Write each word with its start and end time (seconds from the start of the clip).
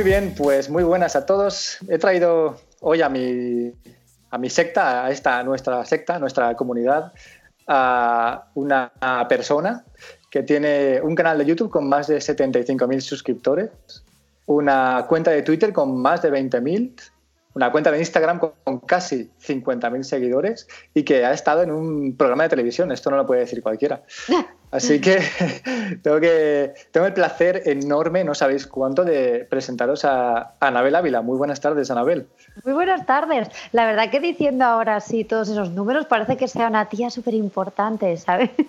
Muy 0.00 0.08
bien, 0.08 0.34
pues 0.34 0.70
muy 0.70 0.82
buenas 0.82 1.14
a 1.14 1.26
todos. 1.26 1.76
He 1.86 1.98
traído 1.98 2.56
hoy 2.80 3.02
a 3.02 3.10
mi, 3.10 3.70
a 4.30 4.38
mi 4.38 4.48
secta, 4.48 5.04
a 5.04 5.10
esta 5.10 5.42
nuestra 5.42 5.84
secta, 5.84 6.18
nuestra 6.18 6.54
comunidad, 6.54 7.12
a 7.66 8.46
una 8.54 8.90
persona 9.28 9.84
que 10.30 10.42
tiene 10.42 11.02
un 11.02 11.14
canal 11.14 11.36
de 11.36 11.44
YouTube 11.44 11.68
con 11.68 11.86
más 11.86 12.06
de 12.06 12.16
75.000 12.16 13.00
suscriptores, 13.00 13.68
una 14.46 15.04
cuenta 15.06 15.32
de 15.32 15.42
Twitter 15.42 15.70
con 15.70 16.00
más 16.00 16.22
de 16.22 16.32
20.000, 16.32 16.94
una 17.54 17.72
cuenta 17.72 17.90
de 17.90 17.98
Instagram 17.98 18.38
con, 18.38 18.80
casi 18.80 19.30
50.000 19.44 20.02
seguidores 20.02 20.68
y 20.94 21.02
que 21.02 21.24
ha 21.24 21.32
estado 21.32 21.62
en 21.62 21.72
un 21.72 22.16
programa 22.16 22.44
de 22.44 22.50
televisión. 22.50 22.92
Esto 22.92 23.10
no 23.10 23.16
lo 23.16 23.26
puede 23.26 23.40
decir 23.40 23.62
cualquiera. 23.62 24.02
Así 24.70 25.00
que 25.00 25.20
tengo, 26.02 26.20
que 26.20 26.74
tengo 26.92 27.06
el 27.06 27.12
placer 27.12 27.62
enorme, 27.66 28.22
no 28.22 28.34
sabéis 28.36 28.68
cuánto, 28.68 29.04
de 29.04 29.44
presentaros 29.50 30.04
a 30.04 30.54
Anabel 30.60 30.94
Ávila. 30.94 31.22
Muy 31.22 31.36
buenas 31.36 31.60
tardes, 31.60 31.90
Anabel. 31.90 32.28
Muy 32.64 32.74
buenas 32.74 33.04
tardes. 33.04 33.48
La 33.72 33.84
verdad 33.84 34.10
que 34.10 34.20
diciendo 34.20 34.64
ahora 34.64 35.00
sí 35.00 35.24
todos 35.24 35.48
esos 35.48 35.70
números 35.70 36.06
parece 36.06 36.36
que 36.36 36.46
sea 36.46 36.68
una 36.68 36.88
tía 36.88 37.10
súper 37.10 37.34
importante, 37.34 38.16
¿sabes? 38.16 38.50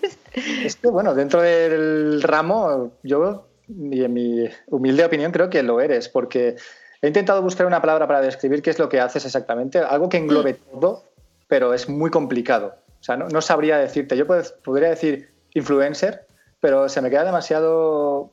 Es 0.63 0.77
que, 0.77 0.87
bueno, 0.87 1.13
dentro 1.13 1.41
del 1.41 2.21
ramo, 2.21 2.93
yo, 3.03 3.47
y 3.67 4.01
en 4.05 4.13
mi 4.13 4.45
humilde 4.67 5.03
opinión, 5.03 5.33
creo 5.33 5.49
que 5.49 5.61
lo 5.61 5.81
eres, 5.81 6.07
porque 6.07 6.55
he 7.01 7.07
intentado 7.07 7.41
buscar 7.41 7.65
una 7.65 7.81
palabra 7.81 8.07
para 8.07 8.21
describir 8.21 8.61
qué 8.61 8.69
es 8.69 8.79
lo 8.79 8.89
que 8.89 8.99
haces 8.99 9.25
exactamente, 9.25 9.79
algo 9.79 10.09
que 10.09 10.17
englobe 10.17 10.53
mm. 10.53 10.79
todo, 10.79 11.03
pero 11.47 11.73
es 11.73 11.89
muy 11.89 12.11
complicado. 12.11 12.75
O 12.99 13.03
sea, 13.03 13.17
no, 13.17 13.41
sabría 13.41 13.77
decirte. 13.77 14.15
Yo 14.15 14.27
podría 14.27 14.89
decir 14.89 15.31
influencer, 15.55 16.27
pero 16.59 16.87
se 16.87 17.01
me 17.01 17.09
queda 17.09 17.25
demasiado. 17.25 18.31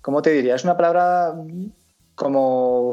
¿Cómo 0.00 0.22
te 0.22 0.30
diría? 0.30 0.54
Es 0.54 0.64
una 0.64 0.78
palabra 0.78 1.34
como. 2.14 2.92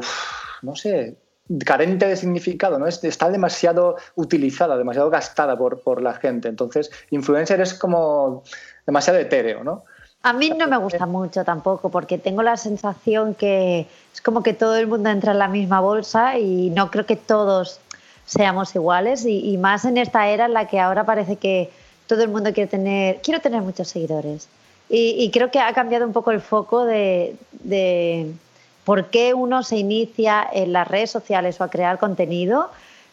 No 0.60 0.76
sé, 0.76 1.16
carente 1.64 2.06
de 2.06 2.16
significado, 2.16 2.78
¿no? 2.78 2.86
Está 2.86 3.30
demasiado 3.30 3.96
utilizada, 4.16 4.76
demasiado 4.76 5.08
gastada 5.08 5.56
por, 5.56 5.80
por 5.80 6.02
la 6.02 6.14
gente. 6.14 6.48
Entonces, 6.48 6.90
influencer 7.10 7.60
es 7.62 7.72
como 7.72 8.42
demasiado 8.86 9.18
etéreo, 9.18 9.64
¿no? 9.64 9.84
A 10.22 10.32
mí 10.32 10.50
no 10.50 10.66
me 10.66 10.76
gusta 10.76 11.06
mucho 11.06 11.44
tampoco, 11.44 11.90
porque 11.90 12.18
tengo 12.18 12.42
la 12.42 12.56
sensación 12.56 13.34
que 13.34 13.86
es 14.12 14.20
como 14.20 14.42
que 14.42 14.52
todo 14.52 14.76
el 14.76 14.86
mundo 14.86 15.10
entra 15.10 15.32
en 15.32 15.38
la 15.38 15.48
misma 15.48 15.80
bolsa 15.80 16.38
y 16.38 16.70
no 16.70 16.90
creo 16.90 17.06
que 17.06 17.16
todos 17.16 17.80
seamos 18.26 18.74
iguales 18.74 19.24
y, 19.24 19.56
más 19.56 19.84
en 19.84 19.96
esta 19.96 20.28
era 20.28 20.46
en 20.46 20.52
la 20.52 20.66
que 20.66 20.80
ahora 20.80 21.04
parece 21.04 21.36
que 21.36 21.70
todo 22.06 22.22
el 22.22 22.28
mundo 22.28 22.52
quiere 22.52 22.68
tener, 22.68 23.20
quiero 23.22 23.40
tener 23.40 23.62
muchos 23.62 23.88
seguidores. 23.88 24.48
Y, 24.90 25.30
creo 25.30 25.50
que 25.50 25.60
ha 25.60 25.72
cambiado 25.72 26.06
un 26.06 26.12
poco 26.12 26.30
el 26.30 26.40
foco 26.40 26.84
de 26.84 27.36
por 28.88 29.10
qué 29.10 29.34
uno 29.34 29.62
se 29.62 29.76
inicia 29.76 30.48
en 30.50 30.72
las 30.72 30.88
redes 30.88 31.10
sociales 31.10 31.60
o 31.60 31.64
a 31.64 31.68
crear 31.68 31.98
contenido, 31.98 32.70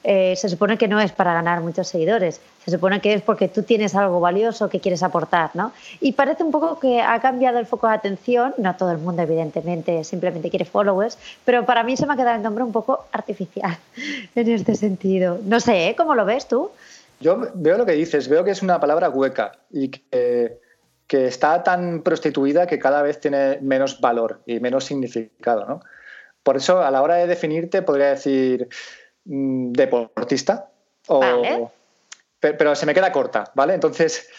eh, 0.08 0.36
se 0.36 0.50
supone 0.50 0.78
que 0.78 0.88
no 0.88 1.02
es 1.02 1.12
para 1.12 1.34
ganar 1.34 1.62
muchos 1.62 1.88
seguidores, 1.88 2.40
se 2.64 2.72
supone 2.72 3.02
que 3.02 3.14
es 3.14 3.22
porque 3.22 3.48
tú 3.48 3.64
tienes 3.64 3.96
algo 3.96 4.20
valioso 4.20 4.70
que 4.70 4.80
quieres 4.80 5.02
aportar, 5.02 5.50
¿no? 5.56 5.74
Y 6.00 6.12
parece 6.12 6.44
un 6.44 6.52
poco 6.52 6.80
que 6.80 7.02
ha 7.02 7.20
cambiado 7.20 7.58
el 7.58 7.66
foco 7.66 7.88
de 7.88 7.96
atención, 7.96 8.54
no 8.58 8.76
todo 8.76 8.92
el 8.92 9.00
mundo 9.00 9.24
evidentemente 9.24 10.04
simplemente 10.04 10.50
quiere 10.50 10.66
followers, 10.66 11.18
pero 11.44 11.66
para 11.66 11.84
mí 11.84 11.98
se 11.98 12.06
me 12.06 12.14
ha 12.14 12.16
quedado 12.16 12.38
el 12.38 12.44
nombre 12.44 12.64
un 12.64 12.72
poco 12.72 13.08
artificial 13.12 13.78
en 14.36 14.52
este 14.52 14.76
sentido. 14.76 15.40
No 15.44 15.60
sé, 15.60 15.90
¿eh? 15.90 15.96
¿cómo 15.96 16.14
lo 16.16 16.24
ves 16.24 16.48
tú? 16.48 16.72
Yo 17.20 17.50
veo 17.56 17.78
lo 17.78 17.86
que 17.86 17.94
dices, 17.94 18.28
veo 18.28 18.44
que 18.44 18.52
es 18.52 18.62
una 18.62 18.80
palabra 18.80 19.10
hueca 19.10 19.54
y 19.72 19.90
que 19.90 20.60
que 21.08 21.28
está 21.28 21.64
tan 21.64 22.02
prostituida 22.02 22.66
que 22.68 22.80
cada 22.80 23.02
vez 23.02 23.20
tiene 23.20 23.60
menos 23.62 24.02
valor 24.02 24.42
y 24.46 24.60
menos 24.60 24.86
significado. 24.86 25.66
¿no? 25.66 25.82
Por 26.44 26.58
eso, 26.58 26.82
a 26.82 26.92
la 26.92 27.02
hora 27.02 27.16
de 27.16 27.28
definirte, 27.28 27.82
podría 27.82 28.08
decir 28.08 28.70
deportista. 29.26 30.70
O, 31.08 31.72
pero, 32.40 32.76
se 32.76 32.86
me 32.86 32.94
queda 32.94 33.12
corta, 33.12 33.52
¿vale? 33.56 33.74
Entonces, 33.74 34.30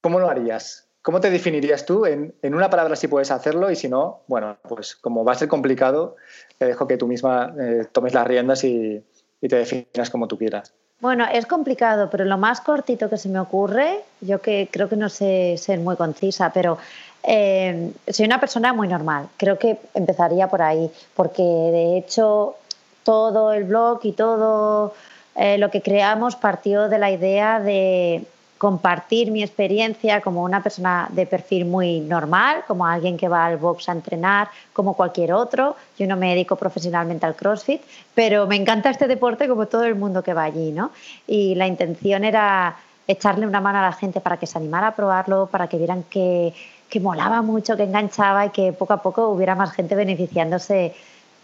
¿cómo 0.00 0.20
lo 0.20 0.28
harías? 0.28 0.88
¿Cómo 1.02 1.20
te 1.20 1.30
definirías 1.30 1.84
tú? 1.84 2.06
En, 2.06 2.34
una 2.42 2.70
palabra 2.70 2.96
si 2.96 3.08
puedes 3.08 3.30
hacerlo 3.30 3.70
y 3.70 3.76
si 3.76 3.88
no, 3.88 4.22
bueno, 4.26 4.56
pues 4.68 4.96
como 4.96 5.24
va 5.24 5.32
a 5.32 5.36
ser 5.36 5.48
complicado, 5.48 6.16
te 6.58 6.66
dejo 6.66 6.86
que 6.86 6.96
tú 6.96 7.06
misma 7.06 7.54
eh, 7.60 7.86
tomes 7.92 8.14
las 8.14 8.26
riendas 8.26 8.64
y, 8.64 9.04
y 9.40 9.48
te 9.48 9.56
definas 9.56 10.10
como 10.10 10.28
tú 10.28 10.38
quieras. 10.38 10.72
Bueno, 11.00 11.26
es 11.30 11.44
complicado, 11.44 12.08
pero 12.08 12.24
lo 12.24 12.38
más 12.38 12.62
cortito 12.62 13.10
que 13.10 13.18
se 13.18 13.28
me 13.28 13.38
ocurre, 13.38 14.00
yo 14.22 14.40
que 14.40 14.68
creo 14.70 14.88
que 14.88 14.96
no 14.96 15.10
sé 15.10 15.56
ser 15.58 15.80
muy 15.80 15.96
concisa, 15.96 16.50
pero 16.54 16.78
eh, 17.22 17.92
soy 18.08 18.26
una 18.26 18.40
persona 18.40 18.72
muy 18.72 18.88
normal. 18.88 19.28
Creo 19.36 19.58
que 19.58 19.78
empezaría 19.92 20.48
por 20.48 20.62
ahí, 20.62 20.90
porque 21.14 21.42
de 21.42 21.98
hecho 21.98 22.56
todo 23.04 23.52
el 23.52 23.64
blog 23.64 24.00
y 24.02 24.12
todo 24.12 24.94
eh, 25.36 25.58
lo 25.58 25.70
que 25.70 25.82
creamos 25.82 26.34
partió 26.36 26.88
de 26.88 26.98
la 26.98 27.10
idea 27.10 27.60
de 27.60 28.24
compartir 28.58 29.30
mi 29.30 29.42
experiencia 29.42 30.20
como 30.20 30.42
una 30.42 30.62
persona 30.62 31.08
de 31.10 31.26
perfil 31.26 31.66
muy 31.66 32.00
normal, 32.00 32.64
como 32.66 32.86
alguien 32.86 33.16
que 33.16 33.28
va 33.28 33.44
al 33.44 33.58
box 33.58 33.88
a 33.88 33.92
entrenar, 33.92 34.48
como 34.72 34.94
cualquier 34.94 35.32
otro. 35.32 35.76
Yo 35.98 36.06
no 36.06 36.16
me 36.16 36.30
dedico 36.30 36.56
profesionalmente 36.56 37.26
al 37.26 37.34
CrossFit, 37.34 37.82
pero 38.14 38.46
me 38.46 38.56
encanta 38.56 38.90
este 38.90 39.06
deporte 39.06 39.48
como 39.48 39.66
todo 39.66 39.84
el 39.84 39.96
mundo 39.96 40.22
que 40.22 40.32
va 40.32 40.44
allí, 40.44 40.70
¿no? 40.70 40.92
Y 41.26 41.54
la 41.56 41.66
intención 41.66 42.24
era 42.24 42.76
echarle 43.06 43.46
una 43.46 43.60
mano 43.60 43.80
a 43.80 43.82
la 43.82 43.92
gente 43.92 44.20
para 44.20 44.38
que 44.38 44.46
se 44.46 44.56
animara 44.56 44.88
a 44.88 44.94
probarlo, 44.94 45.46
para 45.46 45.66
que 45.66 45.76
vieran 45.76 46.04
que, 46.04 46.54
que 46.88 47.00
molaba 47.00 47.42
mucho, 47.42 47.76
que 47.76 47.82
enganchaba 47.82 48.46
y 48.46 48.50
que 48.50 48.72
poco 48.72 48.94
a 48.94 49.02
poco 49.02 49.28
hubiera 49.28 49.54
más 49.54 49.72
gente 49.72 49.94
beneficiándose 49.94 50.94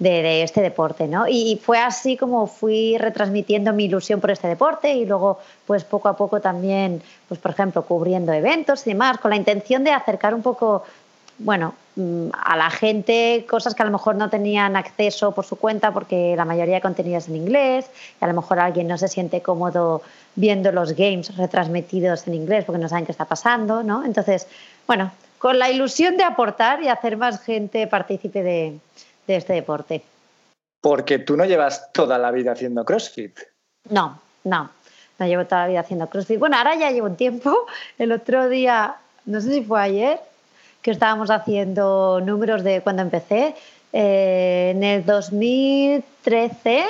de, 0.01 0.43
este 0.43 0.63
deporte, 0.63 1.07
¿no? 1.07 1.29
Y 1.29 1.61
fue 1.63 1.79
así 1.79 2.17
como 2.17 2.47
fui 2.47 2.97
retransmitiendo 2.99 3.73
mi 3.73 3.85
ilusión 3.85 4.19
por 4.21 4.31
este 4.31 4.49
deporte 4.49 4.95
y 4.95 5.05
luego, 5.05 5.39
pues 5.67 5.85
poco 5.85 6.09
a 6.09 6.17
poco 6.17 6.41
también, 6.41 7.03
pues 7.29 7.39
por 7.39 7.53
ejemplo, 7.53 7.83
cubriendo 7.83 8.33
eventos 8.33 8.87
y 8.87 8.91
demás, 8.91 9.19
con 9.19 9.31
la 9.31 9.37
intención 9.37 9.85
de 9.85 9.93
acercar 9.93 10.35
un 10.35 10.43
poco, 10.43 10.85
bueno, 11.39 11.75
mm, 11.97 12.29
a 12.33 12.57
la 12.57 12.71
gente 12.71 13.45
cosas 13.49 13.75
que 13.75 13.83
a 13.83 13.87
lo 13.87 13.93
mejor 13.93 14.17
no 14.17 14.31
tenían 14.31 14.75
acceso 14.75 15.33
por 15.33 15.45
su 15.45 15.57
cuenta 15.57 15.93
porque 15.93 16.35
la 16.35 16.47
mayoría 16.47 16.77
de 16.77 16.81
contenido 16.81 17.19
es 17.19 17.29
en 17.29 17.37
inglés 17.37 17.91
y 18.21 18.25
a 18.25 18.29
lo 18.29 18.35
mejor 18.35 18.59
alguien 18.59 18.89
no 18.89 18.97
se 18.97 19.09
siente 19.09 19.43
cómodo 19.43 20.01
viendo 20.35 20.73
los 20.73 20.95
games 20.95 21.37
retransmitidos 21.37 22.27
en 22.27 22.35
inglés 22.35 22.65
porque 22.65 22.81
no 22.81 22.89
saben 22.89 23.05
qué 23.05 23.13
está 23.13 23.27
pasando, 23.27 23.83
¿no? 23.83 24.03
Entonces, 24.03 24.47
bueno, 24.87 25.13
con 25.39 25.59
la 25.59 25.71
ilusión 25.71 26.17
de 26.17 26.25
aportar 26.25 26.83
y 26.83 26.89
hacer 26.89 27.19
más 27.19 27.43
gente 27.43 27.87
partícipe 27.87 28.43
de, 28.43 28.79
de 29.33 29.39
este 29.39 29.53
deporte? 29.55 30.03
Porque 30.81 31.19
tú 31.19 31.37
no 31.37 31.45
llevas 31.45 31.93
toda 31.93 32.19
la 32.19 32.31
vida 32.31 32.53
haciendo 32.53 32.85
CrossFit. 32.85 33.39
No, 33.91 34.21
no, 34.45 34.71
no 35.19 35.27
llevo 35.27 35.45
toda 35.45 35.63
la 35.63 35.69
vida 35.69 35.81
haciendo 35.81 36.09
CrossFit. 36.09 36.39
Bueno, 36.39 36.57
ahora 36.57 36.75
ya 36.77 36.91
llevo 36.91 37.07
un 37.07 37.17
tiempo. 37.17 37.67
El 37.99 38.13
otro 38.13 38.49
día, 38.49 38.97
no 39.27 39.41
sé 39.41 39.53
si 39.53 39.63
fue 39.63 39.81
ayer, 39.81 40.21
que 40.83 40.91
estábamos 40.91 41.31
haciendo 41.31 42.21
números 42.21 42.65
de 42.65 42.81
cuando 42.81 43.03
empecé. 43.03 43.55
Eh, 43.93 44.73
en 44.75 44.83
el 44.83 45.05
2013 45.05 46.85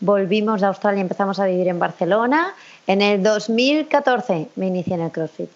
volvimos 0.00 0.62
a 0.62 0.68
Australia 0.68 0.98
y 0.98 1.02
empezamos 1.02 1.38
a 1.38 1.46
vivir 1.46 1.68
en 1.68 1.78
Barcelona. 1.78 2.54
En 2.86 3.00
el 3.00 3.22
2014 3.22 4.48
me 4.56 4.66
inicié 4.66 4.94
en 4.94 5.02
el 5.02 5.10
CrossFit. 5.10 5.50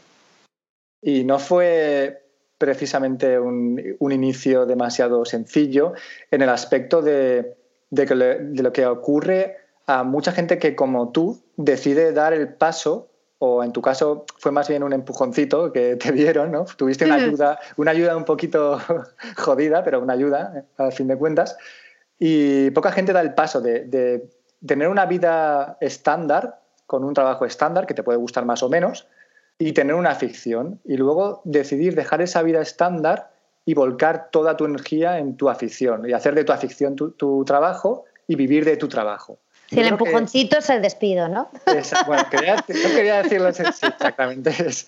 ¿Y 1.02 1.24
no 1.24 1.38
fue 1.38 2.19
precisamente 2.60 3.40
un, 3.40 3.96
inicio 4.12 4.66
demasiado 4.66 5.24
sencillo 5.24 5.94
en 6.30 6.42
el 6.42 6.50
aspecto 6.50 7.00
de, 7.00 7.56
lo 7.90 8.72
que 8.74 8.84
ocurre 8.84 9.56
a 9.86 10.04
mucha 10.04 10.32
gente 10.32 10.58
que 10.58 10.76
como 10.76 11.10
tú 11.10 11.40
decide 11.56 12.12
dar 12.12 12.34
el 12.34 12.52
paso 12.52 13.08
o 13.38 13.64
en 13.64 13.72
tu 13.72 13.80
caso 13.80 14.26
fue 14.36 14.52
más 14.52 14.68
bien 14.68 14.82
un 14.82 14.92
empujoncito 14.92 15.72
que 15.72 15.96
te 15.96 16.12
dieron, 16.20 16.52
¿no? 16.52 16.66
Tuviste 16.76 17.06
una 17.06 17.14
ayuda, 17.14 17.58
una 17.78 17.92
ayuda 17.92 18.14
un 18.14 18.26
poquito 18.26 18.78
jodida, 19.38 19.82
pero 19.82 20.02
una 20.02 20.12
ayuda, 20.12 20.66
a 20.76 20.90
fin 20.90 21.08
de 21.08 21.16
cuentas. 21.16 21.56
Y 22.18 22.70
poca 22.72 22.92
gente 22.92 23.14
da 23.14 23.22
el 23.22 23.32
paso 23.32 23.62
de, 23.62 23.86
de 23.86 24.28
tener 24.66 24.88
una 24.88 25.06
vida 25.06 25.78
estándar, 25.80 26.60
con 26.84 27.04
un 27.04 27.14
trabajo 27.14 27.46
estándar, 27.46 27.86
que 27.86 27.94
te 27.94 28.02
puede 28.02 28.18
gustar 28.18 28.44
más 28.44 28.62
o 28.62 28.68
menos, 28.68 29.08
y 29.60 29.72
tener 29.72 29.94
una 29.94 30.10
afición 30.10 30.80
y 30.86 30.96
luego 30.96 31.42
decidir 31.44 31.94
dejar 31.94 32.22
esa 32.22 32.42
vida 32.42 32.62
estándar 32.62 33.30
y 33.66 33.74
volcar 33.74 34.30
toda 34.32 34.56
tu 34.56 34.64
energía 34.64 35.18
en 35.18 35.36
tu 35.36 35.50
afición 35.50 36.08
y 36.08 36.14
hacer 36.14 36.34
de 36.34 36.44
tu 36.44 36.52
afición 36.52 36.96
tu, 36.96 37.44
trabajo 37.44 38.06
y 38.26 38.36
vivir 38.36 38.64
de 38.64 38.78
tu 38.78 38.88
trabajo. 38.88 39.38
Si 39.68 39.78
el 39.78 39.86
empujoncito 39.86 40.58
es 40.58 40.70
el 40.70 40.80
despido, 40.80 41.28
¿no? 41.28 41.48
bueno, 42.06 42.22
no 42.24 42.30
quería 42.94 43.22
decirlo 43.22 43.48
así, 43.48 43.62
exactamente. 43.62 44.50
Es, 44.50 44.86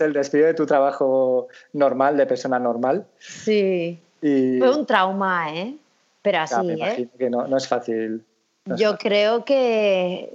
el 0.00 0.14
despido 0.14 0.46
de 0.46 0.54
tu 0.54 0.64
trabajo 0.64 1.48
normal, 1.74 2.16
de 2.16 2.26
persona 2.26 2.58
normal. 2.58 3.06
Sí. 3.18 4.00
Fue 4.20 4.76
un 4.76 4.86
trauma, 4.86 5.54
¿eh? 5.54 5.76
Pero 6.22 6.38
así, 6.38 6.70
¿eh? 6.70 7.06
que 7.16 7.30
no, 7.30 7.46
no 7.46 7.56
es 7.58 7.68
fácil 7.68 8.24
Yo 8.76 8.98
creo 8.98 9.44
que 9.44 10.28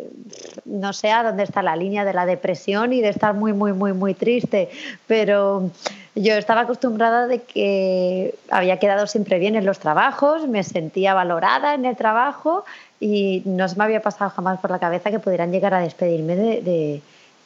no 0.64 0.94
sé 0.94 1.12
a 1.12 1.24
dónde 1.24 1.44
está 1.44 1.62
la 1.62 1.76
línea 1.76 2.06
de 2.06 2.14
la 2.14 2.26
depresión 2.26 2.94
y 2.94 3.02
de 3.02 3.10
estar 3.10 3.34
muy, 3.34 3.52
muy, 3.52 3.74
muy, 3.74 3.92
muy 3.92 4.14
triste, 4.14 4.70
pero 5.06 5.70
yo 6.16 6.36
estaba 6.36 6.62
acostumbrada 6.62 7.28
de 7.28 7.42
que 7.42 8.36
había 8.50 8.80
quedado 8.80 9.06
siempre 9.08 9.38
bien 9.38 9.56
en 9.56 9.66
los 9.66 9.80
trabajos, 9.80 10.48
me 10.48 10.64
sentía 10.64 11.14
valorada 11.14 11.74
en 11.74 11.84
el 11.84 11.98
trabajo 11.98 12.64
y 13.02 13.44
no 13.46 13.68
se 13.68 13.76
me 13.76 13.84
había 13.84 14.02
pasado 14.02 14.32
jamás 14.32 14.60
por 14.62 14.72
la 14.72 14.80
cabeza 14.80 15.12
que 15.12 15.20
pudieran 15.20 15.52
llegar 15.52 15.74
a 15.74 15.80
despedirme 15.80 16.36
de, 16.38 17.02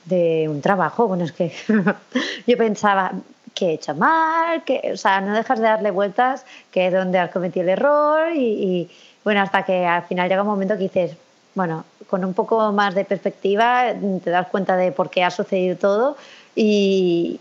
de, 0.06 0.48
un 0.48 0.62
trabajo. 0.62 1.08
Bueno, 1.08 1.24
es 1.24 1.32
que 1.32 1.52
yo 2.48 2.58
pensaba, 2.58 3.12
que 3.56 3.68
he 3.68 3.74
hecho 3.76 3.96
mal, 3.96 4.64
que, 4.66 4.92
o 4.94 4.98
sea, 4.98 5.22
no 5.22 5.34
dejas 5.34 5.60
de 5.60 5.66
darle 5.66 5.90
vueltas, 5.90 6.46
que 6.72 6.88
es 6.88 6.94
donde 6.94 7.18
has 7.18 7.32
cometido 7.32 7.64
el 7.64 7.70
error 7.70 8.36
y 8.36 8.90
bueno, 9.26 9.42
hasta 9.42 9.64
que 9.64 9.86
al 9.86 10.04
final 10.04 10.30
llega 10.30 10.44
un 10.44 10.48
momento 10.48 10.76
que 10.76 10.84
dices, 10.84 11.18
bueno, 11.56 11.84
con 12.08 12.24
un 12.24 12.36
poco 12.36 12.72
más 12.72 12.94
de 12.94 13.06
perspectiva 13.06 13.92
te 14.24 14.30
das 14.30 14.48
cuenta 14.48 14.78
de 14.78 14.92
por 14.92 15.10
qué 15.10 15.24
ha 15.24 15.32
sucedido 15.32 15.76
todo 15.78 16.16
y, 16.56 17.40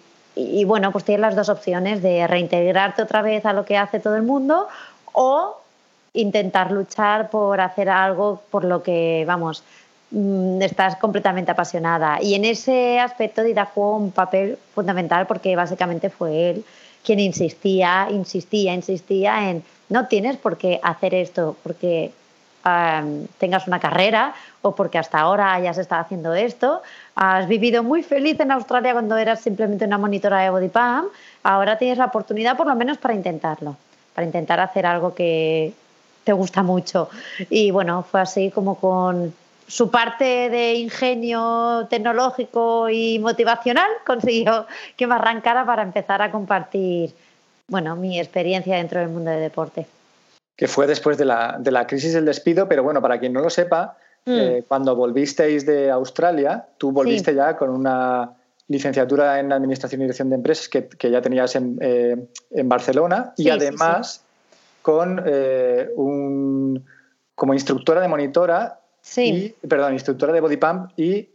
bueno, 0.67 0.91
pues 0.93 1.05
tienes 1.05 1.21
las 1.21 1.37
dos 1.37 1.51
opciones 1.51 2.03
de 2.03 2.27
reintegrarte 2.27 3.03
otra 3.03 3.21
vez 3.21 3.45
a 3.45 3.53
lo 3.53 3.67
que 3.67 3.77
hace 3.77 4.01
todo 4.01 4.17
el 4.17 4.23
mundo 4.23 4.67
o 5.13 5.61
intentar 6.15 6.73
luchar 6.73 7.29
por 7.29 7.61
hacer 7.61 7.91
algo 7.91 8.41
por 8.51 8.65
lo 8.65 8.83
que, 8.83 9.25
vamos, 9.27 9.63
mm, 10.11 10.63
estás 10.63 10.97
completamente 10.97 11.51
apasionada. 11.51 12.19
Y 12.23 12.35
en 12.35 12.47
ese 12.47 12.99
aspecto 12.99 13.43
Dida 13.43 13.67
jugó 13.67 13.97
un 13.99 14.11
papel 14.11 14.59
fundamental 14.75 15.27
porque 15.27 15.55
básicamente 15.55 16.09
fue 16.09 16.51
él 16.51 16.65
quien 17.05 17.21
insistía, 17.21 18.09
insistía, 18.11 18.73
insistía 18.73 19.51
en 19.51 19.63
no 19.95 20.09
tienes 20.09 20.37
por 20.37 20.59
qué 20.59 20.81
hacer 20.83 21.15
esto 21.15 21.57
porque 21.63 22.11
tengas 23.39 23.69
una 23.69 23.79
carrera 23.79 24.35
o 24.63 24.75
porque 24.75 24.99
hasta 24.99 25.21
ahora 25.21 25.53
hayas 25.55 25.79
estado 25.79 26.03
haciendo 26.03 26.35
esto. 26.35 26.83
Has 27.15 27.47
vivido 27.47 27.85
muy 27.85 28.03
feliz 28.03 28.41
en 28.41 28.51
Australia 28.51 28.93
cuando 28.93 29.17
eras 29.17 29.41
simplemente 29.41 29.85
una 29.85 29.99
monitora 29.99 30.41
de 30.41 30.51
body. 30.51 30.71
Ahora 31.45 31.79
tienes 31.79 31.99
la 31.99 32.07
oportunidad 32.07 32.57
por 32.57 32.67
lo 32.67 32.75
menos 32.75 32.99
para 32.99 33.15
intentarlo, 33.15 33.77
para 34.15 34.27
intentar 34.27 34.59
hacer 34.59 34.85
algo 34.85 35.15
que 35.15 35.73
te 36.25 36.33
gusta 36.33 36.65
mucho. 36.65 37.09
Y 37.49 37.71
bueno, 37.71 38.03
fue 38.03 38.21
así 38.21 38.51
como 38.51 38.75
con 38.75 39.33
su 39.69 39.93
parte 39.93 40.51
de 40.51 40.75
ingenio 40.75 41.87
tecnológico 41.89 42.89
y 42.91 43.21
motivacional 43.21 43.89
consiguió 44.07 44.67
que 44.97 45.07
me 45.07 45.15
arrancara 45.15 45.65
para 45.65 45.83
empezar 45.83 46.21
a 46.21 46.33
compartir 46.33 47.15
bueno, 47.69 47.97
mi 47.97 48.19
experiencia 48.19 48.77
dentro 48.77 49.01
del 49.01 49.09
mundo 49.09 49.31
del 49.31 49.41
deporte. 49.41 49.87
Que 50.57 50.69
fue 50.69 50.87
después 50.87 51.19
de 51.19 51.25
la, 51.25 51.57
de 51.59 51.71
la 51.71 51.87
crisis 51.87 52.13
del 52.13 52.25
despido, 52.25 52.69
pero 52.69 52.83
bueno, 52.83 53.03
para 53.03 53.19
quien 53.19 53.33
no 53.33 53.41
lo 53.41 53.51
sepa, 53.51 53.97
mm. 54.25 54.33
eh, 54.33 54.65
cuando 54.69 54.95
volvisteis 54.95 55.67
de 55.67 55.91
Australia, 55.91 56.67
tú 56.79 56.93
volviste 56.93 57.35
ya 57.35 57.57
con 57.57 57.71
una 57.71 58.33
licenciatura 58.69 59.41
en 59.41 59.53
Administración 59.53 60.01
y 60.01 60.05
Dirección 60.05 60.31
de 60.31 60.37
Empresas 60.37 60.69
que, 60.69 61.11
ya 61.11 61.21
tenías 61.21 61.55
en, 61.57 61.79
eh, 61.81 62.17
Barcelona 62.65 63.35
y 63.37 63.51
además 63.51 64.23
con 64.81 65.23
eh, 65.27 65.91
un, 65.97 66.85
como 67.35 67.55
instructora 67.55 68.01
de 68.01 68.09
monitora, 68.09 68.81
y, 69.17 69.51
perdón, 69.69 69.93
instructora 69.93 70.33
de 70.33 70.41
body 70.41 70.57
pump 70.57 70.91
y 70.97 71.29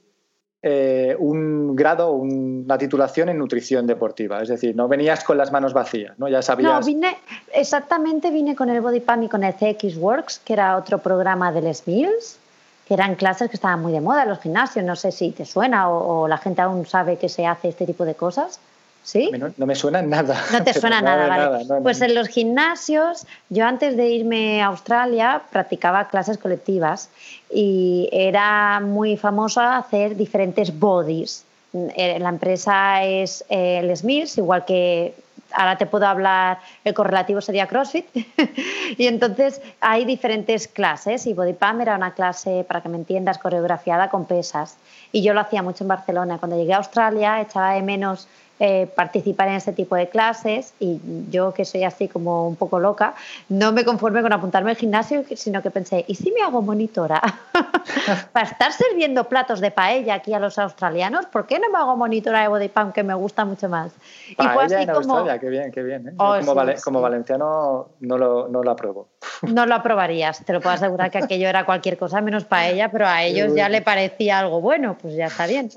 eh, 0.62 1.16
un 1.18 1.74
grado, 1.76 2.12
una 2.12 2.78
titulación 2.78 3.30
en 3.30 3.38
nutrición 3.38 3.88
deportiva. 3.88 4.42
Es 4.42 4.50
decir, 4.50 4.76
no 4.76 4.88
venías 4.88 5.24
con 5.24 5.38
las 5.38 5.52
manos 5.52 5.74
vacías, 5.74 6.20
¿no? 6.20 6.28
Ya 6.28 6.42
sabías. 6.42 6.72
No, 6.72 6.86
vine, 6.86 7.18
exactamente 7.54 8.30
vine 8.30 8.56
con 8.56 8.70
el 8.70 8.82
Body 8.82 9.00
Pump 9.00 9.24
y 9.24 9.30
con 9.30 9.44
el 9.44 9.54
CX 9.54 9.98
Works, 9.98 10.42
que 10.44 10.54
era 10.54 10.76
otro 10.76 10.98
programa 10.98 11.52
del 11.52 11.74
SMILS, 11.74 12.38
que 12.86 12.94
eran 12.94 13.16
clases 13.16 13.50
que 13.50 13.56
estaban 13.56 13.82
muy 13.82 13.94
de 13.94 14.02
moda 14.02 14.24
en 14.24 14.30
los 14.30 14.40
gimnasios. 14.40 14.84
No 14.84 14.98
sé 14.98 15.12
si 15.12 15.32
te 15.32 15.46
suena 15.46 15.90
o 15.90 16.28
la 16.28 16.38
gente 16.38 16.62
aún 16.62 16.86
sabe 16.86 17.18
que 17.18 17.30
se 17.30 17.46
hace 17.46 17.70
este 17.70 17.86
tipo 17.86 18.04
de 18.04 18.16
cosas. 18.16 18.60
¿Sí? 19.04 19.32
No, 19.58 19.66
me 19.66 19.76
suena 19.76 20.02
nada. 20.02 20.40
No 20.52 20.64
te 20.64 20.74
suena 20.80 21.02
nada, 21.02 21.28
vale. 21.28 21.82
pues 21.82 22.02
en 22.02 22.14
los 22.14 22.28
gimnasios, 22.28 23.26
yo 23.50 23.66
antes 23.66 23.98
de 23.98 24.08
irme 24.10 24.62
a 24.62 24.68
Australia 24.68 25.42
practicaba 25.52 26.10
clases 26.10 26.38
colectivas 26.38 27.10
y 27.52 28.08
era 28.12 28.80
muy 28.82 29.18
famosa 29.18 29.78
hacer 29.78 30.16
diferentes 30.16 30.78
bodies. 30.78 31.44
Eh, 31.74 32.20
la 32.20 32.30
empresa 32.30 33.04
es 33.04 33.44
eh, 33.50 33.80
el 33.80 33.96
Smiths, 33.96 34.38
igual 34.38 34.66
que 34.66 35.14
ahora 35.52 35.78
te 35.78 35.86
puedo 35.86 36.06
hablar, 36.06 36.60
el 36.84 36.94
correlativo 36.94 37.42
sería 37.42 37.68
CrossFit. 37.68 38.06
y 38.98 39.08
entonces 39.08 39.62
hay 39.80 40.06
diferentes 40.06 40.68
clases 40.68 41.26
y 41.28 41.34
Body 41.34 41.54
Pump 41.54 41.82
era 41.82 41.96
una 41.96 42.14
clase, 42.14 42.66
para 42.68 42.82
que 42.82 42.90
me 42.90 42.98
entiendas, 42.98 43.38
coreografiada 43.38 44.10
con 44.10 44.26
pesas. 44.26 44.78
Y 45.12 45.22
yo 45.22 45.34
lo 45.34 45.42
hacía 45.42 45.62
mucho 45.62 45.84
en 45.84 45.90
Barcelona. 45.90 46.38
Cuando 46.38 46.58
llegué 46.58 46.74
a 46.74 46.78
Australia 46.78 47.42
echaba 47.42 47.74
de 47.74 47.82
menos 47.82 48.28
eh, 48.60 48.90
participar 48.94 49.48
en 49.48 49.56
este 49.56 49.72
tipo 49.72 49.96
de 49.96 50.10
clases 50.10 50.74
y 50.82 51.00
yo 51.30 51.54
que 51.54 51.64
soy 51.64 51.84
así 51.84 52.10
como 52.10 52.46
un 52.46 52.58
poco 52.58 52.80
loca, 52.80 53.14
no 53.48 53.72
me 53.72 53.86
conforme 53.86 54.22
con 54.22 54.34
apuntarme 54.34 54.72
al 54.72 54.76
gimnasio, 54.76 55.24
sino 55.36 55.62
que 55.62 55.72
pensé, 55.72 56.04
¿y 56.08 56.16
si 56.16 56.32
me 56.32 56.42
hago 56.42 56.62
monitora? 56.62 57.22
Para 58.34 58.46
estar 58.46 58.74
sirviendo 58.74 59.24
platos 59.30 59.62
de 59.62 59.72
paella 59.72 60.16
aquí 60.16 60.34
a 60.34 60.40
los 60.40 60.60
australianos, 60.60 61.26
¿por 61.28 61.48
qué 61.48 61.58
no 61.58 61.70
me 61.70 61.78
hago 61.78 61.96
monitora 61.96 62.42
de 62.42 62.50
body 62.50 62.68
pump 62.68 62.94
que 62.94 63.04
me 63.04 63.14
gusta 63.14 63.46
mucho 63.46 63.70
más? 63.70 63.94
Paella 64.36 64.82
en 64.82 64.90
Australia, 64.90 65.40
qué 65.40 65.50
bien, 65.50 65.72
qué 65.72 65.82
bien. 65.82 66.10
¿eh? 66.10 66.14
Oh, 66.18 66.36
como, 66.84 67.00
valenciano 67.00 67.92
no 68.02 68.18
lo, 68.18 68.50
no 68.50 68.62
lo 68.62 68.72
apruebo. 68.72 69.08
No 69.42 69.66
lo 69.66 69.76
aprobarías, 69.76 70.44
te 70.44 70.52
lo 70.52 70.60
puedo 70.60 70.76
asegurar 70.76 71.10
que 71.12 71.18
aquello 71.18 71.48
era 71.48 71.66
cualquier 71.66 71.98
cosa 71.98 72.20
menos 72.20 72.44
paella, 72.44 72.92
pero 72.92 73.08
a 73.08 73.24
ellos 73.24 73.56
ya 73.56 73.70
le 73.70 73.82
parecía 73.82 74.40
algo 74.40 74.60
bueno, 74.60 74.98
pues 75.02 75.16
ya 75.16 75.28
está 75.28 75.48
bien. 75.48 75.70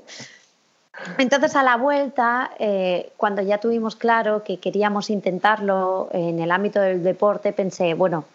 Entonces, 1.17 1.55
a 1.55 1.63
la 1.63 1.75
vuelta, 1.77 2.51
eh, 2.59 3.11
cuando 3.17 3.41
ya 3.41 3.57
tuvimos 3.57 3.95
claro 3.95 4.43
que 4.43 4.59
queríamos 4.59 5.09
intentarlo 5.09 6.09
en 6.11 6.39
el 6.39 6.51
ámbito 6.51 6.79
del 6.79 7.03
deporte, 7.03 7.51
pensé, 7.51 7.93
bueno, 7.93 8.25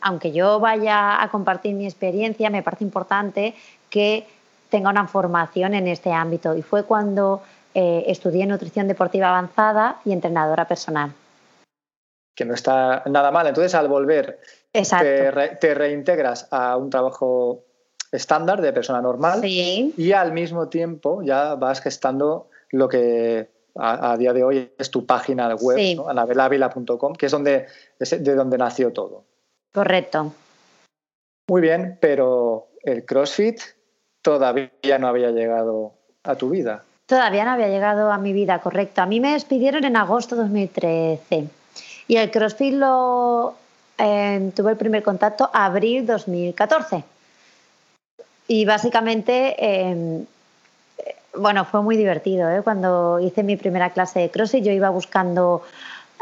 aunque 0.00 0.32
yo 0.32 0.60
vaya 0.60 1.22
a 1.22 1.28
compartir 1.28 1.74
mi 1.74 1.84
experiencia, 1.84 2.48
me 2.48 2.62
parece 2.62 2.84
importante 2.84 3.54
que 3.90 4.26
tenga 4.70 4.90
una 4.90 5.06
formación 5.06 5.74
en 5.74 5.88
este 5.88 6.12
ámbito. 6.12 6.56
Y 6.56 6.62
fue 6.62 6.84
cuando 6.84 7.42
eh, 7.74 8.04
estudié 8.06 8.46
nutrición 8.46 8.88
deportiva 8.88 9.28
avanzada 9.28 10.00
y 10.04 10.12
entrenadora 10.12 10.66
personal. 10.66 11.12
Que 12.34 12.44
no 12.44 12.54
está 12.54 13.02
nada 13.06 13.30
mal. 13.30 13.46
Entonces, 13.48 13.74
al 13.74 13.88
volver, 13.88 14.40
te 14.72 15.74
reintegras 15.74 16.48
a 16.50 16.76
un 16.76 16.88
trabajo 16.88 17.64
estándar 18.14 18.60
de 18.60 18.72
persona 18.72 19.02
normal 19.02 19.44
y 19.44 20.12
al 20.12 20.32
mismo 20.32 20.68
tiempo 20.68 21.22
ya 21.22 21.56
vas 21.56 21.80
gestando 21.80 22.48
lo 22.70 22.88
que 22.88 23.48
a, 23.76 24.16
día 24.16 24.32
de 24.32 24.44
hoy 24.44 24.70
es 24.78 24.90
tu 24.90 25.04
página 25.04 25.52
web, 25.56 25.76
sí. 25.76 25.98
que 27.18 27.26
es 27.26 27.32
donde 27.32 27.66
de 27.98 28.34
donde 28.34 28.56
nació 28.56 28.92
todo. 28.92 29.24
Correcto. 29.72 30.32
Muy 31.48 31.60
bien, 31.60 31.98
pero 32.00 32.68
el 32.84 33.04
CrossFit 33.04 33.60
todavía 34.22 34.98
no 35.00 35.08
había 35.08 35.30
llegado 35.30 35.94
a 36.22 36.36
tu 36.36 36.50
vida. 36.50 36.84
Todavía 37.06 37.44
no 37.44 37.50
había 37.50 37.68
llegado 37.68 38.12
a 38.12 38.18
mi 38.18 38.32
vida, 38.32 38.60
correcto. 38.60 39.02
A 39.02 39.06
mí 39.06 39.18
me 39.18 39.32
despidieron 39.32 39.84
en 39.84 39.96
agosto 39.96 40.36
de 40.36 40.42
2013 40.42 41.48
y 42.06 42.16
el 42.16 42.30
CrossFit 42.30 42.74
lo 42.74 43.56
eh, 43.98 44.52
tuve 44.54 44.70
el 44.70 44.76
primer 44.76 45.02
contacto 45.02 45.50
abril 45.52 46.06
2014. 46.06 47.13
Y 48.46 48.64
básicamente, 48.64 49.54
em, 49.58 50.26
bueno, 51.36 51.64
fue 51.64 51.82
muy 51.82 51.96
divertido. 51.96 52.50
¿eh? 52.50 52.62
Cuando 52.62 53.18
hice 53.20 53.42
mi 53.42 53.56
primera 53.56 53.90
clase 53.90 54.20
de 54.20 54.30
CrossFit 54.30 54.64
yo 54.64 54.72
iba 54.72 54.90
buscando 54.90 55.62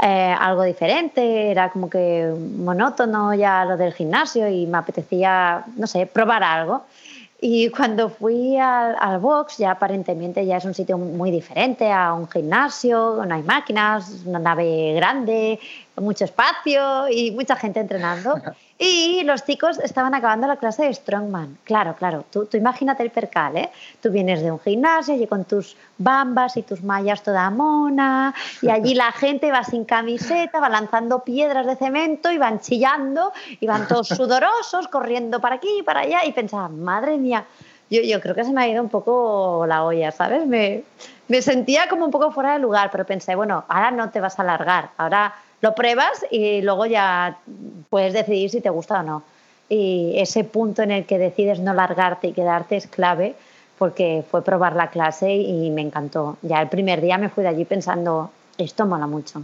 eh, 0.00 0.34
algo 0.38 0.62
diferente, 0.62 1.50
era 1.50 1.70
como 1.70 1.90
que 1.90 2.32
monótono 2.56 3.34
ya 3.34 3.64
lo 3.64 3.76
del 3.76 3.92
gimnasio 3.92 4.48
y 4.48 4.66
me 4.66 4.78
apetecía, 4.78 5.64
no 5.76 5.86
sé, 5.86 6.06
probar 6.06 6.42
algo. 6.42 6.82
Y 7.40 7.70
cuando 7.70 8.08
fui 8.08 8.56
al, 8.56 8.94
al, 9.00 9.18
box, 9.18 9.58
ya 9.58 9.72
aparentemente 9.72 10.46
ya 10.46 10.58
es 10.58 10.64
un 10.64 10.74
sitio 10.74 10.96
muy 10.96 11.32
diferente 11.32 11.90
a 11.90 12.14
un 12.14 12.28
gimnasio, 12.28 13.24
no 13.26 13.34
hay 13.34 13.42
máquinas, 13.42 14.22
una 14.24 14.38
nave 14.38 14.94
grande, 14.94 15.58
mucho 15.96 16.24
espacio 16.24 17.08
y 17.08 17.30
mucha 17.32 17.56
gente 17.56 17.80
entrenando. 17.80 18.40
Y 18.84 19.22
los 19.22 19.44
chicos 19.44 19.78
estaban 19.78 20.12
acabando 20.12 20.48
la 20.48 20.56
clase 20.56 20.82
de 20.86 20.92
Strongman. 20.92 21.58
Claro, 21.62 21.94
claro, 21.94 22.24
tú, 22.32 22.46
tú 22.46 22.56
imagínate 22.56 23.04
el 23.04 23.10
percal, 23.10 23.56
¿eh? 23.56 23.70
Tú 24.00 24.10
vienes 24.10 24.42
de 24.42 24.50
un 24.50 24.58
gimnasio 24.58 25.14
y 25.14 25.24
con 25.28 25.44
tus 25.44 25.76
bambas 25.98 26.56
y 26.56 26.62
tus 26.62 26.82
mallas 26.82 27.22
toda 27.22 27.48
mona, 27.50 28.34
y 28.60 28.70
allí 28.70 28.94
la 28.94 29.12
gente 29.12 29.52
va 29.52 29.62
sin 29.62 29.84
camiseta, 29.84 30.58
va 30.58 30.68
lanzando 30.68 31.20
piedras 31.20 31.64
de 31.64 31.76
cemento 31.76 32.32
y 32.32 32.38
van 32.38 32.58
chillando, 32.58 33.32
y 33.60 33.68
van 33.68 33.86
todos 33.86 34.08
sudorosos, 34.16 34.88
corriendo 34.88 35.38
para 35.40 35.56
aquí 35.56 35.78
y 35.78 35.82
para 35.84 36.00
allá, 36.00 36.24
y 36.24 36.32
pensaba, 36.32 36.68
madre 36.68 37.18
mía, 37.18 37.44
yo, 37.88 38.02
yo, 38.02 38.20
creo 38.20 38.34
que 38.34 38.42
se 38.42 38.52
me 38.52 38.62
ha 38.62 38.68
ido 38.68 38.82
un 38.82 38.88
poco 38.88 39.64
la 39.68 39.84
olla, 39.84 40.10
¿sabes? 40.10 40.44
Me, 40.44 40.82
me 41.28 41.40
sentía 41.40 41.88
como 41.88 42.04
un 42.04 42.10
poco 42.10 42.32
fuera 42.32 42.54
de 42.54 42.58
lugar, 42.58 42.90
pero 42.90 43.06
pensé, 43.06 43.36
bueno, 43.36 43.64
ahora 43.68 43.92
no 43.92 44.10
te 44.10 44.20
vas 44.20 44.40
a 44.40 44.42
alargar, 44.42 44.90
ahora 44.96 45.34
lo 45.62 45.74
pruebas 45.74 46.26
y 46.30 46.60
luego 46.60 46.84
ya 46.84 47.38
puedes 47.88 48.12
decidir 48.12 48.50
si 48.50 48.60
te 48.60 48.68
gusta 48.68 49.00
o 49.00 49.02
no. 49.02 49.22
y 49.68 50.12
ese 50.16 50.44
punto 50.44 50.82
en 50.82 50.90
el 50.90 51.06
que 51.06 51.18
decides 51.18 51.58
no 51.58 51.72
largarte 51.72 52.28
y 52.28 52.32
quedarte 52.32 52.76
es 52.76 52.86
clave 52.86 53.34
porque 53.78 54.22
fue 54.30 54.44
probar 54.44 54.76
la 54.76 54.90
clase 54.90 55.32
y 55.32 55.70
me 55.70 55.80
encantó. 55.80 56.36
Ya 56.42 56.60
el 56.60 56.68
primer 56.68 57.00
día 57.00 57.18
me 57.18 57.28
fui 57.28 57.42
de 57.42 57.48
allí 57.48 57.64
pensando, 57.64 58.30
esto 58.58 58.86
mola 58.86 59.06
mucho. 59.06 59.42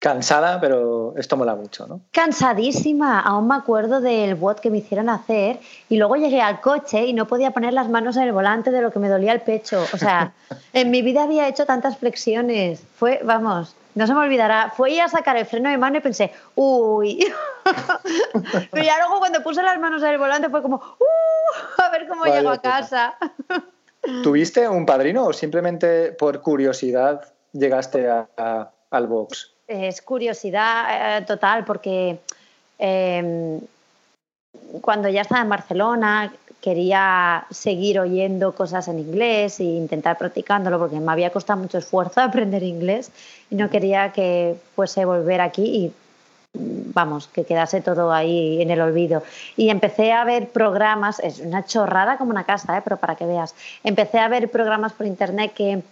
Cansada, 0.00 0.60
pero 0.60 1.12
esto 1.16 1.36
mola 1.36 1.56
mucho, 1.56 1.86
¿no? 1.88 2.00
Cansadísima. 2.12 3.20
Aún 3.20 3.48
me 3.48 3.56
acuerdo 3.56 4.00
del 4.00 4.36
bot 4.36 4.60
que 4.60 4.70
me 4.70 4.78
hicieron 4.78 5.08
hacer 5.08 5.58
y 5.88 5.96
luego 5.96 6.14
llegué 6.14 6.40
al 6.40 6.60
coche 6.60 7.04
y 7.06 7.12
no 7.12 7.26
podía 7.26 7.50
poner 7.50 7.72
las 7.72 7.88
manos 7.88 8.16
en 8.16 8.22
el 8.22 8.32
volante 8.32 8.70
de 8.70 8.80
lo 8.80 8.92
que 8.92 9.00
me 9.00 9.08
dolía 9.08 9.32
el 9.32 9.40
pecho. 9.40 9.84
O 9.92 9.98
sea, 9.98 10.32
en 10.72 10.90
mi 10.90 11.02
vida 11.02 11.24
había 11.24 11.48
hecho 11.48 11.66
tantas 11.66 11.98
flexiones. 11.98 12.80
Fue, 12.96 13.20
vamos, 13.24 13.74
no 13.98 14.06
se 14.06 14.14
me 14.14 14.20
olvidará. 14.20 14.72
Fue 14.76 15.00
a 15.00 15.08
sacar 15.08 15.36
el 15.36 15.44
freno 15.44 15.68
de 15.68 15.76
mano 15.76 15.98
y 15.98 16.00
pensé, 16.00 16.32
uy. 16.54 17.18
pero 18.70 18.84
ya 18.84 18.96
luego 18.98 19.18
cuando 19.18 19.42
puse 19.42 19.60
las 19.60 19.78
manos 19.80 20.02
en 20.04 20.10
el 20.10 20.18
volante 20.18 20.48
fue 20.48 20.62
como, 20.62 20.76
uh, 20.76 21.82
a 21.82 21.90
ver 21.90 22.06
cómo 22.06 22.24
llego 22.24 22.50
a 22.50 22.62
casa. 22.62 23.18
¿Tuviste 24.22 24.68
un 24.68 24.86
padrino 24.86 25.24
o 25.24 25.32
simplemente 25.32 26.12
por 26.12 26.40
curiosidad 26.40 27.24
llegaste 27.52 28.08
al 28.08 29.06
box? 29.08 29.52
Es 29.66 30.00
curiosidad 30.00 31.18
eh, 31.18 31.24
total 31.24 31.64
porque 31.64 32.20
em, 32.78 33.60
cuando 34.80 35.08
ya 35.08 35.22
estaba 35.22 35.42
en 35.42 35.48
Barcelona 35.48 36.32
quería 36.60 37.46
seguir 37.50 38.00
oyendo 38.00 38.54
cosas 38.54 38.88
en 38.88 38.98
inglés 38.98 39.60
e 39.60 39.64
intentar 39.64 40.18
practicándolo 40.18 40.78
porque 40.78 41.00
me 41.00 41.12
había 41.12 41.30
costado 41.30 41.60
mucho 41.60 41.78
esfuerzo 41.78 42.20
aprender 42.22 42.62
inglés 42.62 43.10
y 43.50 43.54
no 43.54 43.70
quería 43.70 44.12
que 44.12 44.56
fuese 44.74 45.04
volver 45.04 45.40
aquí 45.40 45.64
y 45.64 45.92
vamos, 46.54 47.28
que 47.28 47.44
quedase 47.44 47.80
todo 47.80 48.12
ahí 48.12 48.60
en 48.60 48.70
el 48.70 48.80
olvido. 48.80 49.22
Y 49.56 49.70
empecé 49.70 50.12
a 50.12 50.24
ver 50.24 50.48
programas, 50.48 51.20
es 51.20 51.40
una 51.40 51.64
chorrada 51.64 52.18
como 52.18 52.30
una 52.30 52.44
casa, 52.44 52.76
¿eh? 52.78 52.80
pero 52.82 52.96
para 52.96 53.14
que 53.14 53.26
veas, 53.26 53.54
empecé 53.84 54.18
a 54.18 54.28
ver 54.28 54.50
programas 54.50 54.92
por 54.92 55.06
internet 55.06 55.52
que 55.54 55.82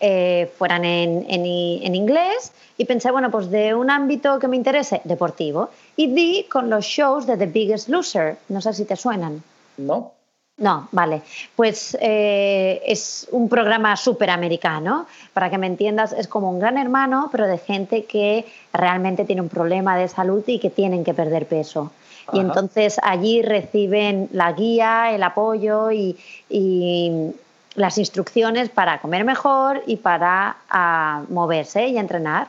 eh, 0.00 0.52
fueran 0.58 0.84
en, 0.84 1.24
en, 1.28 1.94
inglés 1.94 2.52
y 2.76 2.84
pensé, 2.84 3.10
bueno, 3.10 3.30
pues 3.30 3.50
de 3.50 3.74
un 3.74 3.90
ámbito 3.90 4.38
que 4.38 4.48
me 4.48 4.56
interese, 4.56 5.00
deportivo. 5.04 5.70
Y 5.96 6.08
di 6.08 6.46
con 6.50 6.68
los 6.68 6.84
shows 6.84 7.26
de 7.26 7.36
The 7.36 7.46
Biggest 7.46 7.88
Loser, 7.88 8.36
no 8.48 8.60
sé 8.60 8.72
si 8.74 8.84
te 8.84 8.96
suenan. 8.96 9.42
No. 9.76 10.12
No, 10.58 10.88
vale. 10.90 11.20
Pues 11.54 11.96
eh, 12.00 12.80
es 12.86 13.28
un 13.30 13.48
programa 13.48 13.94
súper 13.96 14.30
americano. 14.30 15.06
Para 15.34 15.50
que 15.50 15.58
me 15.58 15.66
entiendas, 15.66 16.12
es 16.12 16.28
como 16.28 16.50
un 16.50 16.58
gran 16.58 16.78
hermano, 16.78 17.28
pero 17.30 17.46
de 17.46 17.58
gente 17.58 18.04
que 18.04 18.46
realmente 18.72 19.24
tiene 19.24 19.42
un 19.42 19.50
problema 19.50 19.98
de 19.98 20.08
salud 20.08 20.42
y 20.46 20.58
que 20.58 20.70
tienen 20.70 21.04
que 21.04 21.12
perder 21.12 21.46
peso. 21.46 21.92
Y 22.32 22.40
entonces 22.40 22.98
allí 23.02 23.42
reciben 23.42 24.28
la 24.32 24.52
guía, 24.52 25.12
el 25.12 25.22
apoyo 25.22 25.92
y, 25.92 26.16
las 27.74 27.98
instrucciones 27.98 28.70
para 28.70 29.02
comer 29.02 29.22
mejor 29.26 29.82
y 29.86 29.96
para 29.96 30.56
ah, 30.70 31.24
moverse 31.28 31.88
y 31.88 31.98
entrenar. 31.98 32.48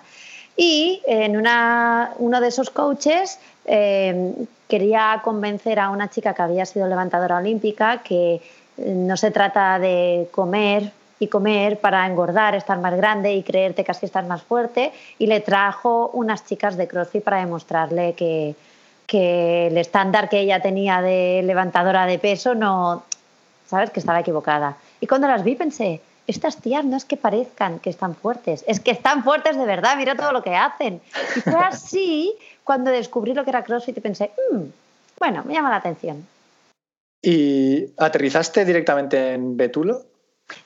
Y 0.58 1.04
en 1.06 1.38
una, 1.38 2.14
uno 2.18 2.42
de 2.42 2.48
esos 2.48 2.72
coaches 2.72 3.40
eh, 3.66 4.34
quería 4.68 5.22
convencer 5.24 5.80
a 5.80 5.92
una 5.92 6.10
chica 6.10 6.34
que 6.34 6.42
había 6.42 6.66
sido 6.66 6.88
levantadora 6.88 7.38
olímpica 7.38 8.02
que 8.02 8.36
eh, 8.36 8.42
no 8.78 9.16
se 9.18 9.30
trata 9.30 9.78
de 9.78 10.28
comer 10.32 10.92
y 11.20 11.28
comer 11.28 11.80
para 11.80 12.06
engordar, 12.08 12.56
estar 12.56 12.80
más 12.80 12.96
grande 12.96 13.34
y 13.34 13.44
creerte 13.44 13.84
que 13.84 13.92
así 13.92 14.08
estás 14.08 14.26
más 14.26 14.42
fuerte. 14.42 14.92
Y 15.20 15.28
le 15.28 15.42
trajo 15.42 16.10
unas 16.14 16.44
chicas 16.46 16.76
de 16.76 16.88
CrossFit 16.88 17.24
para 17.24 17.38
demostrarle 17.38 18.14
que, 18.14 18.56
que 19.06 19.68
el 19.68 19.78
estándar 19.78 20.28
que 20.28 20.40
ella 20.40 20.60
tenía 20.60 21.02
de 21.02 21.42
levantadora 21.44 22.08
de 22.08 22.18
peso 22.18 22.56
no, 22.56 23.04
¿sabes? 23.68 23.92
Que 23.92 24.00
estaba 24.00 24.20
equivocada. 24.20 24.76
Y 25.00 25.08
cuando 25.08 25.28
las 25.28 25.44
vi 25.44 25.56
pensé, 25.56 26.02
estas 26.28 26.58
tías 26.58 26.84
no 26.86 26.98
es 26.98 27.06
que 27.06 27.18
parezcan 27.18 27.80
que 27.80 27.90
están 27.90 28.16
fuertes, 28.16 28.64
es 28.68 28.80
que 28.80 28.92
están 28.92 29.24
fuertes 29.24 29.58
de 29.58 29.66
verdad, 29.66 29.96
mira 29.98 30.16
todo 30.16 30.32
lo 30.32 30.44
que 30.44 30.56
hacen. 30.56 31.02
Y 31.36 31.42
fue 31.42 31.60
así 31.60 32.36
cuando 32.64 32.92
descubrí 32.92 33.34
lo 33.34 33.44
que 33.44 33.50
era 33.50 33.64
CrossFit 33.64 33.98
y 33.98 34.02
pensé, 34.02 34.32
mm, 34.52 34.62
bueno, 35.20 35.44
me 35.46 35.54
llama 35.54 35.70
la 35.70 35.78
atención. 35.78 36.28
¿Y 37.22 37.94
aterrizaste 37.98 38.66
directamente 38.66 39.34
en 39.34 39.58
Bétulo? 39.58 40.04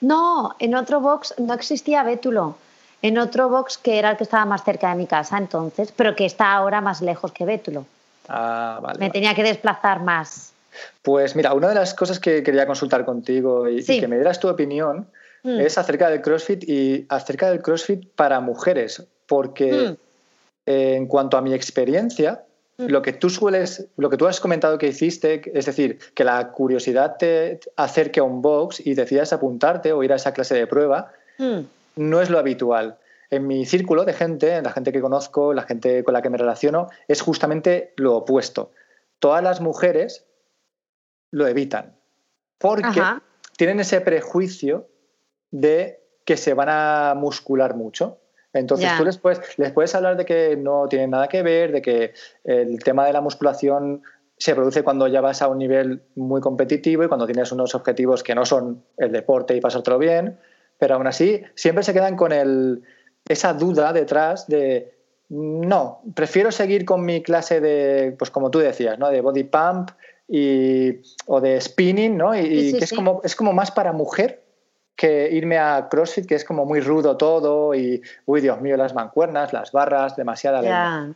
No, 0.00 0.54
en 0.58 0.74
otro 0.74 1.00
box 1.00 1.34
no 1.38 1.54
existía 1.54 2.02
Bétulo. 2.02 2.56
En 3.00 3.18
otro 3.18 3.48
box 3.48 3.78
que 3.78 3.98
era 3.98 4.10
el 4.10 4.16
que 4.16 4.24
estaba 4.24 4.44
más 4.44 4.62
cerca 4.62 4.90
de 4.90 4.96
mi 4.96 5.06
casa 5.06 5.38
entonces, 5.38 5.92
pero 5.92 6.14
que 6.14 6.24
está 6.24 6.52
ahora 6.52 6.80
más 6.80 7.00
lejos 7.00 7.32
que 7.32 7.44
Bétulo. 7.44 7.86
Ah, 8.28 8.78
vale. 8.82 8.98
Me 8.98 9.10
tenía 9.10 9.34
que 9.34 9.42
desplazar 9.42 10.02
más. 10.02 10.52
Pues 11.02 11.34
mira, 11.34 11.52
una 11.52 11.68
de 11.68 11.74
las 11.74 11.94
cosas 11.94 12.18
que 12.18 12.42
quería 12.42 12.66
consultar 12.66 13.04
contigo 13.04 13.68
y, 13.68 13.84
que 13.84 14.08
me 14.08 14.16
dieras 14.16 14.40
tu 14.40 14.48
opinión 14.48 15.06
mm. 15.42 15.60
es 15.60 15.78
acerca 15.78 16.10
del 16.10 16.22
CrossFit 16.22 16.64
y 16.68 17.06
acerca 17.08 17.50
del 17.50 17.62
CrossFit 17.62 18.08
para 18.14 18.40
mujeres, 18.40 19.06
porque 19.26 19.72
mm. 19.72 19.96
eh, 20.66 20.94
en 20.96 21.06
cuanto 21.06 21.36
a 21.36 21.42
mi 21.42 21.54
experiencia, 21.54 22.44
mm. 22.78 22.86
lo 22.86 23.02
que 23.02 23.12
tú 23.12 23.30
sueles, 23.30 23.86
lo 23.96 24.10
que 24.10 24.16
tú 24.16 24.26
has 24.26 24.40
comentado 24.40 24.78
que 24.78 24.88
hiciste, 24.88 25.42
es 25.54 25.66
decir, 25.66 25.98
que 26.14 26.24
la 26.24 26.52
curiosidad 26.52 27.16
te 27.18 27.60
acerque 27.76 28.20
a 28.20 28.24
un 28.24 28.42
box 28.42 28.84
y 28.84 28.94
decidas 28.94 29.32
apuntarte 29.32 29.92
o 29.92 30.02
ir 30.02 30.12
a 30.12 30.16
esa 30.16 30.32
clase 30.32 30.54
de 30.54 30.66
prueba, 30.66 31.12
no 31.96 32.20
es 32.20 32.30
lo 32.30 32.38
habitual. 32.38 32.98
En 33.30 33.46
mi 33.46 33.64
círculo 33.64 34.04
de 34.04 34.12
gente, 34.12 34.60
la 34.62 34.70
gente 34.70 34.92
que 34.92 35.00
conozco, 35.00 35.54
la 35.54 35.62
gente 35.62 36.04
con 36.04 36.12
la 36.14 36.22
que 36.22 36.30
me 36.30 36.38
relaciono, 36.38 36.88
es 37.08 37.22
justamente 37.22 37.94
lo 37.96 38.16
opuesto. 38.16 38.70
Todas 39.18 39.42
las 39.42 39.60
mujeres 39.60 40.26
lo 41.30 41.46
evitan. 41.46 41.96
Porque 42.58 43.02
tienen 43.56 43.80
ese 43.80 44.00
prejuicio 44.00 44.86
de 45.52 46.00
que 46.24 46.36
se 46.36 46.54
van 46.54 46.68
a 46.68 47.14
muscular 47.16 47.76
mucho. 47.76 48.18
Entonces 48.52 48.90
tú 48.98 49.04
les 49.04 49.16
puedes, 49.16 49.58
les 49.58 49.72
puedes 49.72 49.94
hablar 49.94 50.16
de 50.16 50.26
que 50.26 50.56
no 50.56 50.86
tienen 50.88 51.10
nada 51.10 51.28
que 51.28 51.42
ver, 51.42 51.72
de 51.72 51.80
que 51.80 52.12
el 52.44 52.82
tema 52.82 53.06
de 53.06 53.12
la 53.12 53.20
musculación 53.20 54.02
se 54.36 54.54
produce 54.54 54.82
cuando 54.82 55.06
ya 55.06 55.20
vas 55.20 55.40
a 55.40 55.48
un 55.48 55.58
nivel 55.58 56.02
muy 56.16 56.40
competitivo 56.40 57.04
y 57.04 57.08
cuando 57.08 57.26
tienes 57.26 57.52
unos 57.52 57.74
objetivos 57.74 58.22
que 58.22 58.34
no 58.34 58.44
son 58.44 58.82
el 58.98 59.12
deporte 59.12 59.56
y 59.56 59.60
pasártelo 59.60 59.98
bien, 59.98 60.38
pero 60.78 60.96
aún 60.96 61.06
así 61.06 61.42
siempre 61.54 61.84
se 61.84 61.94
quedan 61.94 62.16
con 62.16 62.32
el, 62.32 62.82
esa 63.28 63.54
duda 63.54 63.92
detrás 63.92 64.48
de 64.48 64.94
no, 65.28 66.02
prefiero 66.14 66.52
seguir 66.52 66.84
con 66.84 67.04
mi 67.04 67.22
clase 67.22 67.60
de, 67.60 68.14
pues 68.18 68.30
como 68.30 68.50
tú 68.50 68.58
decías, 68.58 68.98
¿no? 68.98 69.08
de 69.08 69.22
body 69.22 69.44
pump 69.44 69.90
y, 70.28 71.00
o 71.26 71.40
de 71.40 71.58
spinning, 71.58 72.18
¿no? 72.18 72.36
Y, 72.36 72.74
que 72.74 72.84
es, 72.84 72.92
como, 72.92 73.22
es 73.24 73.34
como 73.34 73.54
más 73.54 73.70
para 73.70 73.92
mujer 73.92 74.42
que 74.96 75.30
irme 75.32 75.58
a 75.58 75.88
CrossFit, 75.90 76.26
que 76.26 76.34
es 76.34 76.44
como 76.44 76.64
muy 76.64 76.80
rudo 76.80 77.16
todo 77.16 77.74
y, 77.74 78.02
uy, 78.26 78.40
Dios 78.40 78.60
mío, 78.60 78.76
las 78.76 78.94
mancuernas, 78.94 79.52
las 79.52 79.72
barras, 79.72 80.16
demasiada 80.16 81.14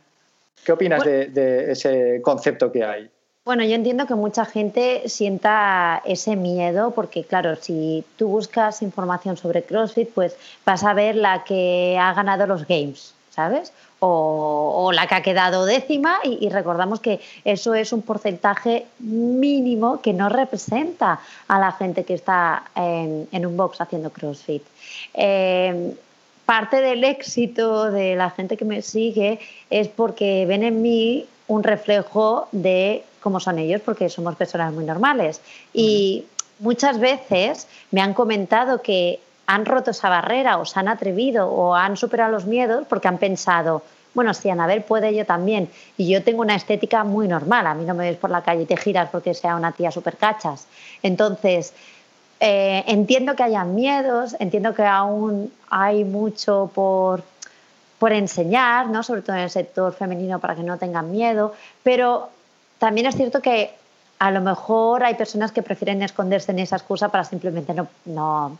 ¿Qué 0.65 0.71
opinas 0.71 1.03
de, 1.03 1.71
ese 1.71 2.21
concepto 2.21 2.71
que 2.71 2.83
hay? 2.83 3.09
Bueno, 3.45 3.63
yo 3.63 3.75
entiendo 3.75 4.05
que 4.05 4.15
mucha 4.15 4.43
gente 4.43 5.03
sienta 5.07 6.01
ese 6.03 6.35
miedo 6.35 6.91
porque, 6.91 7.23
claro, 7.23 7.55
si 7.55 8.03
tú 8.17 8.27
buscas 8.27 8.81
información 8.81 9.37
sobre 9.37 9.63
CrossFit, 9.63 10.09
pues 10.09 10.35
vas 10.65 10.83
a 10.83 10.93
ver 10.93 11.15
la 11.15 11.45
que 11.45 11.97
ha 11.97 12.13
ganado 12.13 12.45
los 12.45 12.67
Games, 12.67 13.13
¿sabes? 13.29 13.71
O, 13.99 14.91
la 14.93 15.07
que 15.07 15.15
ha 15.15 15.21
quedado 15.21 15.65
décima 15.65 16.19
y, 16.23 16.49
recordamos 16.49 16.99
que 16.99 17.19
eso 17.43 17.73
es 17.73 17.91
un 17.91 18.01
porcentaje 18.01 18.85
mínimo 18.99 20.01
que 20.01 20.13
no 20.13 20.29
representa 20.29 21.19
a 21.47 21.59
la 21.59 21.71
gente 21.71 22.03
que 22.03 22.13
está 22.13 22.63
en, 22.75 23.45
un 23.45 23.57
box 23.57 23.81
haciendo 23.81 24.11
CrossFit. 24.11 24.63
Eh, 25.13 25.95
parte 26.45 26.79
del 26.81 27.03
éxito 27.03 27.91
de 27.91 28.15
la 28.15 28.29
gente 28.29 28.55
que 28.55 28.65
me 28.65 28.81
sigue 28.81 29.39
es 29.69 29.87
porque 29.89 30.45
ven 30.45 30.63
en 30.63 30.81
mí 30.81 31.25
un 31.47 31.63
reflejo 31.63 32.47
de 32.51 33.03
cómo 33.21 33.39
son 33.39 33.59
ellos, 33.59 33.81
porque 33.83 34.09
somos 34.09 34.35
personas 34.35 34.73
muy 34.73 34.85
normales. 34.85 35.41
Y 35.73 36.25
muchas 36.59 36.99
veces 36.99 37.67
me 37.91 38.01
han 38.01 38.13
comentado 38.13 38.81
que 38.81 39.19
han 39.47 39.65
roto 39.65 39.91
esa 39.91 40.09
barrera 40.09 40.57
o 40.57 40.65
se 40.65 40.79
han 40.79 40.87
atrevido 40.87 41.49
o 41.49 41.73
han 41.73 41.97
superado 41.97 42.31
los 42.31 42.45
miedos 42.45 42.85
porque 42.87 43.07
han 43.07 43.17
pensado, 43.17 43.81
bueno, 44.13 44.33
si 44.33 44.49
Anabel 44.49 44.83
puede, 44.83 45.15
yo 45.15 45.25
también. 45.25 45.69
Y 45.97 46.09
yo 46.09 46.23
tengo 46.23 46.41
una 46.41 46.55
estética 46.55 47.03
muy 47.03 47.27
normal, 47.27 47.65
a 47.65 47.73
mí 47.73 47.85
no 47.85 47.93
me 47.93 48.09
ves 48.09 48.17
por 48.17 48.29
la 48.29 48.41
calle 48.41 48.63
y 48.63 48.65
te 48.65 48.77
giras 48.77 49.09
porque 49.11 49.33
sea 49.33 49.55
una 49.55 49.71
tía 49.71 49.89
súper 49.89 50.17
cachas. 50.17 50.67
Entonces, 51.01 51.73
eh, 52.39 52.83
entiendo 52.87 53.35
que 53.35 53.43
haya 53.43 53.63
miedos, 53.63 54.35
entiendo 54.39 54.73
que 54.75 54.83
aún 54.83 55.51
hay 55.69 56.03
mucho 56.03 56.69
por, 56.75 57.23
por 57.99 58.11
enseñar, 58.11 58.87
¿no? 58.87 59.01
sobre 59.01 59.21
todo 59.21 59.37
en 59.37 59.43
el 59.43 59.49
sector 59.49 59.93
femenino 59.93 60.39
para 60.39 60.55
que 60.55 60.63
no 60.63 60.77
tengan 60.77 61.09
miedo, 61.09 61.53
pero 61.83 62.29
también 62.79 63.07
es 63.07 63.15
cierto 63.15 63.41
que 63.41 63.73
a 64.19 64.31
lo 64.31 64.41
mejor 64.41 65.03
hay 65.03 65.15
personas 65.15 65.51
que 65.51 65.63
prefieren 65.63 66.01
esconderse 66.03 66.51
en 66.51 66.59
esa 66.59 66.75
excusa 66.75 67.09
para 67.09 67.23
simplemente 67.23 67.73
no, 67.73 67.87
no, 68.05 68.57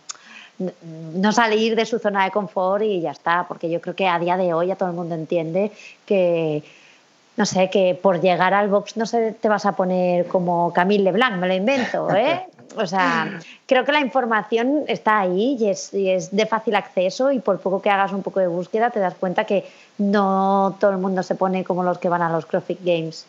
no 0.59 1.31
salir 1.31 1.75
de 1.75 1.85
su 1.85 1.99
zona 1.99 2.25
de 2.25 2.31
confort 2.31 2.83
y 2.83 3.01
ya 3.01 3.11
está, 3.11 3.45
porque 3.47 3.69
yo 3.69 3.79
creo 3.79 3.95
que 3.95 4.07
a 4.07 4.19
día 4.19 4.37
de 4.37 4.53
hoy 4.53 4.67
ya 4.67 4.75
todo 4.75 4.89
el 4.89 4.95
mundo 4.95 5.13
entiende 5.13 5.71
que, 6.05 6.63
no 7.35 7.45
sé, 7.45 7.69
que 7.69 7.97
por 8.01 8.19
llegar 8.21 8.53
al 8.53 8.67
box 8.67 8.97
no 8.97 9.05
sé, 9.05 9.33
te 9.39 9.49
vas 9.49 9.65
a 9.65 9.75
poner 9.75 10.27
como 10.27 10.73
Camille 10.73 11.03
Leblanc, 11.03 11.37
me 11.37 11.47
lo 11.47 11.53
invento, 11.53 12.09
¿eh? 12.15 12.45
O 12.75 12.85
sea, 12.85 13.39
creo 13.65 13.85
que 13.85 13.91
la 13.91 14.01
información 14.01 14.83
está 14.87 15.19
ahí 15.19 15.57
y 15.59 15.69
es, 15.69 15.91
de 15.91 16.45
fácil 16.45 16.75
acceso 16.75 17.31
y 17.31 17.39
por 17.39 17.59
poco 17.59 17.81
que 17.81 17.89
hagas 17.89 18.11
un 18.11 18.21
poco 18.21 18.39
de 18.39 18.47
búsqueda 18.47 18.89
te 18.89 18.99
das 18.99 19.15
cuenta 19.15 19.45
que 19.45 19.65
no 19.97 20.75
todo 20.79 20.91
el 20.91 20.97
mundo 20.97 21.23
se 21.23 21.35
pone 21.35 21.63
como 21.63 21.83
los 21.83 21.97
que 21.97 22.09
van 22.09 22.21
a 22.21 22.29
los 22.29 22.45
CrossFit 22.45 22.83
Games. 22.83 23.25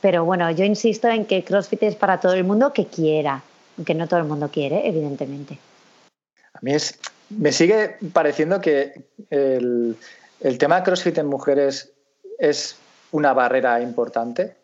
Pero 0.00 0.24
bueno, 0.24 0.50
yo 0.50 0.64
insisto 0.64 1.08
en 1.08 1.24
que 1.26 1.44
CrossFit 1.44 1.84
es 1.84 1.94
para 1.94 2.18
todo 2.18 2.34
el 2.34 2.44
mundo 2.44 2.72
que 2.72 2.86
quiera, 2.86 3.42
aunque 3.78 3.94
no 3.94 4.08
todo 4.08 4.18
el 4.18 4.26
mundo 4.26 4.50
quiere, 4.52 4.86
evidentemente. 4.86 5.58
Me 6.62 7.52
sigue 7.52 7.96
pareciendo 8.12 8.60
que 8.60 9.04
el, 9.30 9.96
el 10.40 10.58
tema 10.58 10.76
de 10.76 10.82
CrossFit 10.84 11.18
en 11.18 11.26
mujeres 11.26 11.92
es 12.38 12.76
una 13.10 13.34
barrera 13.34 13.80
importante, 13.80 14.54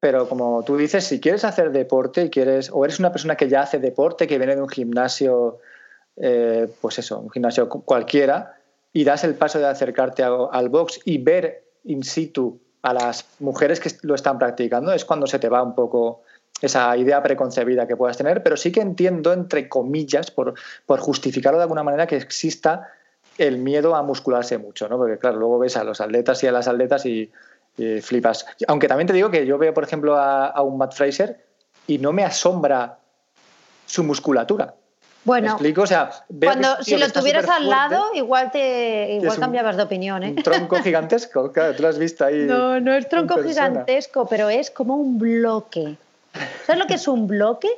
pero 0.00 0.28
como 0.28 0.62
tú 0.62 0.76
dices, 0.76 1.04
si 1.04 1.20
quieres 1.20 1.44
hacer 1.44 1.72
deporte 1.72 2.24
y 2.24 2.30
quieres, 2.30 2.70
o 2.72 2.84
eres 2.84 2.98
una 2.98 3.10
persona 3.10 3.36
que 3.36 3.48
ya 3.48 3.62
hace 3.62 3.78
deporte, 3.78 4.26
que 4.26 4.38
viene 4.38 4.54
de 4.54 4.62
un 4.62 4.68
gimnasio, 4.68 5.58
eh, 6.16 6.68
pues 6.80 6.98
eso, 6.98 7.18
un 7.18 7.30
gimnasio 7.30 7.68
cualquiera, 7.68 8.56
y 8.92 9.04
das 9.04 9.24
el 9.24 9.34
paso 9.34 9.58
de 9.58 9.66
acercarte 9.66 10.22
al 10.22 10.68
box 10.68 11.00
y 11.04 11.18
ver 11.18 11.64
in 11.84 12.02
situ 12.02 12.60
a 12.82 12.94
las 12.94 13.26
mujeres 13.40 13.80
que 13.80 13.90
lo 14.02 14.14
están 14.14 14.38
practicando, 14.38 14.92
es 14.92 15.04
cuando 15.04 15.26
se 15.26 15.38
te 15.38 15.48
va 15.48 15.62
un 15.62 15.74
poco 15.74 16.22
esa 16.62 16.96
idea 16.96 17.22
preconcebida 17.22 17.86
que 17.86 17.96
puedas 17.96 18.16
tener, 18.16 18.42
pero 18.42 18.56
sí 18.56 18.72
que 18.72 18.80
entiendo, 18.80 19.32
entre 19.32 19.68
comillas, 19.68 20.30
por, 20.30 20.54
por 20.86 21.00
justificarlo 21.00 21.58
de 21.58 21.64
alguna 21.64 21.82
manera, 21.82 22.06
que 22.06 22.16
exista 22.16 22.88
el 23.38 23.58
miedo 23.58 23.94
a 23.94 24.02
muscularse 24.02 24.56
mucho, 24.58 24.88
¿no? 24.88 24.96
Porque 24.96 25.18
claro, 25.18 25.36
luego 25.36 25.58
ves 25.58 25.76
a 25.76 25.84
los 25.84 26.00
atletas 26.00 26.42
y 26.42 26.46
a 26.46 26.52
las 26.52 26.68
atletas 26.68 27.04
y 27.04 27.30
flipas. 28.00 28.46
Aunque 28.68 28.88
también 28.88 29.06
te 29.06 29.12
digo 29.12 29.30
que 29.30 29.46
yo 29.46 29.58
veo, 29.58 29.74
por 29.74 29.84
ejemplo, 29.84 30.16
a, 30.16 30.60
un 30.62 30.78
Matt 30.78 30.94
Fraser 30.94 31.44
y 31.86 31.98
no 31.98 32.12
me 32.12 32.24
asombra 32.24 32.98
su 33.84 34.02
musculatura. 34.02 34.74
Bueno, 35.24 35.48
explico? 35.48 35.82
O 35.82 35.86
sea, 35.86 36.10
cuando, 36.40 36.82
si 36.82 36.96
lo 36.96 37.10
tuvieras 37.10 37.48
al 37.48 37.68
lado, 37.68 38.14
igual 38.14 38.50
te 38.52 39.18
igual 39.20 39.38
cambiabas 39.40 39.76
de 39.76 39.82
opinión. 39.82 40.22
¿eh? 40.22 40.34
Un 40.36 40.42
tronco 40.42 40.76
gigantesco, 40.76 41.50
claro, 41.50 41.74
tú 41.74 41.82
lo 41.82 41.88
has 41.88 41.98
visto 41.98 42.24
ahí. 42.24 42.38
No, 42.46 42.80
no 42.80 42.94
es 42.94 43.08
tronco 43.08 43.42
gigantesco, 43.42 44.26
pero 44.26 44.48
es 44.48 44.70
como 44.70 44.94
un 44.96 45.18
bloque. 45.18 45.96
¿Sabes 46.66 46.80
lo 46.80 46.86
que 46.86 46.94
es 46.94 47.08
un 47.08 47.26
bloque? 47.26 47.68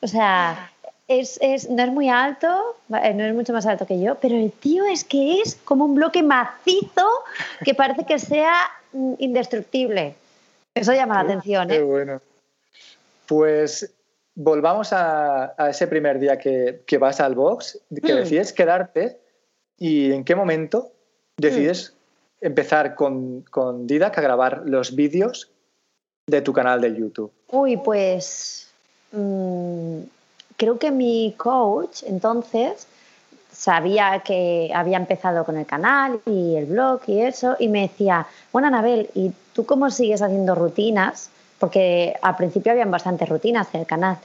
O 0.00 0.06
sea, 0.06 0.70
es, 1.08 1.38
es, 1.40 1.70
no 1.70 1.82
es 1.82 1.90
muy 1.90 2.08
alto, 2.08 2.76
eh, 3.02 3.14
no 3.14 3.24
es 3.24 3.34
mucho 3.34 3.52
más 3.52 3.66
alto 3.66 3.86
que 3.86 4.00
yo, 4.00 4.16
pero 4.16 4.36
el 4.36 4.52
tío 4.52 4.84
es 4.84 5.04
que 5.04 5.40
es 5.40 5.54
como 5.64 5.84
un 5.84 5.94
bloque 5.94 6.22
macizo 6.22 7.06
que 7.64 7.74
parece 7.74 8.04
que 8.04 8.18
sea 8.18 8.54
indestructible. 9.18 10.14
Eso 10.74 10.92
llama 10.92 11.14
la 11.14 11.20
atención. 11.20 11.68
Qué 11.68 11.76
¿eh? 11.76 11.82
bueno. 11.82 12.20
Pues 13.26 13.92
volvamos 14.34 14.92
a, 14.92 15.54
ese 15.68 15.86
primer 15.86 16.18
día 16.18 16.38
que, 16.38 16.98
vas 16.98 17.20
al 17.20 17.34
box, 17.34 17.80
que 18.02 18.12
mm. 18.12 18.16
decides 18.16 18.52
quedarte 18.52 19.18
y 19.78 20.12
en 20.12 20.24
qué 20.24 20.34
momento 20.34 20.92
decides 21.36 21.94
mm. 22.40 22.46
empezar 22.46 22.94
con, 22.94 23.42
con 23.42 23.86
Didac 23.86 24.18
a 24.18 24.20
grabar 24.20 24.62
los 24.66 24.94
vídeos 24.94 25.50
de 26.26 26.42
tu 26.42 26.52
canal 26.52 26.80
de 26.80 26.94
YouTube. 26.94 27.32
Uy, 27.48 27.76
pues 27.76 28.68
mm, 29.12 29.98
creo 30.56 30.78
que 30.78 30.90
mi 30.90 31.34
coach 31.36 32.02
entonces 32.04 32.86
sabía 33.52 34.20
que 34.20 34.70
había 34.74 34.98
empezado 34.98 35.44
con 35.44 35.56
el 35.56 35.64
canal 35.64 36.20
y 36.26 36.56
el 36.56 36.66
blog 36.66 37.00
y 37.06 37.20
eso, 37.20 37.56
y 37.58 37.68
me 37.68 37.82
decía, 37.82 38.26
bueno, 38.52 38.68
Anabel, 38.68 39.08
¿y 39.14 39.32
tú 39.54 39.64
cómo 39.64 39.90
sigues 39.90 40.20
haciendo 40.22 40.54
rutinas? 40.54 41.30
Porque 41.58 42.14
al 42.20 42.36
principio 42.36 42.72
habían 42.72 42.90
bastantes 42.90 43.28
rutinas 43.28 43.68
en 43.72 43.80
el 43.80 43.86
canal. 43.86 44.18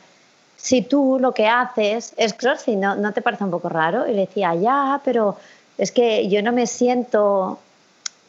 Si 0.58 0.82
tú 0.82 1.18
lo 1.20 1.34
que 1.34 1.48
haces 1.48 2.14
es 2.18 2.34
crossfit, 2.34 2.78
¿no, 2.78 2.96
¿no 2.96 3.14
te 3.14 3.22
parece 3.22 3.44
un 3.46 3.52
poco 3.52 3.70
raro? 3.70 4.08
Y 4.08 4.12
le 4.14 4.22
decía, 4.22 4.54
ya, 4.56 5.00
pero 5.04 5.38
es 5.78 5.92
que 5.92 6.28
yo 6.28 6.44
no 6.44 6.52
me 6.52 6.68
siento 6.68 7.58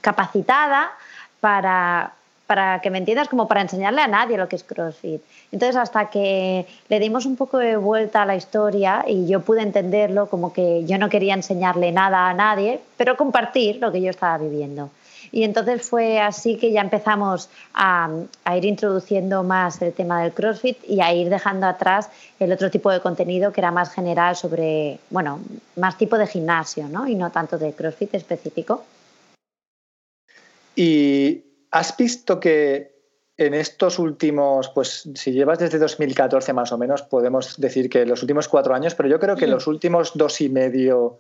capacitada 0.01 0.93
para 1.41 2.13
para 2.53 2.83
que 2.83 2.91
me 2.91 2.99
entiendas, 2.99 3.31
como 3.31 3.49
para 3.49 3.63
enseñarle 3.63 4.03
a 4.03 4.07
nadie 4.07 4.37
lo 4.37 4.47
que 4.47 4.57
es 4.57 4.63
CrossFit. 4.63 5.23
Entonces, 5.53 5.75
hasta 5.75 6.11
que 6.11 6.67
le 6.91 7.01
dimos 7.01 7.25
un 7.25 7.35
poco 7.35 7.57
de 7.57 7.79
vuelta 7.79 8.21
a 8.21 8.27
la 8.27 8.37
historia 8.37 9.07
y 9.09 9.27
yo 9.27 9.41
pude 9.41 9.63
entenderlo 9.63 10.29
como 10.29 10.53
que 10.53 10.85
yo 10.85 10.99
no 10.99 11.09
quería 11.09 11.33
enseñarle 11.33 11.93
nada 11.93 12.29
a 12.29 12.35
nadie, 12.35 12.81
pero 12.99 13.17
compartir 13.17 13.77
lo 13.77 13.91
que 13.91 14.03
yo 14.03 14.11
estaba 14.11 14.37
viviendo. 14.37 14.91
Y 15.31 15.45
entonces 15.45 15.89
fue 15.89 16.21
así 16.21 16.59
que 16.59 16.73
ya 16.73 16.83
empezamos 16.83 17.49
a, 17.73 18.11
ir 18.55 18.67
introduciendo 18.67 19.43
más 19.43 19.81
el 19.81 19.95
tema 19.95 20.23
del 20.23 20.33
CrossFit 20.33 20.77
y 20.87 21.01
a 21.01 21.15
ir 21.15 21.31
dejando 21.31 21.67
atrás 21.67 22.11
el 22.39 22.53
otro 22.53 22.71
tipo 22.71 22.91
de 22.91 23.01
contenido 23.01 23.51
que 23.51 23.63
era 23.63 23.71
más 23.71 23.95
general 23.95 24.37
sobre, 24.37 24.99
bueno, 25.09 25.41
más 25.77 25.97
tipo 25.97 26.19
de 26.19 26.27
gimnasio, 26.27 26.87
¿no? 26.87 27.09
Y 27.09 27.15
no 27.15 27.31
tanto 27.31 27.57
de 27.57 27.73
CrossFit 27.73 28.15
específico. 28.15 28.85
Y 30.77 31.52
¿Has 31.73 31.97
visto 31.97 32.39
que 32.39 32.93
en 33.39 33.55
estos 33.55 33.99
últimos, 33.99 34.69
pues 34.69 35.09
si 35.15 35.33
llevas 35.33 35.59
desde 35.59 35.79
2014 35.79 36.53
más 36.53 36.71
o 36.71 36.79
menos, 36.79 37.03
podemos 37.03 37.59
decir 37.59 37.89
que 37.89 38.05
los 38.05 38.23
últimos 38.23 38.47
cuatro 38.47 38.75
años, 38.75 38.95
pero 38.95 39.09
yo 39.09 39.19
creo 39.19 39.37
que 39.37 39.47
los 39.47 39.67
últimos 39.67 40.13
dos 40.15 40.41
y 40.43 40.51
medio, 40.51 41.19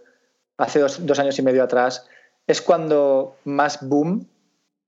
hace 0.58 0.78
dos, 0.78 1.18
años 1.18 1.38
y 1.38 1.42
medio 1.42 1.64
atrás, 1.64 2.06
es 2.46 2.60
cuando 2.60 3.36
más 3.44 3.78
boom 3.80 4.26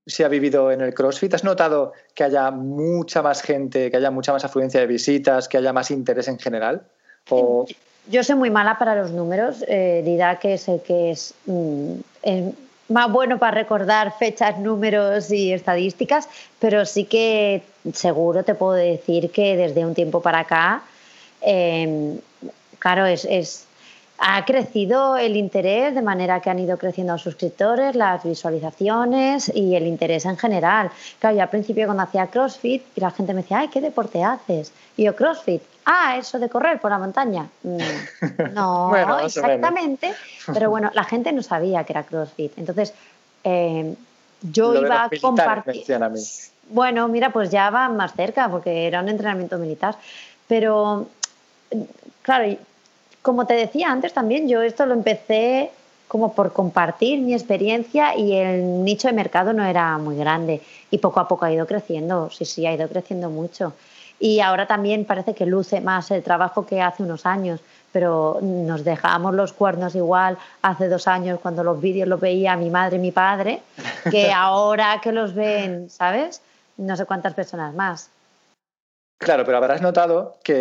se 0.07 0.25
ha 0.25 0.29
vivido 0.29 0.71
en 0.71 0.83
el 0.83 0.93
CrossFit? 0.93 1.33
¿Has 1.33 1.45
notado 1.45 1.95
que 2.15 2.25
haya 2.25 2.51
mucha 2.51 3.23
más 3.23 3.41
gente, 3.41 3.91
que 3.91 3.97
haya 3.97 4.11
mucha 4.11 4.33
más 4.33 4.45
afluencia 4.45 4.81
de 4.81 4.87
visitas, 4.87 5.49
que 5.49 5.57
haya 5.57 5.73
más 5.73 5.91
interés 5.91 6.29
en 6.29 6.39
general? 6.39 6.83
Yo 8.11 8.23
soy 8.23 8.35
muy 8.35 8.51
mala 8.51 8.79
para 8.79 8.95
los 8.95 9.13
números, 9.13 9.65
eh, 9.67 10.03
dirá 10.05 10.39
que 10.39 10.55
es 10.55 10.69
el 10.69 10.83
que 10.83 11.13
es 11.13 11.33
mm, 11.47 11.95
más 12.89 13.11
bueno 13.11 13.39
para 13.39 13.53
recordar 13.53 14.17
fechas, 14.19 14.59
números 14.59 15.31
y 15.31 15.53
estadísticas, 15.53 16.29
pero 16.59 16.85
sí 16.85 17.05
que 17.05 17.63
seguro 17.93 18.43
te 18.45 18.55
puedo 18.55 18.73
decir 18.73 19.31
que 19.31 19.57
desde 19.57 19.85
un 19.85 19.95
tiempo 19.95 20.21
para 20.21 20.41
acá, 20.41 20.83
em, 21.41 22.19
claro, 22.79 23.07
es, 23.07 23.67
ha 24.19 24.45
crecido 24.45 25.17
el 25.17 25.37
interés 25.37 25.95
de 25.95 26.03
manera 26.03 26.41
que 26.41 26.49
han 26.49 26.59
ido 26.59 26.79
creciendo 26.79 27.15
los 27.15 27.23
suscriptores, 27.23 27.97
las 27.97 28.23
visualizaciones 28.23 29.51
y 29.55 29.75
el 29.75 29.87
interés 29.87 30.25
en 30.25 30.37
general. 30.37 30.91
Claro, 31.19 31.37
yo 31.37 31.43
al 31.43 31.51
principio 31.51 31.87
cuando 31.87 32.05
hacía 32.05 32.29
CrossFit 32.29 32.83
y 32.95 33.01
la 33.01 33.11
gente 33.11 33.35
me 33.35 33.43
decía, 33.43 33.59
ay, 33.59 33.69
¿qué 33.69 33.81
deporte 33.81 34.23
haces? 34.23 34.73
Y 34.97 35.05
yo, 35.05 35.17
CrossFit, 35.17 35.63
ah, 35.85 36.17
eso 36.17 36.39
de 36.39 36.49
correr 36.49 36.81
por 36.81 36.91
la 36.91 36.99
montaña. 36.99 37.49
Mm, 37.63 37.79
no, 38.55 39.19
exactamente. 39.19 40.15
Pero 40.53 40.71
bueno, 40.71 40.91
la 40.95 41.05
gente 41.05 41.33
no 41.33 41.43
sabía 41.43 41.85
que 41.85 41.93
era 41.93 42.05
CrossFit. 42.05 42.57
Entonces, 42.57 42.95
eh, 43.43 43.95
yo 44.43 44.75
iba 44.75 45.05
a 45.05 45.11
compartir. 45.21 45.85
Bueno, 46.71 47.09
mira, 47.09 47.31
pues 47.31 47.51
ya 47.51 47.71
va 47.71 47.89
más 47.89 48.15
cerca 48.15 48.49
porque 48.49 48.87
era 48.87 49.01
un 49.01 49.09
entrenamiento 49.09 49.59
militar. 49.59 49.97
Pero, 50.47 51.09
claro, 52.23 52.57
como 53.25 53.47
te 53.47 53.55
decía 53.55 53.91
antes 53.91 54.13
también, 54.13 54.47
yo 54.49 54.61
esto 54.61 54.85
lo 54.85 54.93
empecé 54.93 55.71
como 56.09 56.35
por 56.35 56.53
compartir 56.53 57.23
mi 57.23 57.33
experiencia 57.33 58.15
y 58.15 58.35
el 58.35 58.85
nicho 58.85 59.09
de 59.09 59.15
mercado 59.15 59.55
no 59.55 59.65
era 59.65 59.97
muy 59.97 60.15
grande 60.15 60.61
y 60.91 60.99
poco 60.99 61.21
a 61.21 61.27
poco 61.27 61.47
ha 61.47 61.51
ido 61.51 61.67
creciendo, 61.67 62.29
sí, 62.31 62.45
sí, 62.45 62.67
ha 62.67 62.75
ido 62.75 62.87
creciendo 62.87 63.31
mucho 63.31 63.73
y 64.21 64.41
ahora 64.41 64.67
también 64.67 65.07
parece 65.07 65.35
que 65.35 65.47
luce 65.47 65.81
más 65.81 66.11
el 66.11 66.23
trabajo 66.23 66.67
que 66.67 66.83
hace 66.83 67.03
unos 67.03 67.25
años, 67.25 67.61
pero 67.93 68.41
nos 68.43 68.85
dejamos 68.85 69.35
los 69.35 69.55
cuernos 69.55 69.95
igual 69.95 70.37
hace 70.61 70.91
dos 70.91 71.09
años 71.09 71.41
cuando 71.41 71.65
los 71.65 71.81
vídeos 71.81 72.07
los 72.07 72.21
veía 72.21 72.57
mi 72.57 72.69
madre 72.69 72.97
y 72.97 73.01
mi 73.01 73.11
padre, 73.11 73.63
que 74.11 74.33
ahora 74.37 75.01
que 75.03 75.13
los 75.13 75.35
ven, 75.35 75.89
¿sabes? 75.89 76.43
No 76.77 76.95
sé 76.95 77.07
cuántas 77.07 77.33
personas 77.33 77.75
más. 77.75 78.11
Claro, 79.19 79.45
pero 79.45 79.57
habrás 79.57 79.81
notado 79.81 80.39
que 80.43 80.55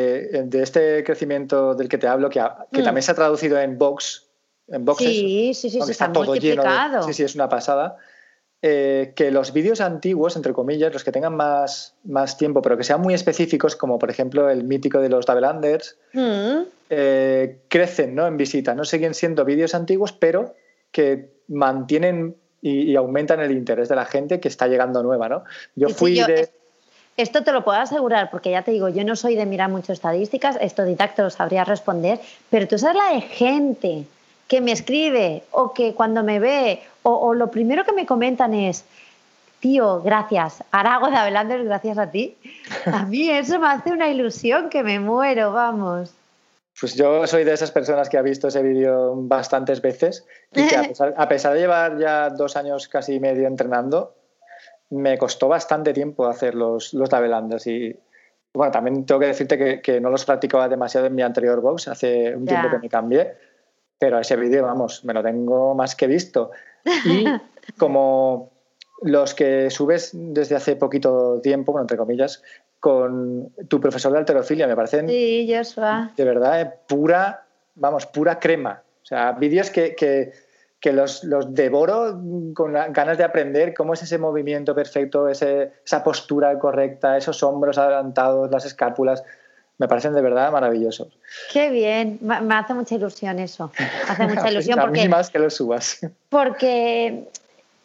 de 0.45 0.63
este 0.63 1.03
crecimiento 1.03 1.75
del 1.75 1.89
que 1.89 1.97
te 1.97 2.07
hablo, 2.07 2.29
que, 2.29 2.39
mm. 2.39 2.83
también 2.83 3.03
se 3.03 3.11
ha 3.11 3.15
traducido 3.15 3.59
en 3.59 3.77
box, 3.77 4.27
en 4.67 4.85
boxes, 4.85 5.07
sí, 5.07 5.53
sí, 5.53 5.69
sí, 5.69 5.79
está, 5.89 6.11
todo 6.11 6.35
lleno. 6.35 6.63
sí, 7.03 7.13
sí, 7.13 7.23
es 7.23 7.35
una 7.35 7.49
pasada. 7.49 7.97
Eh, 8.65 9.11
que 9.17 9.29
los 9.29 9.51
vídeos 9.51 9.81
antiguos, 9.81 10.37
entre 10.37 10.53
comillas, 10.53 10.93
los 10.93 11.03
que 11.03 11.11
tengan 11.11 11.35
más, 11.35 11.95
más 12.05 12.37
tiempo, 12.37 12.61
pero 12.61 12.77
que 12.77 12.85
sean 12.85 13.01
muy 13.01 13.13
específicos, 13.13 13.75
como 13.75 13.99
por 13.99 14.09
ejemplo 14.09 14.49
el 14.49 14.63
mítico 14.63 15.01
de 15.01 15.09
los 15.09 15.25
Davelanders, 15.25 15.97
mm. 16.13 16.61
eh, 16.89 17.59
crecen 17.67 18.15
¿no? 18.15 18.25
en 18.25 18.37
visita. 18.37 18.73
No 18.73 18.85
siguen 18.85 19.15
siendo 19.15 19.43
vídeos 19.43 19.75
antiguos, 19.75 20.13
pero 20.13 20.55
que 20.93 21.33
mantienen 21.49 22.37
y, 22.61 22.95
aumentan 22.95 23.41
el 23.41 23.51
interés 23.51 23.89
de 23.89 23.97
la 23.97 24.05
gente 24.05 24.39
que 24.39 24.47
está 24.47 24.67
llegando 24.67 25.03
nueva. 25.03 25.27
¿no? 25.27 25.43
Yo 25.75 25.89
fui 25.89 26.21
de... 26.21 26.49
Esto 27.15 27.43
te 27.43 27.51
lo 27.51 27.63
puedo 27.63 27.77
asegurar, 27.77 28.31
porque 28.31 28.51
ya 28.51 28.63
te 28.63 28.71
digo, 28.71 28.89
yo 28.89 29.03
no 29.03 29.15
soy 29.15 29.35
de 29.35 29.45
mirar 29.45 29.69
mucho 29.69 29.93
estadísticas, 29.93 30.57
esto 30.59 30.83
te 30.83 31.21
lo 31.21 31.29
sabría 31.29 31.63
responder, 31.63 32.19
pero 32.49 32.67
tú 32.67 32.77
sabes 32.77 32.97
la 32.97 33.13
de 33.13 33.21
gente 33.21 34.05
que 34.47 34.61
me 34.61 34.71
escribe 34.71 35.43
o 35.51 35.73
que 35.73 35.93
cuando 35.93 36.23
me 36.23 36.39
ve 36.39 36.81
o, 37.03 37.33
lo 37.33 37.51
primero 37.51 37.83
que 37.83 37.91
me 37.91 38.05
comentan 38.05 38.53
es, 38.53 38.85
tío, 39.59 40.01
gracias. 40.01 40.63
Arago 40.71 41.09
de 41.09 41.17
Abelander, 41.17 41.63
gracias 41.65 41.97
a 41.97 42.09
ti. 42.09 42.37
A 42.85 43.05
mí 43.05 43.29
eso 43.29 43.59
me 43.59 43.67
hace 43.67 43.91
una 43.91 44.09
ilusión 44.09 44.69
que 44.69 44.83
me 44.83 44.99
muero, 44.99 45.51
vamos. 45.51 46.13
Pues 46.79 46.95
yo 46.95 47.27
soy 47.27 47.43
de 47.43 47.53
esas 47.53 47.71
personas 47.71 48.09
que 48.09 48.17
ha 48.17 48.21
visto 48.21 48.47
ese 48.47 48.63
vídeo 48.63 49.13
bastantes 49.15 49.81
veces 49.81 50.25
y 50.53 50.67
que 50.67 50.75
a 50.75 50.83
pesar, 51.27 51.53
de 51.53 51.59
llevar 51.59 51.99
ya 51.99 52.29
dos 52.29 52.55
años 52.55 52.87
casi 52.87 53.19
medio 53.19 53.47
entrenando, 53.47 54.15
me 54.93 55.17
costó 55.17 55.47
bastante 55.47 55.93
tiempo 55.93 56.27
hacer 56.27 56.55
los, 56.55 56.93
los 56.93 57.09
Davelanders 57.09 57.67
y 57.67 57.95
bueno, 58.53 58.71
también 58.71 59.05
tengo 59.05 59.19
que 59.19 59.27
decirte 59.27 59.81
que, 59.81 59.99
no 59.99 60.09
los 60.09 60.25
practicaba 60.25 60.69
demasiado 60.69 61.07
en 61.07 61.15
mi 61.15 61.23
anterior 61.23 61.59
box, 61.59 61.87
hace 61.87 62.35
un 62.35 62.45
tiempo 62.45 62.69
que 62.69 62.77
me 62.77 62.89
cambié, 62.89 63.33
pero 63.97 64.19
ese 64.19 64.35
vídeo, 64.35 64.63
vamos, 64.63 65.03
me 65.05 65.13
lo 65.13 65.23
tengo 65.23 65.73
más 65.73 65.95
que 65.95 66.05
visto. 66.05 66.51
Y 67.05 67.25
como 67.79 68.51
los 69.01 69.33
que 69.33 69.71
subes 69.71 70.11
desde 70.13 70.55
hace 70.55 70.75
poquito 70.75 71.41
tiempo, 71.41 71.71
bueno, 71.71 71.83
entre 71.83 71.97
comillas, 71.97 72.43
con 72.79 73.51
tu 73.67 73.79
profesor 73.79 74.11
de 74.11 74.19
alterofilia, 74.19 74.67
me 74.67 74.75
parecen. 74.75 75.07
Sí, 75.07 75.51
Joshua. 75.51 76.11
De 76.15 76.23
verdad, 76.23 76.61
eh, 76.61 76.71
pura, 76.87 77.45
vamos, 77.73 78.05
pura 78.05 78.39
crema. 78.39 78.83
O 79.01 79.05
sea, 79.05 79.31
vídeos 79.31 79.71
que, 79.71 79.95
que, 79.95 80.31
que 80.83 80.91
los, 80.91 81.23
los, 81.23 81.55
devoro 81.55 82.19
con 82.53 82.73
ganas 82.73 83.17
de 83.17 83.23
aprender 83.23 83.73
cómo 83.73 83.93
es 83.93 84.03
ese 84.03 84.17
movimiento 84.17 84.75
perfecto, 84.75 85.29
ese, 85.29 85.71
esa 85.85 86.03
postura 86.03 86.59
correcta, 86.59 87.15
esos 87.15 87.41
hombros 87.41 87.77
adelantados, 87.77 88.51
las 88.51 88.65
escápulas. 88.65 89.23
Me 89.77 89.87
parecen 89.87 90.13
de 90.13 90.21
verdad 90.21 90.51
maravillosos. 90.51 91.07
Qué 91.53 91.69
bien, 91.69 92.19
me 92.21 92.53
hace 92.53 92.73
mucha 92.73 92.95
ilusión 92.95 93.39
eso. 93.39 93.71
Me 93.79 94.11
hace 94.11 94.27
mucha 94.35 94.51
ilusión 94.51 94.77
porque. 94.81 94.99
A 94.99 95.03
mí 95.03 95.09
más 95.09 95.29
que 95.29 95.39
lo 95.39 95.49
subas. 95.49 95.99
Porque, 96.29 97.29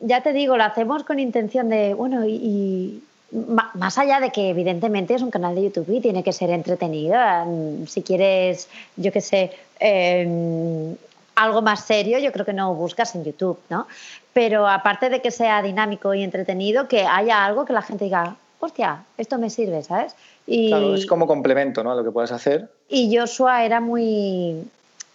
ya 0.00 0.24
te 0.24 0.32
digo, 0.32 0.56
lo 0.56 0.64
hacemos 0.64 1.04
con 1.04 1.20
intención 1.20 1.68
de, 1.68 1.94
bueno, 1.94 2.26
y 2.26 3.00
más 3.30 3.96
allá 3.96 4.18
de 4.18 4.30
que 4.30 4.50
evidentemente 4.50 5.14
es 5.14 5.22
un 5.22 5.30
canal 5.30 5.54
de 5.54 5.62
YouTube 5.62 5.88
y 5.90 6.00
tiene 6.00 6.24
que 6.24 6.32
ser 6.32 6.50
entretenido, 6.50 7.16
mm, 7.46 7.86
si 7.86 8.02
quieres, 8.02 8.68
yo 8.96 9.12
qué 9.12 9.20
sé, 9.20 9.52
em, 9.78 10.96
algo 11.38 11.62
más 11.62 11.84
serio, 11.84 12.18
yo 12.18 12.32
creo 12.32 12.44
que 12.44 12.52
no 12.52 12.74
buscas 12.74 13.14
en 13.14 13.24
YouTube, 13.24 13.58
¿no? 13.70 13.86
Pero 14.32 14.68
aparte 14.68 15.08
de 15.08 15.22
que 15.22 15.30
sea 15.30 15.62
dinámico 15.62 16.12
y 16.14 16.22
entretenido, 16.22 16.88
que 16.88 17.06
haya 17.06 17.44
algo 17.44 17.64
que 17.64 17.72
la 17.72 17.82
gente 17.82 18.04
diga, 18.04 18.36
hostia, 18.60 19.04
esto 19.16 19.38
me 19.38 19.48
sirve, 19.48 19.82
¿sabes? 19.82 20.14
Y, 20.46 20.68
claro, 20.68 20.94
es 20.94 21.06
como 21.06 21.26
complemento, 21.26 21.84
¿no? 21.84 21.92
A 21.92 21.94
lo 21.94 22.04
que 22.04 22.10
puedes 22.10 22.32
hacer. 22.32 22.68
Y 22.88 23.16
Joshua 23.16 23.64
era 23.64 23.80
muy, 23.80 24.64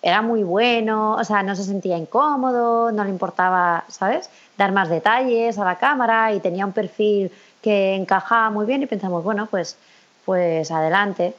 era 0.01 0.21
muy 0.21 0.43
bueno, 0.43 1.15
o 1.15 1.23
sea, 1.23 1.43
no 1.43 1.55
se 1.55 1.63
sentía 1.63 1.97
incómodo, 1.97 2.91
no 2.91 3.03
le 3.03 3.09
importaba, 3.09 3.83
¿sabes? 3.89 4.29
Dar 4.57 4.71
más 4.71 4.89
detalles 4.89 5.57
a 5.57 5.65
la 5.65 5.75
cámara 5.75 6.33
y 6.33 6.39
tenía 6.39 6.65
un 6.65 6.71
perfil 6.71 7.31
que 7.61 7.95
encajaba 7.95 8.49
muy 8.49 8.65
bien 8.65 8.81
y 8.81 8.85
pensamos, 8.85 9.23
bueno, 9.23 9.47
pues, 9.51 9.77
pues 10.25 10.71
adelante. 10.71 11.33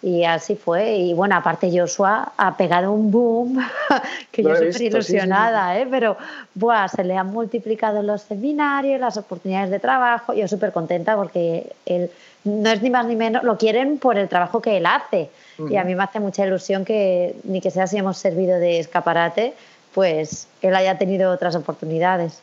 Y 0.00 0.24
así 0.24 0.54
fue. 0.54 0.96
Y 0.96 1.14
bueno, 1.14 1.34
aparte 1.34 1.70
Joshua 1.76 2.32
ha 2.36 2.56
pegado 2.56 2.92
un 2.92 3.10
boom, 3.10 3.58
que 4.30 4.42
yo 4.42 4.52
estoy 4.54 4.86
ilusionada, 4.86 5.78
¿eh? 5.78 5.86
pero 5.90 6.16
buah, 6.54 6.88
se 6.88 7.02
le 7.02 7.16
han 7.16 7.28
multiplicado 7.28 8.02
los 8.02 8.22
seminarios, 8.22 9.00
las 9.00 9.16
oportunidades 9.16 9.70
de 9.70 9.80
trabajo. 9.80 10.34
Yo 10.34 10.46
súper 10.46 10.72
contenta 10.72 11.16
porque 11.16 11.72
él 11.84 12.10
no 12.44 12.70
es 12.70 12.80
ni 12.82 12.90
más 12.90 13.06
ni 13.06 13.16
menos, 13.16 13.42
lo 13.42 13.58
quieren 13.58 13.98
por 13.98 14.16
el 14.18 14.28
trabajo 14.28 14.62
que 14.62 14.76
él 14.76 14.86
hace. 14.86 15.30
Y 15.68 15.74
a 15.74 15.82
mí 15.82 15.96
me 15.96 16.04
hace 16.04 16.20
mucha 16.20 16.46
ilusión 16.46 16.84
que 16.84 17.34
ni 17.42 17.60
que 17.60 17.72
sea 17.72 17.88
si 17.88 17.96
hemos 17.96 18.16
servido 18.16 18.60
de 18.60 18.78
escaparate, 18.78 19.54
pues 19.92 20.46
él 20.62 20.76
haya 20.76 20.98
tenido 20.98 21.32
otras 21.32 21.56
oportunidades. 21.56 22.40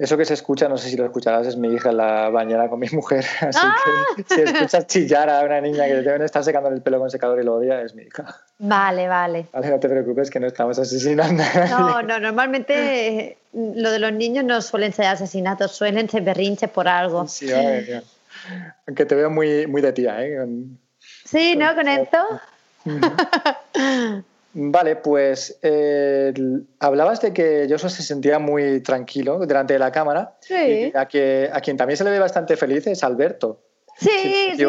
Eso 0.00 0.16
que 0.16 0.24
se 0.24 0.32
escucha, 0.32 0.66
no 0.66 0.78
sé 0.78 0.88
si 0.88 0.96
lo 0.96 1.04
escucharás, 1.04 1.46
es 1.46 1.58
mi 1.58 1.68
hija 1.74 1.90
en 1.90 1.98
la 1.98 2.30
bañera 2.30 2.70
con 2.70 2.80
mi 2.80 2.88
mujer. 2.88 3.22
Así 3.42 3.60
que 3.60 3.66
¡Ah! 3.66 4.24
si 4.26 4.40
escuchas 4.40 4.86
chillar 4.86 5.28
a 5.28 5.42
una 5.44 5.60
niña 5.60 5.84
que 5.84 5.96
deben 5.96 6.22
estar 6.22 6.42
secando 6.42 6.70
el 6.70 6.80
pelo 6.80 6.98
con 6.98 7.10
secador 7.10 7.38
y 7.38 7.44
lo 7.44 7.56
odia, 7.56 7.82
es 7.82 7.94
mi 7.94 8.04
hija. 8.04 8.34
Vale, 8.58 9.08
vale. 9.08 9.48
Vale, 9.52 9.68
no 9.68 9.78
te 9.78 9.90
preocupes 9.90 10.30
que 10.30 10.40
no 10.40 10.46
estamos 10.46 10.78
asesinando. 10.78 11.44
No, 11.68 12.00
no, 12.00 12.18
normalmente 12.18 13.36
lo 13.52 13.90
de 13.90 13.98
los 13.98 14.12
niños 14.14 14.42
no 14.42 14.62
suelen 14.62 14.94
ser 14.94 15.04
asesinatos, 15.04 15.72
suelen 15.72 16.08
ser 16.08 16.22
berrinches 16.22 16.70
por 16.70 16.88
algo. 16.88 17.28
Sí, 17.28 17.52
vale, 17.52 18.02
Aunque 18.86 19.04
te 19.04 19.14
veo 19.14 19.28
muy, 19.28 19.66
muy 19.66 19.82
de 19.82 19.92
tía, 19.92 20.24
¿eh? 20.24 20.46
sí, 21.26 21.56
¿no? 21.56 21.74
Con 21.74 21.88
esto. 21.88 22.18
Vale, 24.52 24.96
pues 24.96 25.58
eh, 25.62 26.32
hablabas 26.80 27.20
de 27.20 27.32
que 27.32 27.66
Joshua 27.70 27.88
se 27.88 28.02
sentía 28.02 28.38
muy 28.38 28.80
tranquilo 28.80 29.38
delante 29.46 29.74
de 29.74 29.78
la 29.78 29.92
cámara. 29.92 30.36
Sí. 30.40 30.92
a, 30.94 31.06
que, 31.06 31.48
a 31.52 31.60
quien 31.60 31.76
también 31.76 31.96
se 31.96 32.04
le 32.04 32.10
ve 32.10 32.18
bastante 32.18 32.56
feliz 32.56 32.86
es 32.86 33.04
Alberto. 33.04 33.60
Sí, 33.96 34.08
sí, 34.56 34.64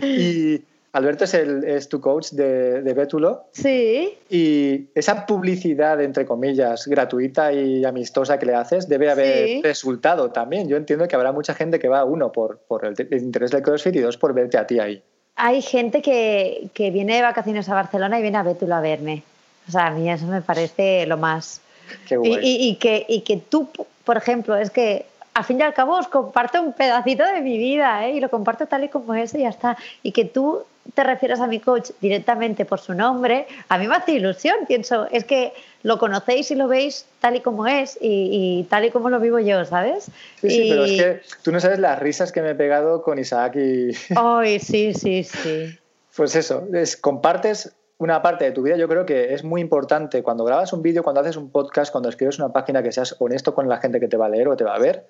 sí. 0.00 0.02
y 0.06 0.64
Alberto 0.92 1.24
es, 1.24 1.34
el, 1.34 1.64
es 1.64 1.88
tu 1.88 2.00
coach 2.00 2.32
de, 2.32 2.82
de 2.82 2.94
Bétulo. 2.94 3.46
Sí. 3.52 4.18
Y 4.28 4.88
esa 4.94 5.24
publicidad, 5.24 6.00
entre 6.02 6.26
comillas, 6.26 6.86
gratuita 6.86 7.52
y 7.52 7.84
amistosa 7.84 8.38
que 8.38 8.46
le 8.46 8.54
haces 8.54 8.88
debe 8.88 9.10
haber 9.10 9.62
resultado 9.62 10.30
también. 10.32 10.68
Yo 10.68 10.76
entiendo 10.76 11.08
que 11.08 11.16
habrá 11.16 11.32
mucha 11.32 11.54
gente 11.54 11.78
que 11.78 11.88
va, 11.88 12.04
uno, 12.04 12.30
por, 12.30 12.58
por 12.68 12.84
el, 12.84 12.94
el 12.98 13.22
interés 13.22 13.52
del 13.52 13.62
CrossFit 13.62 13.96
y 13.96 14.00
dos, 14.00 14.18
por 14.18 14.34
verte 14.34 14.58
a 14.58 14.66
ti 14.66 14.78
ahí 14.78 15.02
hay 15.36 15.62
gente 15.62 16.02
que, 16.02 16.70
viene 16.76 17.16
de 17.16 17.22
vacaciones 17.22 17.68
a 17.68 17.74
Barcelona 17.74 18.18
y 18.18 18.22
viene 18.22 18.38
a 18.38 18.42
Bétulo 18.42 18.74
a 18.74 18.80
verme. 18.80 19.22
O 19.68 19.72
sea, 19.72 19.86
a 19.86 19.90
mí 19.90 20.08
eso 20.10 20.26
me 20.26 20.42
parece 20.42 21.06
lo 21.06 21.16
más. 21.16 21.60
Qué 22.08 22.18
y, 22.22 22.76
que, 22.76 23.04
y 23.08 23.20
que 23.22 23.36
tú, 23.36 23.68
por 24.04 24.16
ejemplo, 24.16 24.56
es 24.56 24.70
que 24.70 25.06
al 25.34 25.44
fin 25.44 25.58
y 25.58 25.62
al 25.62 25.74
cabo 25.74 25.98
os 25.98 26.06
comparto 26.06 26.62
un 26.62 26.72
pedacito 26.72 27.24
de 27.24 27.40
mi 27.40 27.58
vida 27.58 28.06
¿eh? 28.06 28.12
y 28.12 28.20
lo 28.20 28.30
comparto 28.30 28.66
tal 28.66 28.84
y 28.84 28.88
como 28.88 29.14
es 29.14 29.34
y 29.34 29.40
ya 29.40 29.48
está. 29.48 29.76
Y 30.02 30.12
que 30.12 30.24
tú 30.24 30.62
te 30.94 31.02
refieras 31.02 31.40
a 31.40 31.48
mi 31.48 31.58
coach 31.58 31.90
directamente 32.00 32.64
por 32.64 32.78
su 32.78 32.94
nombre, 32.94 33.46
a 33.68 33.78
mí 33.78 33.88
me 33.88 33.96
hace 33.96 34.12
ilusión. 34.12 34.56
Pienso, 34.68 35.08
es 35.10 35.24
que 35.24 35.52
lo 35.82 35.98
conocéis 35.98 36.50
y 36.52 36.54
lo 36.54 36.68
veis 36.68 37.06
tal 37.20 37.36
y 37.36 37.40
como 37.40 37.66
es 37.66 37.98
y, 38.00 38.64
tal 38.70 38.84
y 38.84 38.90
como 38.90 39.10
lo 39.10 39.18
vivo 39.18 39.40
yo, 39.40 39.64
¿sabes? 39.64 40.04
Sí, 40.40 40.50
sí, 40.50 40.66
pero 40.70 40.84
es 40.84 41.02
que 41.02 41.20
tú 41.42 41.50
no 41.50 41.58
sabes 41.58 41.80
las 41.80 41.98
risas 41.98 42.30
que 42.30 42.40
me 42.40 42.50
he 42.50 42.54
pegado 42.54 43.02
con 43.02 43.18
Isaac 43.18 43.56
y... 43.56 43.90
Ay, 44.14 44.60
sí, 44.60 44.94
sí, 44.94 45.24
sí. 45.24 45.78
Pues 46.16 46.36
eso, 46.36 46.62
es, 46.72 46.96
compartes 46.96 47.72
una 47.98 48.22
parte 48.22 48.44
de 48.44 48.52
tu 48.52 48.62
vida, 48.62 48.76
yo 48.76 48.88
creo 48.88 49.06
que 49.06 49.34
es 49.34 49.44
muy 49.44 49.60
importante 49.60 50.22
cuando 50.22 50.44
grabas 50.44 50.72
un 50.72 50.82
vídeo, 50.82 51.02
cuando 51.02 51.20
haces 51.20 51.36
un 51.36 51.50
podcast, 51.50 51.92
cuando 51.92 52.08
escribes 52.08 52.38
una 52.38 52.52
página, 52.52 52.82
que 52.82 52.92
seas 52.92 53.16
honesto 53.18 53.54
con 53.54 53.68
la 53.68 53.78
gente 53.78 54.00
que 54.00 54.08
te 54.08 54.16
va 54.16 54.26
a 54.26 54.28
leer 54.28 54.48
o 54.48 54.56
te 54.56 54.64
va 54.64 54.74
a 54.74 54.78
ver. 54.78 55.06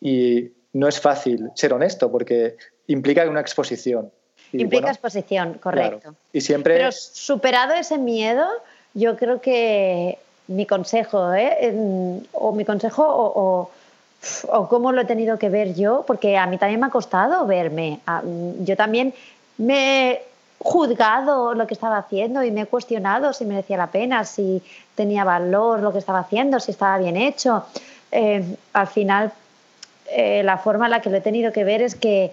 Y 0.00 0.52
no 0.72 0.88
es 0.88 1.00
fácil 1.00 1.50
ser 1.54 1.72
honesto 1.72 2.10
porque 2.10 2.56
implica 2.88 3.28
una 3.28 3.40
exposición. 3.40 4.10
implica 4.52 4.88
exposición, 4.90 5.54
correcto. 5.54 6.14
Y 6.32 6.40
siempre... 6.40 6.76
Pero 6.76 6.92
superado 6.92 7.74
ese 7.74 7.98
miedo, 7.98 8.46
yo 8.94 9.16
creo 9.16 9.40
que 9.40 10.18
mi 10.48 10.66
consejo, 10.66 11.32
¿eh? 11.32 11.72
o 12.32 12.52
mi 12.52 12.64
consejo, 12.64 13.04
o, 13.06 13.70
o, 14.48 14.68
cómo 14.68 14.92
lo 14.92 15.00
he 15.02 15.04
tenido 15.04 15.38
que 15.38 15.48
ver 15.48 15.74
yo, 15.74 16.04
porque 16.06 16.36
a 16.36 16.46
mí 16.46 16.58
también 16.58 16.80
me 16.80 16.86
ha 16.86 16.90
costado 16.90 17.46
verme. 17.46 18.00
Yo 18.60 18.76
también 18.76 19.14
me 19.58 20.20
juzgado 20.66 21.54
lo 21.54 21.66
que 21.68 21.74
estaba 21.74 21.96
haciendo 21.96 22.42
y 22.42 22.50
me 22.50 22.62
he 22.62 22.66
cuestionado 22.66 23.32
si 23.32 23.44
merecía 23.44 23.76
la 23.76 23.86
pena, 23.86 24.24
si 24.24 24.60
tenía 24.96 25.22
valor 25.22 25.80
lo 25.80 25.92
que 25.92 26.00
estaba 26.00 26.18
haciendo, 26.18 26.58
si 26.58 26.72
estaba 26.72 26.98
bien 26.98 27.16
hecho. 27.16 27.64
Eh, 28.10 28.44
al 28.72 28.88
final, 28.88 29.32
eh, 30.10 30.42
la 30.42 30.58
forma 30.58 30.86
en 30.86 30.90
la 30.90 31.00
que 31.00 31.08
lo 31.08 31.18
he 31.18 31.20
tenido 31.20 31.52
que 31.52 31.62
ver 31.62 31.82
es 31.82 31.94
que 31.94 32.32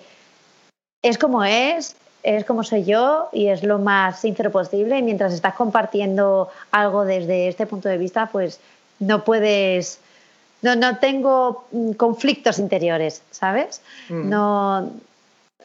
es 1.04 1.20
como 1.20 1.44
es, 1.44 1.96
es 2.24 2.44
como 2.44 2.64
soy 2.64 2.86
yo 2.86 3.30
y 3.32 3.50
es 3.50 3.64
lo 3.64 3.78
más 3.78 4.22
sincero 4.22 4.52
posible. 4.52 4.98
Y 4.98 5.04
mientras 5.04 5.32
estás 5.32 5.54
compartiendo 5.54 6.50
algo 6.72 7.06
desde 7.06 7.48
este 7.48 7.68
punto 7.68 7.88
de 7.88 8.00
vista, 8.00 8.30
pues 8.32 8.60
no 8.98 9.24
puedes. 9.24 10.00
No, 10.64 10.76
no 10.76 10.98
tengo 10.98 11.66
mm, 11.72 11.92
conflictos 11.92 12.58
interiores, 12.58 13.22
¿sabes? 13.30 13.82
Mm. 14.10 14.30
No, 14.30 14.90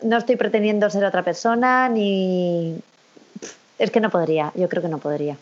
no 0.02 0.18
estoy 0.18 0.36
pretendiendo 0.36 0.88
ser 0.90 1.04
otra 1.04 1.22
persona 1.22 1.88
ni. 1.88 2.78
Es 3.78 3.90
que 3.90 4.00
no 4.00 4.10
podría, 4.10 4.52
yo 4.54 4.68
creo 4.68 4.82
que 4.82 4.88
no 4.88 4.98
podría. 4.98 5.36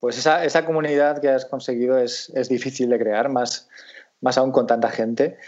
Pues 0.00 0.18
esa, 0.18 0.44
esa 0.44 0.64
comunidad 0.64 1.20
que 1.20 1.28
has 1.28 1.44
conseguido 1.44 1.98
es, 1.98 2.30
es 2.34 2.48
difícil 2.48 2.90
de 2.90 2.98
crear, 2.98 3.28
más, 3.28 3.68
más 4.20 4.36
aún 4.36 4.52
con 4.52 4.66
tanta 4.66 4.90
gente. 4.90 5.38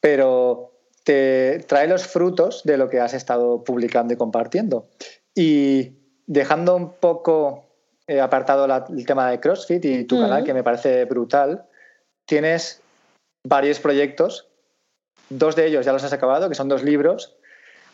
Pero 0.00 0.72
te 1.04 1.60
trae 1.68 1.86
los 1.88 2.06
frutos 2.06 2.62
de 2.64 2.76
lo 2.76 2.88
que 2.88 3.00
has 3.00 3.14
estado 3.14 3.64
publicando 3.64 4.12
y 4.12 4.16
compartiendo. 4.16 4.88
Y 5.34 5.92
dejando 6.26 6.76
un 6.76 6.92
poco 6.94 7.64
eh, 8.06 8.20
apartado 8.20 8.64
el 8.64 9.06
tema 9.06 9.30
de 9.30 9.40
CrossFit 9.40 9.84
y 9.84 10.04
tu 10.04 10.20
canal, 10.20 10.44
que 10.44 10.54
me 10.54 10.62
parece 10.62 11.04
brutal, 11.04 11.64
tienes 12.26 12.82
varios 13.44 13.80
proyectos. 13.80 14.48
Dos 15.30 15.56
de 15.56 15.66
ellos 15.66 15.86
ya 15.86 15.92
los 15.92 16.04
has 16.04 16.12
acabado, 16.12 16.48
que 16.48 16.54
son 16.54 16.68
dos 16.68 16.82
libros. 16.82 17.36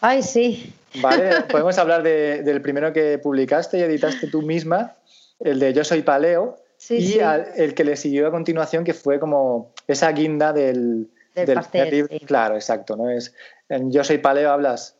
Ay, 0.00 0.22
sí. 0.22 0.72
Vale, 1.00 1.42
podemos 1.50 1.76
hablar 1.78 2.02
del 2.02 2.62
primero 2.62 2.92
que 2.92 3.18
publicaste 3.18 3.78
y 3.78 3.82
editaste 3.82 4.28
tú 4.28 4.42
misma, 4.42 4.96
el 5.40 5.58
de 5.58 5.72
Yo 5.72 5.84
soy 5.84 6.02
paleo, 6.02 6.56
y 6.88 7.18
el 7.56 7.74
que 7.74 7.84
le 7.84 7.96
siguió 7.96 8.28
a 8.28 8.30
continuación, 8.30 8.84
que 8.84 8.94
fue 8.94 9.18
como 9.18 9.72
esa 9.86 10.10
guinda 10.12 10.52
del, 10.52 11.08
del, 11.34 11.54
pastel. 11.54 12.08
Claro, 12.24 12.54
exacto. 12.54 12.96
¿no? 12.96 13.10
Es, 13.10 13.34
en 13.68 13.90
Yo 13.90 14.04
soy 14.04 14.18
paleo 14.18 14.50
hablas, 14.50 14.94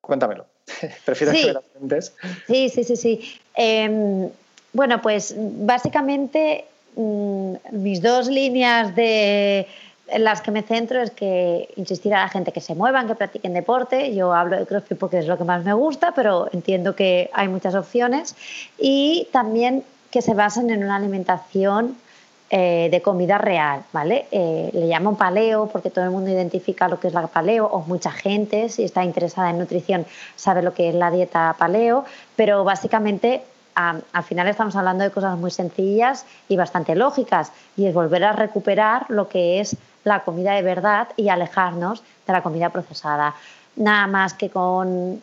cuéntamelo. 0.00 0.46
Prefiero 1.04 1.32
que 1.32 1.46
me 1.46 1.52
lo 1.52 1.62
Sí, 2.46 2.68
sí, 2.68 2.84
sí, 2.84 2.96
sí. 2.96 3.40
Em, 3.54 4.28
bueno, 4.72 5.00
pues 5.02 5.34
básicamente 5.36 6.66
mm, 6.96 7.54
mis 7.72 8.00
dos 8.00 8.28
líneas 8.28 8.94
de 8.94 9.66
en 10.12 10.24
las 10.24 10.42
que 10.42 10.50
me 10.50 10.62
centro 10.62 11.00
es 11.00 11.10
que 11.10 11.68
insistir 11.76 12.14
a 12.14 12.20
la 12.20 12.28
gente 12.28 12.52
que 12.52 12.60
se 12.60 12.74
muevan, 12.74 13.06
que 13.06 13.14
practiquen 13.14 13.54
deporte. 13.54 14.14
Yo 14.14 14.32
hablo 14.32 14.58
de 14.58 14.66
CrossFit 14.66 14.98
porque 14.98 15.18
es 15.18 15.26
lo 15.26 15.38
que 15.38 15.44
más 15.44 15.64
me 15.64 15.72
gusta, 15.72 16.12
pero 16.14 16.48
entiendo 16.52 16.94
que 16.94 17.30
hay 17.32 17.48
muchas 17.48 17.74
opciones. 17.74 18.36
Y 18.78 19.28
también 19.32 19.84
que 20.10 20.22
se 20.22 20.34
basen 20.34 20.70
en 20.70 20.84
una 20.84 20.96
alimentación 20.96 21.96
eh, 22.50 22.88
de 22.90 23.00
comida 23.00 23.38
real, 23.38 23.82
¿vale? 23.94 24.26
Eh, 24.30 24.68
le 24.74 24.86
llamo 24.86 25.16
paleo 25.16 25.68
porque 25.68 25.88
todo 25.88 26.04
el 26.04 26.10
mundo 26.10 26.30
identifica 26.30 26.86
lo 26.86 27.00
que 27.00 27.08
es 27.08 27.14
la 27.14 27.26
paleo, 27.26 27.66
o 27.66 27.80
mucha 27.80 28.10
gente, 28.10 28.68
si 28.68 28.84
está 28.84 29.02
interesada 29.04 29.48
en 29.48 29.58
nutrición, 29.58 30.04
sabe 30.36 30.60
lo 30.60 30.74
que 30.74 30.90
es 30.90 30.94
la 30.94 31.10
dieta 31.10 31.56
paleo, 31.58 32.04
pero 32.36 32.62
básicamente 32.62 33.40
al 33.74 34.22
final 34.24 34.48
estamos 34.48 34.76
hablando 34.76 35.02
de 35.02 35.10
cosas 35.10 35.38
muy 35.38 35.50
sencillas 35.50 36.26
y 36.46 36.58
bastante 36.58 36.94
lógicas, 36.94 37.52
y 37.74 37.86
es 37.86 37.94
volver 37.94 38.22
a 38.22 38.32
recuperar 38.32 39.06
lo 39.08 39.30
que 39.30 39.60
es 39.60 39.78
la 40.04 40.20
comida 40.20 40.54
de 40.54 40.62
verdad 40.62 41.08
y 41.16 41.28
alejarnos 41.28 42.02
de 42.26 42.32
la 42.32 42.42
comida 42.42 42.70
procesada. 42.70 43.34
Nada 43.76 44.06
más 44.06 44.34
que 44.34 44.50
con 44.50 45.22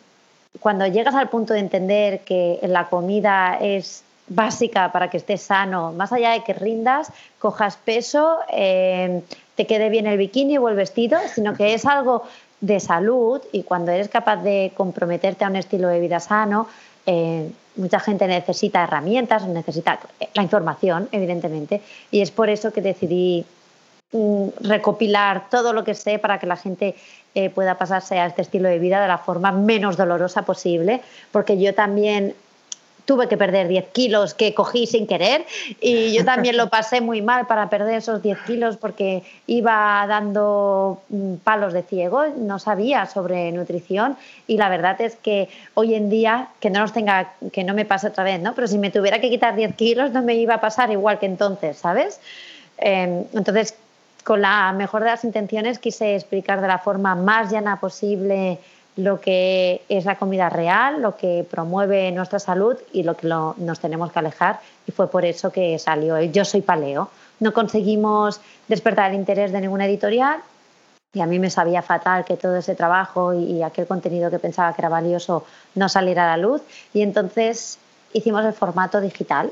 cuando 0.58 0.86
llegas 0.86 1.14
al 1.14 1.28
punto 1.28 1.54
de 1.54 1.60
entender 1.60 2.20
que 2.20 2.58
la 2.62 2.88
comida 2.88 3.56
es 3.60 4.02
básica 4.26 4.90
para 4.92 5.08
que 5.10 5.16
estés 5.16 5.42
sano, 5.42 5.92
más 5.92 6.12
allá 6.12 6.32
de 6.32 6.42
que 6.42 6.54
rindas, 6.54 7.12
cojas 7.38 7.76
peso, 7.76 8.38
eh, 8.50 9.22
te 9.54 9.66
quede 9.66 9.88
bien 9.90 10.06
el 10.06 10.18
bikini 10.18 10.58
o 10.58 10.68
el 10.68 10.76
vestido, 10.76 11.18
sino 11.32 11.54
que 11.54 11.74
es 11.74 11.84
algo 11.84 12.24
de 12.60 12.78
salud 12.80 13.40
y 13.52 13.62
cuando 13.62 13.90
eres 13.90 14.08
capaz 14.08 14.36
de 14.36 14.72
comprometerte 14.76 15.44
a 15.44 15.48
un 15.48 15.56
estilo 15.56 15.88
de 15.88 16.00
vida 16.00 16.20
sano, 16.20 16.68
eh, 17.06 17.50
mucha 17.76 17.98
gente 17.98 18.26
necesita 18.26 18.84
herramientas, 18.84 19.46
necesita 19.46 19.98
la 20.34 20.42
información, 20.42 21.08
evidentemente, 21.12 21.80
y 22.10 22.20
es 22.20 22.30
por 22.30 22.50
eso 22.50 22.72
que 22.72 22.82
decidí 22.82 23.44
recopilar 24.60 25.48
todo 25.50 25.72
lo 25.72 25.84
que 25.84 25.94
sé 25.94 26.18
para 26.18 26.38
que 26.38 26.46
la 26.46 26.56
gente 26.56 26.96
eh, 27.34 27.48
pueda 27.50 27.76
pasarse 27.78 28.18
a 28.18 28.26
este 28.26 28.42
estilo 28.42 28.68
de 28.68 28.78
vida 28.78 29.00
de 29.00 29.06
la 29.06 29.18
forma 29.18 29.52
menos 29.52 29.96
dolorosa 29.96 30.42
posible, 30.42 31.00
porque 31.30 31.60
yo 31.60 31.74
también 31.74 32.34
tuve 33.04 33.28
que 33.28 33.36
perder 33.36 33.66
10 33.68 33.86
kilos 33.92 34.34
que 34.34 34.54
cogí 34.54 34.86
sin 34.86 35.06
querer 35.06 35.44
y 35.80 36.12
yo 36.12 36.24
también 36.24 36.56
lo 36.56 36.68
pasé 36.70 37.00
muy 37.00 37.22
mal 37.22 37.46
para 37.46 37.68
perder 37.68 37.94
esos 37.94 38.22
10 38.22 38.38
kilos 38.46 38.76
porque 38.76 39.22
iba 39.46 40.04
dando 40.08 41.02
mm, 41.08 41.34
palos 41.36 41.72
de 41.72 41.82
ciego, 41.82 42.26
no 42.36 42.58
sabía 42.58 43.06
sobre 43.06 43.50
nutrición 43.52 44.16
y 44.46 44.56
la 44.58 44.68
verdad 44.68 45.00
es 45.00 45.16
que 45.16 45.48
hoy 45.74 45.94
en 45.94 46.10
día, 46.10 46.48
que 46.60 46.70
no 46.70 46.80
nos 46.80 46.92
tenga, 46.92 47.32
que 47.52 47.64
no 47.64 47.74
me 47.74 47.84
pase 47.84 48.08
otra 48.08 48.24
vez, 48.24 48.40
¿no? 48.40 48.54
Pero 48.54 48.68
si 48.68 48.78
me 48.78 48.90
tuviera 48.90 49.20
que 49.20 49.30
quitar 49.30 49.56
10 49.56 49.74
kilos 49.74 50.10
no 50.12 50.22
me 50.22 50.34
iba 50.34 50.54
a 50.54 50.60
pasar 50.60 50.90
igual 50.90 51.18
que 51.18 51.26
entonces, 51.26 51.78
¿sabes? 51.78 52.20
Em, 52.78 53.24
entonces, 53.34 53.74
con 54.30 54.42
la 54.42 54.72
mejor 54.72 55.02
de 55.02 55.08
las 55.08 55.24
intenciones 55.24 55.80
quise 55.80 56.14
explicar 56.14 56.60
de 56.60 56.68
la 56.68 56.78
forma 56.78 57.16
más 57.16 57.50
llana 57.50 57.80
posible 57.80 58.60
lo 58.94 59.20
que 59.20 59.82
es 59.88 60.04
la 60.04 60.18
comida 60.18 60.48
real, 60.48 61.02
lo 61.02 61.16
que 61.16 61.44
promueve 61.50 62.12
nuestra 62.12 62.38
salud 62.38 62.76
y 62.92 63.02
lo 63.02 63.16
que 63.16 63.26
nos 63.26 63.80
tenemos 63.80 64.12
que 64.12 64.20
alejar. 64.20 64.60
Y 64.86 64.92
fue 64.92 65.10
por 65.10 65.24
eso 65.24 65.50
que 65.50 65.76
salió 65.80 66.16
el 66.16 66.30
Yo 66.30 66.44
soy 66.44 66.60
paleo. 66.60 67.10
No 67.40 67.52
conseguimos 67.52 68.40
despertar 68.68 69.10
el 69.10 69.16
interés 69.16 69.50
de 69.50 69.62
ninguna 69.62 69.86
editorial 69.86 70.38
y 71.12 71.22
a 71.22 71.26
mí 71.26 71.40
me 71.40 71.50
sabía 71.50 71.82
fatal 71.82 72.24
que 72.24 72.36
todo 72.36 72.54
ese 72.54 72.76
trabajo 72.76 73.34
y 73.34 73.64
aquel 73.64 73.88
contenido 73.88 74.30
que 74.30 74.38
pensaba 74.38 74.72
que 74.74 74.82
era 74.82 74.88
valioso 74.88 75.44
no 75.74 75.88
saliera 75.88 76.32
a 76.32 76.36
la 76.36 76.40
luz. 76.40 76.62
Y 76.94 77.02
entonces 77.02 77.80
hicimos 78.12 78.44
el 78.44 78.52
formato 78.52 79.00
digital 79.00 79.50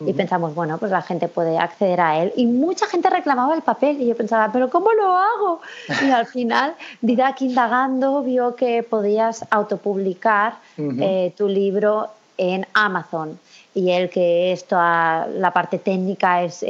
y 0.00 0.12
pensamos, 0.12 0.54
bueno, 0.54 0.78
pues 0.78 0.90
la 0.90 1.02
gente 1.02 1.28
puede 1.28 1.58
acceder 1.58 2.00
a 2.00 2.22
él. 2.22 2.32
Y 2.36 2.46
mucha 2.46 2.86
gente 2.86 3.10
reclamaba 3.10 3.54
el 3.54 3.62
papel 3.62 4.00
y 4.00 4.06
yo 4.06 4.16
pensaba, 4.16 4.50
pero 4.52 4.70
¿cómo 4.70 4.92
lo 4.92 5.16
hago? 5.16 5.60
Y 6.02 6.10
al 6.10 6.26
final, 6.34 6.74
Didac 7.00 7.40
indagando 7.42 8.22
vio 8.22 8.54
que 8.54 8.82
podías 8.82 9.44
autopublicar 9.50 10.54
eh, 10.76 11.32
tu 11.36 11.48
libro 11.48 12.08
en 12.36 12.66
Amazon. 12.74 13.38
Y 13.74 13.90
él 13.90 14.10
que 14.10 14.52
esto, 14.52 14.76
la 14.76 15.52
parte 15.52 15.78
técnica, 15.78 16.42
es, 16.42 16.64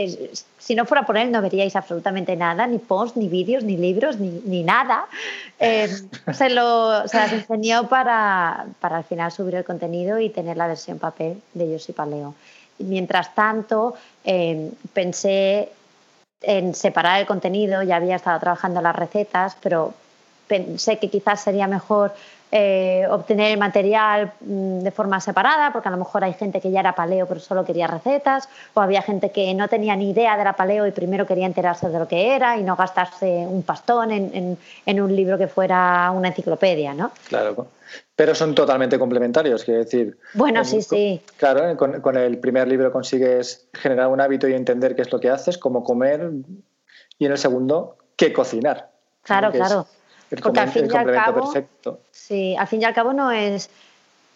si 0.58 0.74
no 0.74 0.84
fuera 0.84 1.06
por 1.06 1.16
él 1.16 1.30
no 1.30 1.40
veríais 1.40 1.76
absolutamente 1.76 2.36
nada, 2.36 2.66
ni 2.66 2.78
post, 2.78 3.16
ni 3.16 3.28
vídeos, 3.28 3.64
ni 3.64 3.76
libros, 3.76 4.18
ni, 4.18 4.42
ni 4.44 4.62
nada. 4.62 5.06
Eh, 5.58 5.88
se, 6.32 6.50
lo, 6.50 7.06
se 7.08 7.16
las 7.16 7.32
enseñó 7.32 7.88
para, 7.88 8.66
para 8.80 8.98
al 8.98 9.04
final 9.04 9.32
subir 9.32 9.54
el 9.54 9.64
contenido 9.64 10.18
y 10.18 10.28
tener 10.28 10.56
la 10.56 10.66
versión 10.66 10.98
papel 10.98 11.40
de 11.54 11.70
Yo 11.70 11.78
soy 11.78 11.94
Paleo. 11.94 12.34
Mientras 12.78 13.34
tanto, 13.34 13.94
eh, 14.24 14.70
pensé 14.92 15.70
en 16.42 16.74
separar 16.74 17.20
el 17.20 17.26
contenido, 17.26 17.82
ya 17.82 17.96
había 17.96 18.16
estado 18.16 18.38
trabajando 18.38 18.80
las 18.80 18.94
recetas, 18.94 19.56
pero 19.60 19.94
pensé 20.46 20.98
que 20.98 21.10
quizás 21.10 21.40
sería 21.40 21.66
mejor 21.66 22.14
eh, 22.50 23.06
obtener 23.10 23.52
el 23.52 23.58
material 23.58 24.32
mm, 24.40 24.80
de 24.80 24.90
forma 24.90 25.20
separada, 25.20 25.72
porque 25.72 25.88
a 25.88 25.90
lo 25.90 25.98
mejor 25.98 26.24
hay 26.24 26.32
gente 26.34 26.60
que 26.60 26.70
ya 26.70 26.80
era 26.80 26.94
paleo 26.94 27.26
pero 27.26 27.40
solo 27.40 27.64
quería 27.64 27.86
recetas, 27.86 28.48
o 28.74 28.80
había 28.80 29.02
gente 29.02 29.30
que 29.30 29.52
no 29.54 29.68
tenía 29.68 29.96
ni 29.96 30.10
idea 30.10 30.36
de 30.36 30.44
la 30.44 30.54
paleo 30.54 30.86
y 30.86 30.90
primero 30.90 31.26
quería 31.26 31.46
enterarse 31.46 31.88
de 31.88 31.98
lo 31.98 32.08
que 32.08 32.34
era 32.34 32.56
y 32.56 32.62
no 32.62 32.76
gastarse 32.76 33.26
un 33.26 33.62
pastón 33.62 34.10
en, 34.10 34.58
en 34.86 35.00
un 35.00 35.14
libro 35.14 35.38
que 35.38 35.48
fuera 35.48 36.10
una 36.14 36.28
enciclopedia, 36.28 36.94
¿no? 36.94 37.10
Claro, 37.28 37.68
pero 38.14 38.34
son 38.34 38.54
totalmente 38.54 38.98
complementarios, 38.98 39.64
quiero 39.64 39.80
decir. 39.80 40.18
Bueno, 40.34 40.64
sí, 40.64 40.82
sí. 40.82 41.22
Claro, 41.36 41.76
con, 41.76 42.16
el 42.16 42.38
primer 42.38 42.68
libro 42.68 42.92
consigues 42.92 43.68
generar 43.72 44.08
un 44.08 44.20
hábito 44.20 44.48
y 44.48 44.54
entender 44.54 44.96
qué 44.96 45.02
es 45.02 45.12
lo 45.12 45.20
que 45.20 45.30
haces, 45.30 45.58
cómo 45.58 45.84
comer, 45.84 46.30
y 47.18 47.26
en 47.26 47.32
el 47.32 47.38
segundo, 47.38 47.96
qué 48.16 48.32
cocinar. 48.32 48.90
Claro, 49.22 49.52
claro. 49.52 49.86
Porque 50.42 50.60
al 50.60 50.70
fin 50.70 50.88
y 50.92 50.96
al 50.96 51.12
cabo, 51.12 51.52
perfecto. 51.52 52.00
Sí, 52.10 52.54
al 52.56 52.66
fin 52.66 52.82
y 52.82 52.84
al 52.84 52.94
cabo 52.94 53.12
no 53.12 53.30
es 53.30 53.70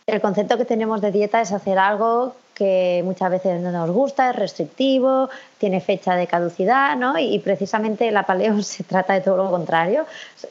el 0.06 0.20
concepto 0.20 0.58
que 0.58 0.64
tenemos 0.64 1.00
de 1.00 1.12
dieta 1.12 1.40
es 1.40 1.52
hacer 1.52 1.78
algo 1.78 2.34
que 2.54 3.02
muchas 3.04 3.30
veces 3.30 3.60
no 3.60 3.70
nos 3.70 3.90
gusta, 3.90 4.30
es 4.30 4.36
restrictivo, 4.36 5.30
tiene 5.58 5.80
fecha 5.80 6.16
de 6.16 6.26
caducidad, 6.26 6.96
¿no? 6.96 7.18
Y, 7.18 7.38
precisamente 7.38 8.10
la 8.10 8.24
paleo 8.24 8.62
se 8.62 8.84
trata 8.84 9.14
de 9.14 9.20
todo 9.20 9.36
lo 9.36 9.50
contrario, 9.50 10.06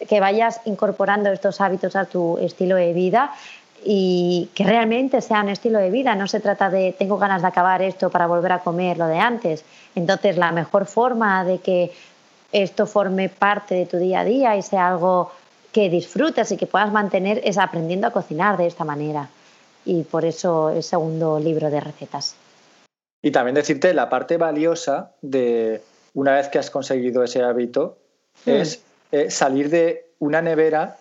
que 0.08 0.20
vayas 0.20 0.62
incorporando 0.66 1.32
estos 1.32 1.62
hábitos 1.62 1.96
a 1.96 2.06
tu 2.06 2.38
estilo 2.40 2.76
de 2.76 2.94
vida 2.94 3.34
y 3.84 4.50
que 4.54 4.64
realmente 4.64 5.22
sea 5.22 5.42
un 5.42 5.50
estilo 5.50 5.80
de 5.80 5.90
vida, 5.90 6.16
no 6.16 6.28
se 6.28 6.40
trata 6.40 6.70
de 6.70 6.96
tengo 6.98 7.18
ganas 7.18 7.42
de 7.42 7.48
acabar 7.48 7.82
esto 7.82 8.10
para 8.10 8.28
volver 8.28 8.52
a 8.54 8.60
comer 8.60 8.98
lo 8.98 9.08
de 9.08 9.20
antes. 9.20 9.66
Entonces, 9.96 10.38
la 10.38 10.52
mejor 10.52 10.86
forma 10.86 11.44
de 11.44 11.58
que 11.60 11.92
esto 12.52 12.86
forme 12.86 13.30
parte 13.30 13.76
de 13.76 13.86
tu 13.86 13.98
día 13.98 14.22
a 14.22 14.26
día 14.26 14.58
y 14.58 14.62
sea 14.62 14.90
algo 14.90 15.32
que 15.72 15.90
disfrutes 15.90 16.52
y 16.52 16.58
que 16.58 16.68
puedas 16.68 16.92
mantener 16.92 17.42
es 17.44 17.58
aprendiendo 17.58 18.08
a 18.08 18.12
cocinar 18.12 18.58
de 18.58 18.68
esta 18.68 18.84
manera 18.84 19.30
y 19.86 20.04
por 20.04 20.26
eso 20.26 20.70
el 20.70 20.84
segundo 20.84 21.40
libro 21.40 21.70
de 21.70 21.80
recetas. 21.80 22.36
Y 23.22 23.32
también 23.32 23.56
decirte 23.56 23.94
la 23.94 24.10
parte 24.10 24.38
valiosa 24.38 25.12
de 25.22 25.82
una 26.14 26.36
vez 26.36 26.50
que 26.50 26.60
has 26.60 26.70
conseguido 26.70 27.24
ese 27.24 27.42
hábito 27.42 27.98
hmm. 28.46 28.50
es 28.50 28.84
eh, 29.12 29.30
salir 29.30 29.70
de 29.70 30.08
una 30.20 30.42
nevera 30.42 30.98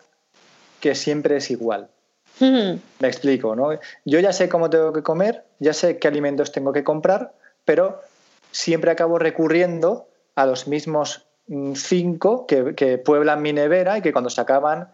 que 0.80 0.94
siempre 0.94 1.36
es 1.36 1.50
igual. 1.50 1.88
Hmm. 2.38 2.76
Me 3.00 3.08
explico, 3.08 3.54
¿no? 3.54 3.78
Yo 4.04 4.20
ya 4.20 4.32
sé 4.32 4.48
cómo 4.48 4.70
tengo 4.70 4.92
que 4.92 5.02
comer, 5.02 5.44
ya 5.58 5.72
sé 5.72 5.98
qué 5.98 6.08
alimentos 6.08 6.52
tengo 6.52 6.72
que 6.72 6.84
comprar, 6.84 7.34
pero 7.64 8.00
siempre 8.50 8.90
acabo 8.90 9.18
recurriendo 9.18 10.08
a 10.36 10.46
los 10.46 10.66
mismos 10.66 11.26
cinco 11.74 12.46
que, 12.46 12.74
que 12.74 12.98
pueblan 12.98 13.42
mi 13.42 13.52
nevera 13.52 13.98
y 13.98 14.02
que 14.02 14.12
cuando 14.12 14.30
se 14.30 14.40
acaban 14.40 14.88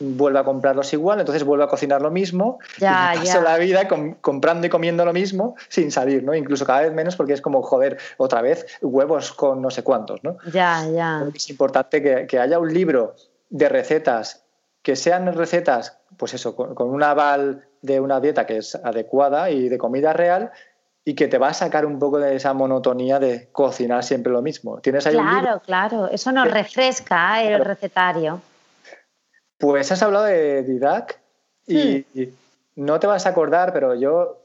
vuelve 0.00 0.38
a 0.38 0.44
comprarlos 0.44 0.92
igual, 0.92 1.20
entonces 1.20 1.44
vuelve 1.44 1.64
a 1.64 1.66
cocinar 1.66 2.00
lo 2.02 2.10
mismo 2.10 2.58
ya, 2.78 3.14
y 3.16 3.18
paso 3.18 3.40
la 3.40 3.58
vida 3.58 3.88
comprando 4.20 4.66
y 4.66 4.70
comiendo 4.70 5.04
lo 5.04 5.12
mismo 5.12 5.56
sin 5.68 5.90
salir, 5.90 6.22
¿no? 6.22 6.34
Incluso 6.34 6.64
cada 6.64 6.82
vez 6.82 6.92
menos 6.92 7.16
porque 7.16 7.32
es 7.32 7.40
como, 7.40 7.62
joder, 7.62 7.98
otra 8.16 8.40
vez 8.40 8.66
huevos 8.80 9.32
con 9.32 9.60
no 9.60 9.70
sé 9.70 9.82
cuántos, 9.82 10.22
¿no? 10.22 10.36
Ya, 10.52 10.86
ya. 10.88 11.26
Es 11.34 11.50
importante 11.50 12.02
que, 12.02 12.26
que 12.26 12.38
haya 12.38 12.58
un 12.58 12.72
libro 12.72 13.16
de 13.50 13.68
recetas 13.68 14.44
que 14.82 14.96
sean 14.96 15.30
recetas, 15.34 15.98
pues 16.16 16.34
eso, 16.34 16.54
con, 16.54 16.88
un 16.88 17.02
aval 17.02 17.66
de 17.82 18.00
una 18.00 18.20
dieta 18.20 18.46
que 18.46 18.56
es 18.58 18.74
adecuada 18.74 19.50
y 19.50 19.68
de 19.68 19.76
comida 19.76 20.12
real, 20.12 20.50
y 21.08 21.14
que 21.14 21.26
te 21.26 21.38
va 21.38 21.48
a 21.48 21.54
sacar 21.54 21.86
un 21.86 21.98
poco 21.98 22.18
de 22.18 22.36
esa 22.36 22.52
monotonía 22.52 23.18
de 23.18 23.48
cocinar 23.50 24.04
siempre 24.04 24.30
lo 24.30 24.42
mismo. 24.42 24.78
¿Tienes 24.80 25.06
ahí 25.06 25.14
claro, 25.14 25.62
claro, 25.64 26.06
eso 26.10 26.30
nos 26.32 26.50
refresca 26.50 27.42
el 27.42 27.64
recetario. 27.64 28.42
Pues 29.56 29.90
has 29.90 30.02
hablado 30.02 30.26
de 30.26 30.64
Didac 30.64 31.18
y, 31.66 32.04
hmm. 32.12 32.84
no 32.84 33.00
te 33.00 33.06
vas 33.06 33.24
a 33.24 33.30
acordar, 33.30 33.72
pero 33.72 33.94
yo 33.94 34.44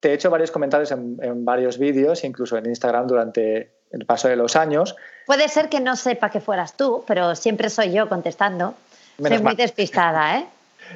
te 0.00 0.10
he 0.10 0.14
hecho 0.14 0.30
varios 0.30 0.50
comentarios 0.50 0.90
en, 0.90 1.44
varios 1.44 1.78
vídeos, 1.78 2.24
incluso 2.24 2.56
en 2.56 2.66
Instagram 2.66 3.06
durante 3.06 3.70
el 3.92 4.04
paso 4.04 4.26
de 4.26 4.34
los 4.34 4.56
años. 4.56 4.96
Puede 5.26 5.48
ser 5.48 5.68
que 5.68 5.78
no 5.78 5.94
sepa 5.94 6.28
que 6.28 6.40
fueras 6.40 6.76
tú, 6.76 7.04
pero 7.06 7.36
siempre 7.36 7.70
soy 7.70 7.92
yo 7.92 8.08
contestando. 8.08 8.74
soy 9.16 9.38
muy 9.38 9.54
despistada, 9.54 10.38
¿eh? 10.38 10.46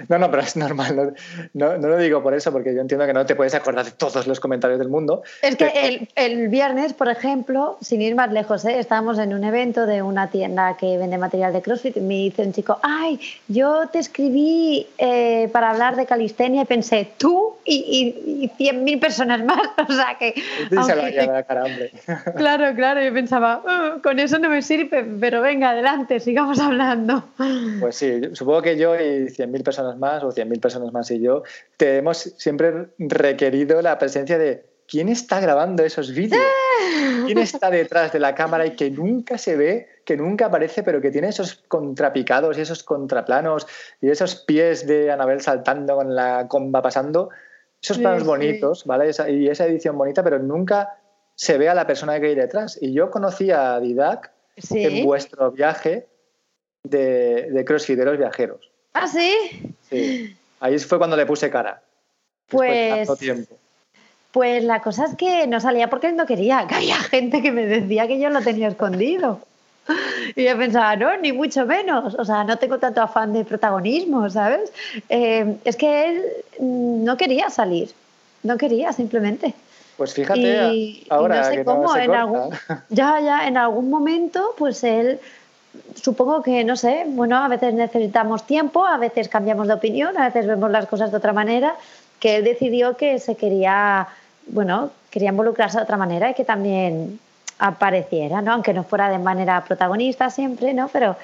No, 0.08 0.18
no, 0.18 0.30
pero 0.30 0.42
es 0.42 0.56
normal. 0.56 1.14
No, 1.54 1.76
no, 1.78 1.88
lo 1.88 1.98
digo 1.98 2.22
por 2.22 2.34
eso, 2.34 2.52
porque 2.52 2.74
yo 2.74 2.80
entiendo 2.80 3.06
que 3.06 3.12
no 3.12 3.26
te 3.26 3.34
puedes 3.34 3.54
acordar 3.54 3.84
de 3.84 3.92
todos 3.92 4.26
los 4.26 4.40
comentarios 4.40 4.78
del 4.78 4.88
mundo. 4.88 5.22
Es 5.42 5.56
que 5.56 5.70
el, 5.74 6.08
el 6.14 6.48
viernes, 6.48 6.92
por 6.92 7.08
ejemplo, 7.08 7.78
sin 7.80 8.02
ir 8.02 8.14
más 8.14 8.32
lejos, 8.32 8.64
¿eh? 8.64 8.78
estábamos 8.78 9.18
en 9.18 9.34
un 9.34 9.44
evento 9.44 9.86
de 9.86 10.02
una 10.02 10.30
tienda 10.30 10.76
que 10.76 10.98
vende 10.98 11.18
material 11.18 11.52
de 11.52 11.62
CrossFit 11.62 11.96
y 11.96 12.00
me 12.00 12.14
dice 12.14 12.42
un 12.42 12.52
chico, 12.52 12.78
ay, 12.82 13.18
yo 13.48 13.88
te 13.92 13.98
escribí 13.98 14.86
eh, 14.98 15.48
para 15.52 15.70
hablar 15.70 15.96
de 15.96 16.06
calistenia 16.06 16.62
y 16.62 16.64
pensé, 16.64 17.12
tú 17.16 17.54
y, 17.64 18.50
y, 18.58 18.64
100.000 18.64 19.00
personas 19.00 19.44
más. 19.44 19.60
O 19.86 19.92
sea 19.92 20.16
que... 20.18 20.34
claro, 22.36 22.74
claro, 22.74 23.02
yo 23.02 23.12
pensaba, 23.12 23.62
oh, 23.66 24.02
con 24.02 24.18
eso 24.18 24.38
no 24.38 24.48
me 24.48 24.62
sirve, 24.62 25.04
pero 25.20 25.42
venga, 25.42 25.70
adelante, 25.70 26.20
sigamos 26.20 26.58
hablando. 26.58 27.24
Pues 27.80 27.96
sí, 27.96 28.20
supongo 28.32 28.62
que 28.62 28.78
yo 28.78 28.94
y 28.94 29.26
100.000 29.26 29.62
personas 29.62 29.83
más 29.96 30.22
o 30.22 30.32
100.000 30.32 30.60
personas 30.60 30.92
más 30.92 31.10
y 31.10 31.20
yo, 31.20 31.42
te 31.76 31.98
hemos 31.98 32.18
siempre 32.18 32.88
requerido 32.98 33.80
la 33.82 33.98
presencia 33.98 34.38
de 34.38 34.64
quién 34.86 35.08
está 35.08 35.40
grabando 35.40 35.84
esos 35.84 36.14
vídeos, 36.14 36.42
quién 37.26 37.38
está 37.38 37.70
detrás 37.70 38.12
de 38.12 38.20
la 38.20 38.34
cámara 38.34 38.66
y 38.66 38.76
que 38.76 38.90
nunca 38.90 39.38
se 39.38 39.56
ve, 39.56 39.88
que 40.04 40.16
nunca 40.16 40.46
aparece, 40.46 40.82
pero 40.82 41.00
que 41.00 41.10
tiene 41.10 41.28
esos 41.28 41.56
contrapicados 41.68 42.58
y 42.58 42.60
esos 42.60 42.82
contraplanos 42.82 43.66
y 44.00 44.10
esos 44.10 44.36
pies 44.36 44.86
de 44.86 45.10
Anabel 45.10 45.40
saltando 45.40 45.96
con 45.96 46.14
la 46.14 46.46
comba 46.48 46.82
pasando, 46.82 47.30
esos 47.82 47.98
planos 47.98 48.24
bonitos, 48.24 48.84
¿vale? 48.86 49.10
y 49.28 49.48
esa 49.48 49.66
edición 49.66 49.98
bonita, 49.98 50.22
pero 50.22 50.38
nunca 50.38 50.98
se 51.34 51.58
ve 51.58 51.68
a 51.68 51.74
la 51.74 51.86
persona 51.86 52.18
que 52.18 52.28
hay 52.28 52.34
detrás. 52.34 52.78
Y 52.80 52.92
yo 52.92 53.10
conocí 53.10 53.50
a 53.50 53.78
Didac 53.78 54.32
en 54.70 55.04
vuestro 55.04 55.50
viaje 55.52 56.08
de, 56.82 57.50
de 57.50 57.64
crossfiteros 57.64 58.16
viajeros. 58.16 58.73
¿Ah, 58.94 59.08
sí? 59.08 59.74
Sí. 59.90 60.36
Ahí 60.60 60.78
fue 60.78 60.98
cuando 60.98 61.16
le 61.16 61.26
puse 61.26 61.50
cara. 61.50 61.82
Pues. 62.48 63.18
tiempo. 63.18 63.56
Pues 64.30 64.64
la 64.64 64.80
cosa 64.80 65.04
es 65.04 65.14
que 65.14 65.46
no 65.46 65.60
salía 65.60 65.90
porque 65.90 66.10
no 66.12 66.26
quería, 66.26 66.66
que 66.66 66.74
había 66.74 66.96
gente 66.96 67.42
que 67.42 67.52
me 67.52 67.66
decía 67.66 68.08
que 68.08 68.18
yo 68.18 68.30
lo 68.30 68.40
tenía 68.40 68.68
escondido. 68.68 69.40
Y 70.34 70.44
yo 70.44 70.56
pensaba, 70.56 70.96
no, 70.96 71.16
ni 71.18 71.32
mucho 71.32 71.66
menos. 71.66 72.14
O 72.14 72.24
sea, 72.24 72.42
no 72.42 72.56
tengo 72.56 72.78
tanto 72.78 73.02
afán 73.02 73.32
de 73.32 73.44
protagonismo, 73.44 74.28
¿sabes? 74.30 74.72
Eh, 75.08 75.56
es 75.64 75.76
que 75.76 76.08
él 76.08 76.22
no 76.58 77.16
quería 77.16 77.50
salir. 77.50 77.92
No 78.42 78.56
quería, 78.56 78.92
simplemente. 78.92 79.54
Pues 79.96 80.14
fíjate, 80.14 81.04
ahora 81.10 81.36
no 81.36 81.44
sé 81.44 81.56
que 81.56 81.64
cómo, 81.64 81.96
en 81.96 82.14
algún, 82.14 82.50
ya, 82.88 83.20
ya, 83.20 83.46
en 83.46 83.56
algún 83.56 83.90
momento, 83.90 84.54
pues 84.58 84.82
él 84.82 85.20
supongo 85.94 86.42
que, 86.42 86.64
no 86.64 86.76
sé, 86.76 87.04
bueno, 87.08 87.36
a 87.36 87.48
veces 87.48 87.74
necesitamos 87.74 88.46
tiempo, 88.46 88.84
a 88.84 88.98
veces 88.98 89.28
cambiamos 89.28 89.68
de 89.68 89.74
opinión, 89.74 90.16
a 90.18 90.26
veces 90.26 90.46
vemos 90.46 90.70
las 90.70 90.86
cosas 90.86 91.10
de 91.10 91.16
otra 91.16 91.32
manera, 91.32 91.74
que 92.20 92.36
él 92.36 92.44
decidió 92.44 92.96
que 92.96 93.18
se 93.18 93.36
quería, 93.36 94.08
bueno, 94.46 94.90
quería 95.10 95.30
involucrarse 95.30 95.78
de 95.78 95.84
otra 95.84 95.96
manera 95.96 96.30
y 96.30 96.34
que 96.34 96.44
también 96.44 97.18
apareciera, 97.58 98.42
¿no? 98.42 98.52
Aunque 98.52 98.74
no 98.74 98.84
fuera 98.84 99.08
de 99.08 99.18
manera 99.18 99.64
protagonista 99.64 100.30
siempre, 100.30 100.74
¿no? 100.74 100.88
Pero 100.88 101.16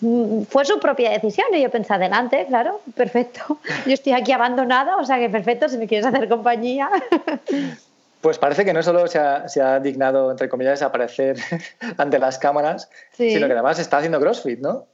mm, 0.00 0.42
fue 0.44 0.64
su 0.64 0.80
propia 0.80 1.10
decisión 1.10 1.46
y 1.54 1.62
yo 1.62 1.70
pensé, 1.70 1.94
adelante, 1.94 2.44
claro, 2.48 2.80
perfecto. 2.94 3.58
Yo 3.86 3.92
estoy 3.92 4.12
aquí 4.12 4.32
abandonada, 4.32 4.96
o 4.96 5.04
sea 5.04 5.18
que 5.18 5.28
perfecto, 5.28 5.68
si 5.68 5.78
me 5.78 5.86
quieres 5.86 6.06
hacer 6.06 6.28
compañía. 6.28 6.90
Pues 8.24 8.38
parece 8.38 8.64
que 8.64 8.72
no 8.72 8.82
solo 8.82 9.06
se 9.06 9.18
ha, 9.18 9.80
dignado, 9.80 10.30
entre 10.30 10.48
comillas, 10.48 10.80
aparecer 10.80 11.36
ante 11.98 12.18
las 12.18 12.38
cámaras, 12.38 12.88
sino 13.12 13.46
que 13.46 13.52
además 13.52 13.78
está 13.78 13.98
haciendo 13.98 14.18
CrossFit, 14.18 14.60
¿no? 14.60 14.86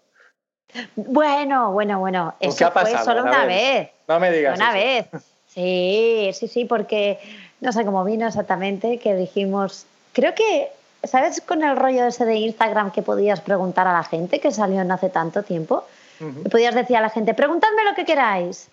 Bueno, 0.96 1.70
bueno, 1.70 2.00
bueno. 2.00 2.34
Eso 2.40 2.72
fue 2.72 2.98
solo 3.04 3.22
una 3.22 3.44
vez. 3.44 3.90
No 4.08 4.18
me 4.18 4.32
digas. 4.32 4.58
Una 4.58 4.72
vez. 4.72 5.06
Sí, 5.46 6.32
sí, 6.34 6.48
sí, 6.48 6.64
porque 6.64 7.20
no 7.60 7.70
sé 7.70 7.84
cómo 7.84 8.02
vino 8.02 8.26
exactamente, 8.26 8.98
que 8.98 9.14
dijimos, 9.14 9.86
creo 10.12 10.34
que, 10.34 10.72
¿sabes 11.04 11.40
con 11.40 11.62
el 11.62 11.76
rollo 11.76 12.06
ese 12.06 12.24
de 12.24 12.34
Instagram 12.34 12.90
que 12.90 13.02
podías 13.02 13.40
preguntar 13.40 13.86
a 13.86 13.92
la 13.92 14.02
gente, 14.02 14.40
que 14.40 14.50
salió 14.50 14.82
no 14.82 14.94
hace 14.94 15.08
tanto 15.08 15.44
tiempo? 15.44 15.84
Podías 16.50 16.74
decir 16.74 16.96
a 16.96 17.00
la 17.00 17.10
gente, 17.10 17.32
preguntadme 17.32 17.84
lo 17.84 17.94
que 17.94 18.04
queráis. 18.04 18.66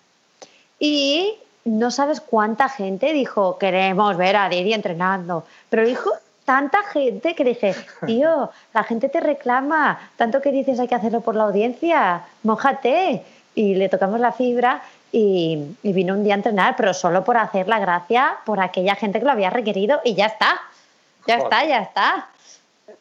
Y 0.80 1.38
no 1.68 1.90
sabes 1.90 2.20
cuánta 2.20 2.68
gente 2.68 3.12
dijo, 3.12 3.58
queremos 3.58 4.16
ver 4.16 4.36
a 4.36 4.48
Didi 4.48 4.72
entrenando. 4.72 5.44
Pero 5.68 5.86
dijo 5.86 6.10
tanta 6.44 6.82
gente 6.84 7.34
que 7.34 7.44
dije, 7.44 7.74
tío, 8.06 8.50
la 8.72 8.82
gente 8.82 9.08
te 9.08 9.20
reclama, 9.20 9.98
tanto 10.16 10.40
que 10.40 10.50
dices 10.50 10.80
hay 10.80 10.88
que 10.88 10.94
hacerlo 10.94 11.20
por 11.20 11.34
la 11.34 11.44
audiencia, 11.44 12.22
mojate. 12.42 13.22
Y 13.54 13.74
le 13.74 13.88
tocamos 13.88 14.20
la 14.20 14.32
fibra 14.32 14.82
y, 15.10 15.76
vino 15.82 16.14
un 16.14 16.24
día 16.24 16.34
a 16.34 16.36
entrenar, 16.36 16.74
pero 16.76 16.94
solo 16.94 17.24
por 17.24 17.36
hacer 17.36 17.66
la 17.66 17.78
gracia 17.78 18.36
por 18.44 18.60
aquella 18.60 18.94
gente 18.94 19.18
que 19.18 19.24
lo 19.24 19.32
había 19.32 19.50
requerido 19.50 20.00
y 20.04 20.14
ya 20.14 20.26
está. 20.26 20.60
Ya 21.26 21.36
está, 21.36 21.64
ya 21.64 21.80
está. 21.80 22.28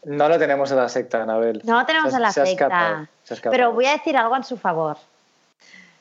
No 0.03 0.27
lo 0.27 0.37
tenemos 0.37 0.71
en 0.71 0.77
la 0.77 0.89
secta, 0.89 1.23
Anabel. 1.23 1.61
No 1.63 1.79
lo 1.79 1.85
tenemos 1.85 2.13
en 2.13 2.21
la 2.21 2.31
secta. 2.31 3.07
Pero 3.49 3.71
voy 3.71 3.85
a 3.85 3.91
decir 3.91 4.17
algo 4.17 4.35
en 4.35 4.43
su 4.43 4.57
favor. 4.57 4.97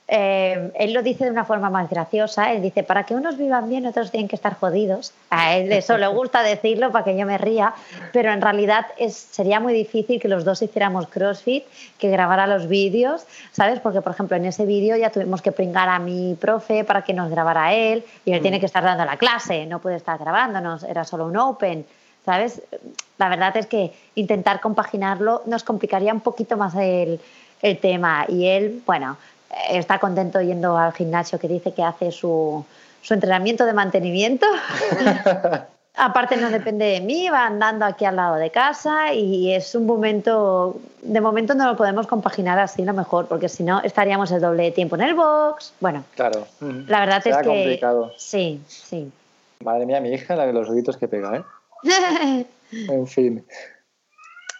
Eh, 0.08 0.70
él 0.76 0.92
lo 0.92 1.02
dice 1.02 1.24
de 1.24 1.30
una 1.30 1.44
forma 1.44 1.68
más 1.68 1.90
graciosa. 1.90 2.52
Él 2.52 2.62
dice, 2.62 2.84
para 2.84 3.04
que 3.04 3.14
unos 3.14 3.36
vivan 3.36 3.68
bien, 3.68 3.86
otros 3.86 4.10
tienen 4.10 4.28
que 4.28 4.36
estar 4.36 4.54
jodidos. 4.54 5.12
A 5.30 5.56
él 5.56 5.72
eso 5.72 5.98
le 5.98 6.06
gusta 6.18 6.42
decirlo 6.42 6.92
para 6.92 7.04
que 7.04 7.16
yo 7.16 7.26
me 7.26 7.38
ría, 7.38 7.74
pero 8.12 8.32
en 8.32 8.40
realidad 8.40 8.86
es, 8.98 9.14
sería 9.16 9.58
muy 9.58 9.72
difícil 9.72 10.20
que 10.20 10.28
los 10.28 10.44
dos 10.44 10.62
hiciéramos 10.62 11.08
CrossFit, 11.08 11.64
que 11.98 12.08
grabara 12.08 12.46
los 12.46 12.68
vídeos, 12.68 13.26
¿sabes? 13.50 13.80
Porque, 13.80 14.00
por 14.00 14.12
ejemplo, 14.12 14.36
en 14.36 14.44
ese 14.44 14.64
vídeo 14.64 14.96
ya 14.96 15.10
tuvimos 15.10 15.42
que 15.42 15.50
pringar 15.50 15.88
a 15.88 15.98
mi 15.98 16.36
profe 16.40 16.84
para 16.84 17.02
que 17.02 17.12
nos 17.12 17.28
grabara 17.30 17.74
él 17.74 18.04
y 18.24 18.32
él 18.32 18.40
tiene 18.40 18.58
mm. 18.58 18.60
que 18.60 18.66
estar 18.66 18.84
dando 18.84 19.04
la 19.04 19.16
clase, 19.16 19.66
no 19.66 19.80
puede 19.80 19.96
estar 19.96 20.18
grabándonos, 20.18 20.84
era 20.84 21.04
solo 21.04 21.26
un 21.26 21.36
open. 21.36 21.84
¿Sabes? 22.24 22.60
La 23.18 23.28
verdad 23.28 23.56
es 23.56 23.66
que 23.66 23.92
intentar 24.16 24.60
compaginarlo 24.60 25.42
nos 25.46 25.62
complicaría 25.62 26.12
un 26.12 26.18
poquito 26.18 26.56
más 26.56 26.74
el, 26.74 27.20
el 27.62 27.78
tema. 27.78 28.24
Y 28.28 28.46
él, 28.46 28.82
bueno, 28.84 29.16
está 29.70 29.98
contento 29.98 30.40
yendo 30.40 30.76
al 30.76 30.92
gimnasio 30.92 31.38
que 31.38 31.48
dice 31.48 31.72
que 31.72 31.82
hace 31.82 32.12
su, 32.12 32.64
su 33.02 33.14
entrenamiento 33.14 33.66
de 33.66 33.72
mantenimiento. 33.72 34.46
Aparte 35.98 36.36
no 36.36 36.50
depende 36.50 36.84
de 36.84 37.00
mí, 37.00 37.30
va 37.30 37.46
andando 37.46 37.86
aquí 37.86 38.04
al 38.04 38.16
lado 38.16 38.34
de 38.34 38.50
casa 38.50 39.14
y 39.14 39.54
es 39.54 39.74
un 39.74 39.86
momento, 39.86 40.78
de 41.00 41.22
momento 41.22 41.54
no 41.54 41.64
lo 41.64 41.74
podemos 41.74 42.06
compaginar 42.06 42.58
así 42.58 42.84
lo 42.84 42.92
mejor, 42.92 43.28
porque 43.28 43.48
si 43.48 43.62
no 43.62 43.80
estaríamos 43.80 44.30
el 44.30 44.42
doble 44.42 44.64
de 44.64 44.70
tiempo 44.72 44.96
en 44.96 45.02
el 45.02 45.14
box. 45.14 45.72
Bueno, 45.80 46.04
claro. 46.14 46.46
La 46.60 47.00
verdad 47.00 47.26
es 47.26 47.36
que... 47.38 47.44
complicado. 47.44 48.12
Sí, 48.18 48.60
sí. 48.66 49.10
Madre 49.64 49.86
mía, 49.86 50.00
mi 50.02 50.12
hija, 50.12 50.36
la 50.36 50.46
de 50.46 50.52
los 50.52 50.68
ruiditos 50.68 50.98
que 50.98 51.08
pega, 51.08 51.34
¿eh? 51.38 52.46
en 52.72 53.06
fin. 53.06 53.46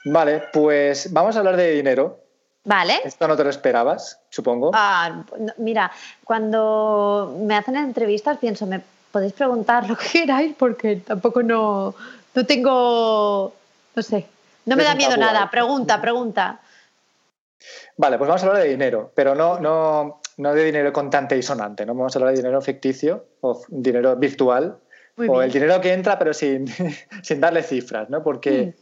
Vale, 0.07 0.45
pues 0.55 1.13
vamos 1.13 1.37
a 1.37 1.41
hablar 1.41 1.57
de 1.57 1.73
dinero. 1.73 2.19
Vale. 2.67 3.01
Esto 3.05 3.29
no 3.29 3.37
te 3.37 3.45
lo 3.45 3.51
esperabas, 3.51 4.19
supongo. 4.29 4.73
Ah, 4.75 5.25
mira, 5.59 5.91
cuando 6.25 7.37
me 7.39 7.57
hacen 7.57 7.77
entrevistas 7.77 8.39
pienso, 8.39 8.67
me 8.67 8.83
podéis 9.13 9.35
preguntar 9.35 9.89
lo 9.89 9.97
que 9.97 10.09
queráis 10.09 10.55
porque 10.59 10.97
tampoco 10.97 11.45
no, 11.45 11.95
no 12.35 12.47
tengo, 12.47 13.55
no 13.95 14.03
sé, 14.03 14.27
no 14.65 14.75
me 14.75 14.83
da 14.83 14.97
miedo 14.97 15.17
nada. 15.17 15.49
Pregunta, 15.49 16.01
pregunta. 16.01 16.61
Vale, 17.97 18.19
pues 18.19 18.27
vamos 18.27 18.43
a 18.43 18.47
hablar 18.47 18.63
de 18.65 18.69
dinero, 18.69 19.13
pero 19.15 19.37
no, 19.37 19.61
no, 19.61 20.21
no 20.37 20.53
de 20.53 20.65
dinero 20.65 20.93
contante 20.93 21.37
y 21.37 21.43
sonante, 21.43 21.87
¿no? 21.87 21.95
Vamos 21.95 22.17
a 22.17 22.19
hablar 22.19 22.35
de 22.35 22.43
dinero 22.43 22.61
ficticio 22.61 23.27
o 23.43 23.63
dinero 23.69 24.17
virtual 24.17 24.77
o 25.17 25.41
el 25.41 25.53
dinero 25.53 25.81
que 25.81 25.93
entra 25.93 26.19
pero 26.19 26.35
sin, 26.35 26.67
sin 27.23 27.41
darle 27.41 27.63
cifras, 27.63 28.11
¿no? 28.11 28.25
Porque 28.25 28.67
mm. 28.67 28.73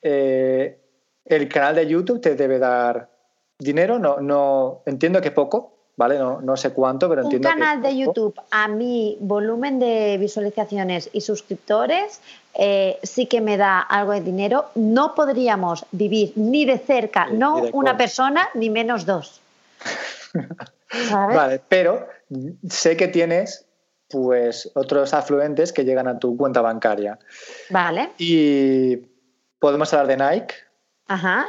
eh, 0.00 0.78
el 1.26 1.48
canal 1.48 1.74
de 1.74 1.86
YouTube 1.86 2.22
te 2.22 2.34
debe 2.34 2.58
dar 2.58 3.17
dinero, 3.58 3.98
no, 3.98 4.20
no 4.20 4.82
entiendo 4.86 5.20
que 5.20 5.30
poco, 5.30 5.72
¿vale? 5.96 6.18
No, 6.18 6.40
no 6.40 6.56
sé 6.56 6.70
cuánto, 6.70 7.08
pero 7.08 7.22
entiendo 7.22 7.48
Un 7.48 7.54
canal 7.54 7.82
de 7.82 7.96
YouTube, 7.96 8.34
a 8.50 8.68
mi 8.68 9.16
volumen 9.20 9.78
de 9.78 10.16
visualizaciones 10.18 11.10
y 11.12 11.20
suscriptores, 11.20 12.20
eh, 12.54 12.98
sí 13.02 13.26
que 13.26 13.40
me 13.40 13.56
da 13.56 13.80
algo 13.80 14.12
de 14.12 14.20
dinero. 14.20 14.66
No 14.76 15.14
podríamos 15.14 15.84
vivir 15.90 16.32
ni 16.36 16.64
de 16.64 16.78
cerca, 16.78 17.26
no 17.26 17.64
una 17.72 17.96
persona, 17.96 18.48
ni 18.54 18.70
menos 18.70 19.04
dos. 19.04 19.40
Vale, 21.10 21.60
pero 21.68 22.06
sé 22.68 22.96
que 22.96 23.08
tienes 23.08 23.66
pues 24.08 24.70
otros 24.74 25.12
afluentes 25.12 25.72
que 25.72 25.84
llegan 25.84 26.08
a 26.08 26.18
tu 26.18 26.36
cuenta 26.36 26.62
bancaria. 26.62 27.18
Vale. 27.68 28.12
Y 28.16 28.96
podemos 29.58 29.92
hablar 29.92 30.16
de 30.16 30.16
Nike. 30.16 30.54
Ajá 31.08 31.48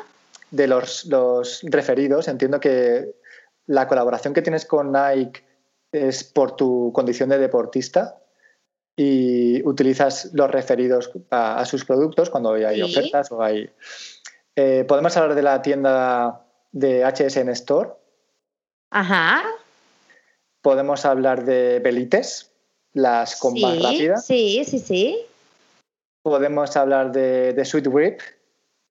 de 0.51 0.67
los, 0.67 1.05
los 1.05 1.61
referidos, 1.63 2.27
entiendo 2.27 2.59
que 2.59 3.13
la 3.67 3.87
colaboración 3.87 4.33
que 4.33 4.41
tienes 4.41 4.65
con 4.65 4.91
Nike 4.91 5.43
es 5.91 6.23
por 6.23 6.55
tu 6.55 6.91
condición 6.93 7.29
de 7.29 7.37
deportista. 7.37 8.15
y 9.01 9.65
utilizas 9.65 10.31
los 10.33 10.51
referidos 10.51 11.09
a, 11.29 11.63
sus 11.63 11.85
productos 11.85 12.29
cuando 12.29 12.53
hay 12.53 12.81
ofertas 12.81 13.31
o 13.31 13.41
hay... 13.41 13.69
Eh, 14.57 14.83
podemos 14.85 15.15
hablar 15.15 15.35
de 15.35 15.41
la 15.41 15.61
tienda 15.61 16.45
de 16.73 17.05
HSN 17.05 17.47
Store. 17.49 17.91
Ajá. 18.89 19.41
Podemos 20.61 21.05
hablar 21.05 21.45
de 21.45 21.79
Belites, 21.79 22.51
las 22.91 23.37
compras 23.37 23.75
sí, 23.75 23.83
rápidas. 23.83 24.25
Sí, 24.25 24.65
sí, 24.65 24.79
sí. 24.79 25.25
Podemos 26.21 26.75
hablar 26.75 27.13
de, 27.13 27.53
de 27.53 27.63
Sweet 27.63 27.87
Whip. 27.87 28.19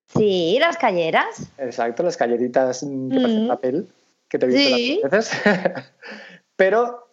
Sí, 0.08 0.56
las 0.60 0.76
calleras. 0.76 1.42
Exacto, 1.58 2.02
las 2.02 2.16
calleritas 2.16 2.80
que 2.80 2.86
parecen 2.86 3.44
mm. 3.44 3.48
papel, 3.48 3.88
que 4.28 4.38
te 4.38 4.46
he 4.46 4.48
visto 4.48 4.98
las 5.02 5.10
veces. 5.10 5.42
Pero 6.56 7.08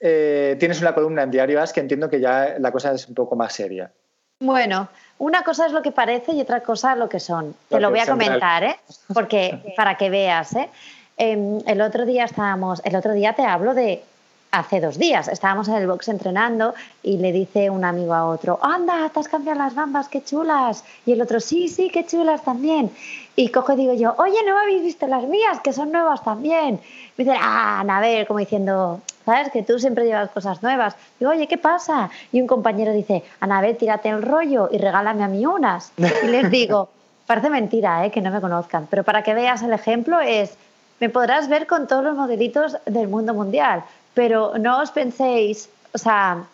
eh, 0.00 0.56
tienes 0.58 0.80
una 0.80 0.94
columna 0.94 1.22
en 1.22 1.30
Diario 1.30 1.60
As 1.60 1.72
que 1.72 1.80
entiendo 1.80 2.08
que 2.08 2.20
ya 2.20 2.56
la 2.58 2.72
cosa 2.72 2.92
es 2.92 3.06
un 3.06 3.14
poco 3.14 3.36
más 3.36 3.52
seria. 3.52 3.92
Bueno, 4.40 4.88
una 5.18 5.42
cosa 5.42 5.66
es 5.66 5.72
lo 5.72 5.82
que 5.82 5.92
parece 5.92 6.32
y 6.32 6.40
otra 6.40 6.62
cosa 6.62 6.96
lo 6.96 7.08
que 7.08 7.20
son. 7.20 7.54
Te 7.68 7.78
lo, 7.78 7.90
voy 7.90 8.00
a 8.00 8.06
comentar, 8.06 8.64
¿eh? 8.64 8.76
Porque 9.12 9.58
para 9.76 9.96
que 9.96 10.08
veas, 10.08 10.56
¿eh? 10.56 10.70
Em, 11.18 11.58
el 11.66 11.82
otro 11.82 12.06
día 12.06 12.24
estábamos, 12.24 12.80
el 12.84 12.96
otro 12.96 13.12
día 13.12 13.34
te 13.34 13.44
hablo 13.44 13.74
de 13.74 14.02
hace 14.50 14.80
dos 14.80 14.98
días. 14.98 15.28
Estábamos 15.28 15.68
en 15.68 15.74
el 15.74 15.86
box 15.86 16.08
entrenando 16.08 16.74
y 17.02 17.18
le 17.18 17.32
dice 17.32 17.70
un 17.70 17.84
amigo 17.84 18.14
a 18.14 18.26
otro, 18.26 18.58
anda, 18.62 19.08
te 19.08 19.20
has 19.20 19.28
cambiado 19.28 19.58
las 19.58 19.74
bambas, 19.74 20.08
qué 20.08 20.22
chulas. 20.22 20.84
Y 21.06 21.12
el 21.12 21.22
otro, 21.22 21.40
sí, 21.40 21.68
sí, 21.68 21.90
qué 21.90 22.04
chulas 22.04 22.42
también. 22.42 22.90
Y 23.36 23.48
cojo 23.48 23.72
y 23.72 23.76
digo 23.76 23.94
yo, 23.94 24.14
oye, 24.18 24.38
¿no 24.46 24.58
habéis 24.58 24.82
visto 24.82 25.06
las 25.06 25.24
mías? 25.24 25.60
Que 25.60 25.72
son 25.72 25.92
nuevas 25.92 26.22
también. 26.24 26.80
Me 27.16 27.24
dice, 27.24 27.36
ah, 27.40 27.84
a 27.86 28.00
ver, 28.00 28.26
como 28.26 28.40
diciendo, 28.40 29.00
¿sabes? 29.24 29.50
Que 29.50 29.62
tú 29.62 29.78
siempre 29.78 30.04
llevas 30.04 30.30
cosas 30.30 30.62
nuevas. 30.62 30.96
Digo, 31.18 31.30
oye, 31.30 31.46
¿qué 31.46 31.58
pasa? 31.58 32.10
Y 32.32 32.40
un 32.40 32.46
compañero 32.46 32.92
dice, 32.92 33.22
Anabel, 33.40 33.76
tírate 33.76 34.08
el 34.08 34.22
rollo 34.22 34.68
y 34.72 34.78
regálame 34.78 35.22
a 35.22 35.28
mí 35.28 35.46
unas. 35.46 35.92
Y 35.96 36.26
les 36.26 36.50
digo, 36.50 36.88
parece 37.26 37.48
mentira, 37.48 38.04
¿eh? 38.04 38.10
que 38.10 38.20
no 38.20 38.30
me 38.30 38.40
conozcan, 38.40 38.88
pero 38.90 39.04
para 39.04 39.22
que 39.22 39.34
veas 39.34 39.62
el 39.62 39.72
ejemplo 39.72 40.20
es, 40.20 40.56
me 40.98 41.08
podrás 41.08 41.48
ver 41.48 41.66
con 41.66 41.86
todos 41.86 42.02
los 42.04 42.16
modelitos 42.16 42.76
del 42.86 43.08
mundo 43.08 43.32
mundial, 43.34 43.84
pero 44.20 44.52
no 44.58 44.82
os 44.84 44.90
penséis, 44.92 45.70
o 45.94 45.98
sea, 45.98 46.44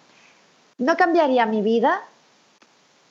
no 0.79 0.97
cambiaría 0.97 1.47
mi 1.47 1.63
vida 1.63 1.99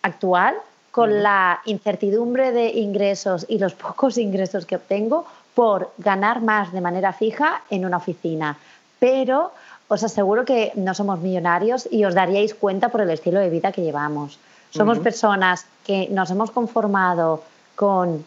actual 0.01 0.55
con 0.91 1.21
la 1.21 1.59
incertidumbre 1.65 2.53
de 2.53 2.69
ingresos 2.69 3.45
y 3.49 3.59
los 3.59 3.73
pocos 3.85 4.17
ingresos 4.17 4.65
que 4.65 4.77
obtengo 4.77 5.25
por 5.53 5.91
ganar 5.97 6.39
más 6.39 6.71
de 6.71 6.79
manera 6.79 7.11
fija 7.11 7.63
en 7.69 7.83
una 7.83 7.97
oficina. 7.97 8.55
Pero 8.97 9.51
os 9.89 10.01
aseguro 10.05 10.45
que 10.45 10.71
no 10.75 10.93
somos 10.93 11.19
millonarios 11.19 11.85
y 11.91 12.05
os 12.05 12.15
daríais 12.15 12.55
cuenta 12.55 12.87
por 12.87 13.01
el 13.01 13.09
estilo 13.09 13.41
de 13.41 13.49
vida 13.49 13.73
que 13.73 13.83
llevamos. 13.83 14.39
Somos 14.71 14.99
personas 14.99 15.65
que 15.83 16.07
nos 16.11 16.31
hemos 16.31 16.49
conformado 16.51 17.43
con 17.75 18.23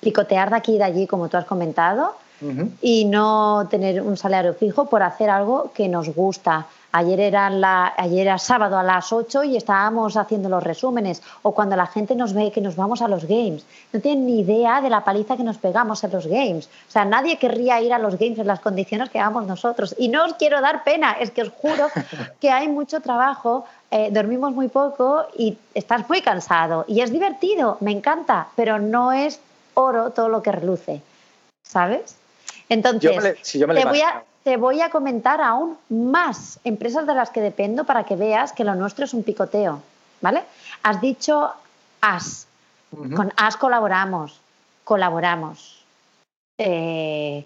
picotear 0.00 0.50
de 0.50 0.56
aquí 0.56 0.74
y 0.74 0.78
de 0.78 0.84
allí, 0.84 1.06
como 1.06 1.30
tú 1.30 1.38
has 1.38 1.46
comentado, 1.46 2.16
y 2.80 3.04
no 3.04 3.66
tener 3.70 4.02
un 4.02 4.16
salario 4.16 4.54
fijo 4.54 4.86
por 4.86 5.02
hacer 5.02 5.30
algo 5.30 5.72
que 5.74 5.88
nos 5.88 6.14
gusta. 6.14 6.66
Ayer 6.90 7.20
era, 7.20 7.50
la, 7.50 7.92
ayer 7.98 8.20
era 8.20 8.38
sábado 8.38 8.78
a 8.78 8.82
las 8.82 9.12
8 9.12 9.44
y 9.44 9.56
estábamos 9.56 10.16
haciendo 10.16 10.48
los 10.48 10.62
resúmenes. 10.62 11.22
O 11.42 11.52
cuando 11.52 11.76
la 11.76 11.86
gente 11.86 12.14
nos 12.14 12.32
ve 12.32 12.50
que 12.50 12.62
nos 12.62 12.76
vamos 12.76 13.02
a 13.02 13.08
los 13.08 13.26
games. 13.26 13.66
No 13.92 14.00
tienen 14.00 14.26
ni 14.26 14.40
idea 14.40 14.80
de 14.80 14.88
la 14.88 15.04
paliza 15.04 15.36
que 15.36 15.44
nos 15.44 15.58
pegamos 15.58 16.02
en 16.04 16.12
los 16.12 16.26
games. 16.26 16.66
O 16.88 16.90
sea, 16.90 17.04
nadie 17.04 17.38
querría 17.38 17.80
ir 17.82 17.92
a 17.92 17.98
los 17.98 18.18
games 18.18 18.38
en 18.38 18.46
las 18.46 18.60
condiciones 18.60 19.10
que 19.10 19.20
hagamos 19.20 19.46
nosotros. 19.46 19.94
Y 19.98 20.08
no 20.08 20.24
os 20.24 20.34
quiero 20.34 20.62
dar 20.62 20.82
pena, 20.82 21.12
es 21.12 21.30
que 21.30 21.42
os 21.42 21.50
juro 21.50 21.88
que 22.40 22.50
hay 22.50 22.68
mucho 22.68 23.00
trabajo, 23.00 23.66
eh, 23.90 24.08
dormimos 24.10 24.54
muy 24.54 24.68
poco 24.68 25.26
y 25.36 25.58
estás 25.74 26.08
muy 26.08 26.22
cansado. 26.22 26.86
Y 26.88 27.02
es 27.02 27.12
divertido, 27.12 27.76
me 27.80 27.92
encanta, 27.92 28.48
pero 28.56 28.78
no 28.78 29.12
es 29.12 29.40
oro 29.74 30.10
todo 30.10 30.30
lo 30.30 30.42
que 30.42 30.52
reluce. 30.52 31.02
¿Sabes? 31.62 32.16
Entonces, 32.68 33.42
te, 33.52 33.84
voy 33.84 34.00
a, 34.00 34.24
te 34.44 34.56
voy 34.56 34.80
a 34.80 34.90
comentar 34.90 35.40
aún 35.40 35.78
más 35.88 36.58
empresas 36.64 37.06
de 37.06 37.14
las 37.14 37.30
que 37.30 37.40
dependo 37.40 37.84
para 37.84 38.04
que 38.04 38.16
veas 38.16 38.52
que 38.52 38.64
lo 38.64 38.74
nuestro 38.74 39.04
es 39.04 39.14
un 39.14 39.22
picoteo. 39.22 39.80
¿Vale? 40.20 40.42
Has 40.82 41.00
dicho 41.00 41.52
AS. 42.00 42.46
Con 42.90 43.32
AS 43.36 43.56
colaboramos. 43.56 44.40
Colaboramos. 44.84 45.84
Eh, 46.58 47.44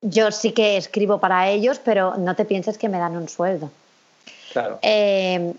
yo 0.00 0.30
sí 0.30 0.52
que 0.52 0.76
escribo 0.76 1.18
para 1.18 1.48
ellos, 1.48 1.80
pero 1.84 2.16
no 2.16 2.34
te 2.34 2.44
pienses 2.44 2.78
que 2.78 2.88
me 2.88 2.98
dan 2.98 3.16
un 3.16 3.28
sueldo. 3.28 3.70
Claro. 4.52 4.78
Eh, 4.82 5.52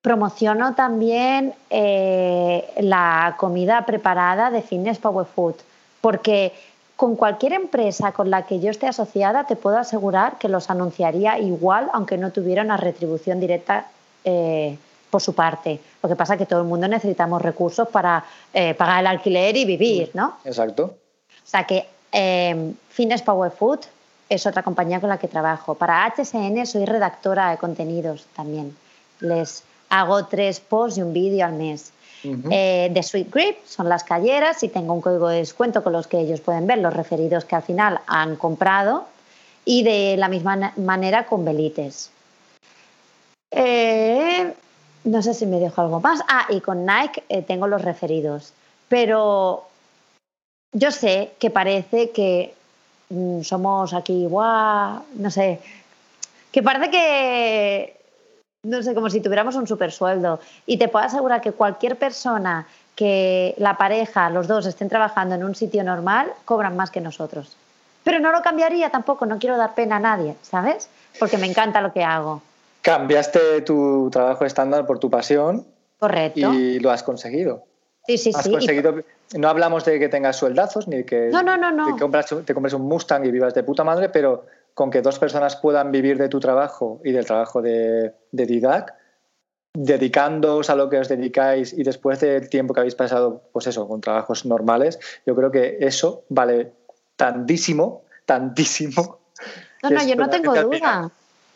promociono 0.00 0.74
también 0.74 1.54
eh, 1.68 2.72
la 2.78 3.34
comida 3.38 3.84
preparada 3.84 4.50
de 4.50 4.62
Fitness 4.62 4.98
Power 4.98 5.26
Food, 5.26 5.56
porque 6.00 6.52
con 7.00 7.16
cualquier 7.16 7.54
empresa 7.54 8.12
con 8.12 8.28
la 8.28 8.44
que 8.44 8.60
yo 8.60 8.70
esté 8.70 8.86
asociada, 8.86 9.44
te 9.44 9.56
puedo 9.56 9.78
asegurar 9.78 10.36
que 10.36 10.50
los 10.50 10.68
anunciaría 10.68 11.38
igual, 11.38 11.88
aunque 11.94 12.18
no 12.18 12.30
tuviera 12.30 12.62
una 12.62 12.76
retribución 12.76 13.40
directa 13.40 13.86
eh, 14.22 14.76
por 15.08 15.22
su 15.22 15.34
parte. 15.34 15.80
Lo 16.02 16.10
que 16.10 16.14
pasa 16.14 16.34
es 16.34 16.38
que 16.38 16.44
todo 16.44 16.60
el 16.60 16.66
mundo 16.66 16.86
necesitamos 16.88 17.40
recursos 17.40 17.88
para 17.88 18.22
eh, 18.52 18.74
pagar 18.74 19.00
el 19.00 19.06
alquiler 19.06 19.56
y 19.56 19.64
vivir, 19.64 20.10
¿no? 20.12 20.36
Exacto. 20.44 20.94
O 21.42 21.46
sea 21.46 21.64
que 21.64 21.88
eh, 22.12 22.74
Fitness 22.90 23.22
Power 23.22 23.50
Food 23.50 23.80
es 24.28 24.44
otra 24.44 24.62
compañía 24.62 25.00
con 25.00 25.08
la 25.08 25.16
que 25.16 25.26
trabajo. 25.26 25.76
Para 25.76 26.04
HSN 26.04 26.66
soy 26.66 26.84
redactora 26.84 27.50
de 27.50 27.56
contenidos 27.56 28.26
también. 28.36 28.76
Les 29.20 29.62
hago 29.88 30.26
tres 30.26 30.60
posts 30.60 30.98
y 30.98 31.02
un 31.02 31.14
vídeo 31.14 31.46
al 31.46 31.54
mes. 31.54 31.94
Eh, 32.22 32.90
de 32.92 33.02
Sweet 33.02 33.32
Grip 33.32 33.64
son 33.66 33.88
las 33.88 34.04
calleras 34.04 34.62
y 34.62 34.68
tengo 34.68 34.92
un 34.92 35.00
código 35.00 35.28
de 35.28 35.38
descuento 35.38 35.82
con 35.82 35.92
los 35.92 36.06
que 36.06 36.20
ellos 36.20 36.40
pueden 36.40 36.66
ver 36.66 36.78
los 36.78 36.92
referidos 36.92 37.44
que 37.44 37.56
al 37.56 37.62
final 37.62 38.00
han 38.06 38.36
comprado 38.36 39.06
y 39.64 39.82
de 39.82 40.16
la 40.16 40.28
misma 40.28 40.72
manera 40.76 41.26
con 41.26 41.44
Belites. 41.44 42.10
Eh, 43.50 44.52
no 45.04 45.22
sé 45.22 45.34
si 45.34 45.46
me 45.46 45.58
dejo 45.58 45.80
algo 45.80 46.00
más. 46.00 46.20
Ah, 46.28 46.46
y 46.50 46.60
con 46.60 46.84
Nike 46.84 47.24
eh, 47.28 47.42
tengo 47.42 47.66
los 47.66 47.82
referidos. 47.82 48.52
Pero 48.88 49.66
yo 50.72 50.90
sé 50.90 51.32
que 51.38 51.50
parece 51.50 52.10
que 52.10 52.54
mm, 53.08 53.42
somos 53.42 53.94
aquí, 53.94 54.26
guau, 54.26 55.02
no 55.14 55.30
sé, 55.30 55.60
que 56.52 56.62
parece 56.62 56.90
que 56.90 57.99
no 58.62 58.82
sé, 58.82 58.94
como 58.94 59.08
si 59.08 59.20
tuviéramos 59.20 59.54
un 59.56 59.66
super 59.66 59.92
sueldo. 59.92 60.40
Y 60.66 60.78
te 60.78 60.88
puedo 60.88 61.04
asegurar 61.04 61.40
que 61.40 61.52
cualquier 61.52 61.96
persona 61.96 62.66
que 62.94 63.54
la 63.58 63.78
pareja, 63.78 64.28
los 64.30 64.46
dos 64.46 64.66
estén 64.66 64.88
trabajando 64.88 65.34
en 65.34 65.44
un 65.44 65.54
sitio 65.54 65.82
normal, 65.82 66.32
cobran 66.44 66.76
más 66.76 66.90
que 66.90 67.00
nosotros. 67.00 67.56
Pero 68.04 68.18
no 68.18 68.32
lo 68.32 68.42
cambiaría 68.42 68.90
tampoco, 68.90 69.26
no 69.26 69.38
quiero 69.38 69.56
dar 69.56 69.74
pena 69.74 69.96
a 69.96 70.00
nadie, 70.00 70.34
¿sabes? 70.42 70.88
Porque 71.18 71.38
me 71.38 71.46
encanta 71.46 71.80
lo 71.80 71.92
que 71.92 72.02
hago. 72.02 72.42
Cambiaste 72.82 73.62
tu 73.62 74.08
trabajo 74.10 74.44
estándar 74.44 74.86
por 74.86 74.98
tu 74.98 75.10
pasión. 75.10 75.66
Correcto. 75.98 76.52
Y 76.52 76.78
lo 76.80 76.90
has 76.90 77.02
conseguido. 77.02 77.64
Sí, 78.06 78.16
sí, 78.16 78.32
sí. 78.32 79.38
No 79.38 79.48
hablamos 79.48 79.84
de 79.84 79.98
que 79.98 80.08
tengas 80.08 80.36
sueldazos 80.36 80.88
ni 80.88 80.96
de 80.96 81.06
que 81.06 81.28
no, 81.30 81.42
no, 81.42 81.56
no, 81.56 81.70
no. 81.70 81.94
te 81.94 82.54
compres 82.54 82.74
un 82.74 82.82
Mustang 82.82 83.24
y 83.24 83.30
vivas 83.30 83.54
de 83.54 83.62
puta 83.62 83.84
madre, 83.84 84.08
pero 84.08 84.46
con 84.74 84.90
que 84.90 85.02
dos 85.02 85.18
personas 85.18 85.56
puedan 85.56 85.92
vivir 85.92 86.18
de 86.18 86.28
tu 86.28 86.40
trabajo 86.40 87.00
y 87.04 87.12
del 87.12 87.26
trabajo 87.26 87.62
de, 87.62 88.14
de 88.32 88.46
Didac, 88.46 88.94
dedicándoos 89.72 90.70
a 90.70 90.74
lo 90.74 90.88
que 90.90 90.98
os 90.98 91.08
dedicáis 91.08 91.72
y 91.72 91.82
después 91.82 92.20
del 92.20 92.48
tiempo 92.48 92.74
que 92.74 92.80
habéis 92.80 92.94
pasado, 92.94 93.42
pues 93.52 93.66
eso, 93.66 93.86
con 93.86 94.00
trabajos 94.00 94.44
normales, 94.44 94.98
yo 95.26 95.34
creo 95.34 95.50
que 95.50 95.78
eso 95.80 96.24
vale 96.28 96.72
tantísimo, 97.16 98.02
tantísimo. 98.26 99.18
No, 99.82 99.90
no, 99.90 100.02
yo 100.04 100.16
no 100.16 100.28
tengo 100.28 100.54
duda. 100.54 101.10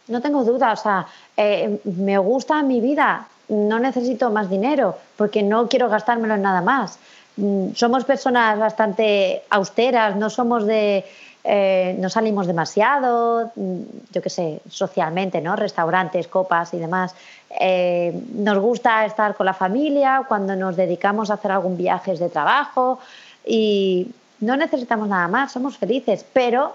No 0.09 0.21
tengo 0.21 0.45
duda. 0.45 0.73
O 0.73 0.77
sea, 0.77 1.07
eh, 1.37 1.81
me 1.85 2.19
gusta 2.19 2.63
mi 2.63 2.81
vida. 2.81 3.29
No 3.49 3.79
necesito 3.79 4.31
más 4.31 4.49
dinero 4.49 4.97
porque 5.17 5.43
no 5.43 5.69
quiero 5.69 5.89
gastármelo 5.89 6.35
en 6.35 6.43
nada 6.43 6.63
más. 6.63 6.99
Mm, 7.37 7.73
somos 7.75 8.05
personas 8.05 8.59
bastante 8.59 9.43
austeras, 9.51 10.17
no 10.17 10.31
somos 10.31 10.67
de 10.67 11.05
eh, 11.47 11.95
no 11.99 12.09
salimos 12.09 12.47
demasiado, 12.47 13.53
mm, 13.55 13.81
yo 14.13 14.23
qué 14.23 14.31
sé, 14.31 14.61
socialmente, 14.71 15.43
¿no? 15.43 15.57
Restaurantes, 15.57 16.27
copas 16.27 16.73
y 16.73 16.79
demás. 16.79 17.15
Eh, 17.61 18.19
nos 18.35 18.59
gusta 18.59 19.05
estar 19.05 19.35
con 19.35 19.45
la 19.45 19.53
familia 19.53 20.25
cuando 20.27 20.57
nos 20.57 20.75
dedicamos 20.75 21.31
a 21.31 21.35
hacer 21.35 21.53
algún 21.53 21.77
viaje 21.77 22.17
de 22.17 22.31
trabajo 22.31 22.99
y 23.47 24.09
no 24.41 24.57
necesitamos 24.57 25.09
nada 25.09 25.29
más, 25.29 25.53
somos 25.53 25.77
felices, 25.77 26.25
pero 26.33 26.73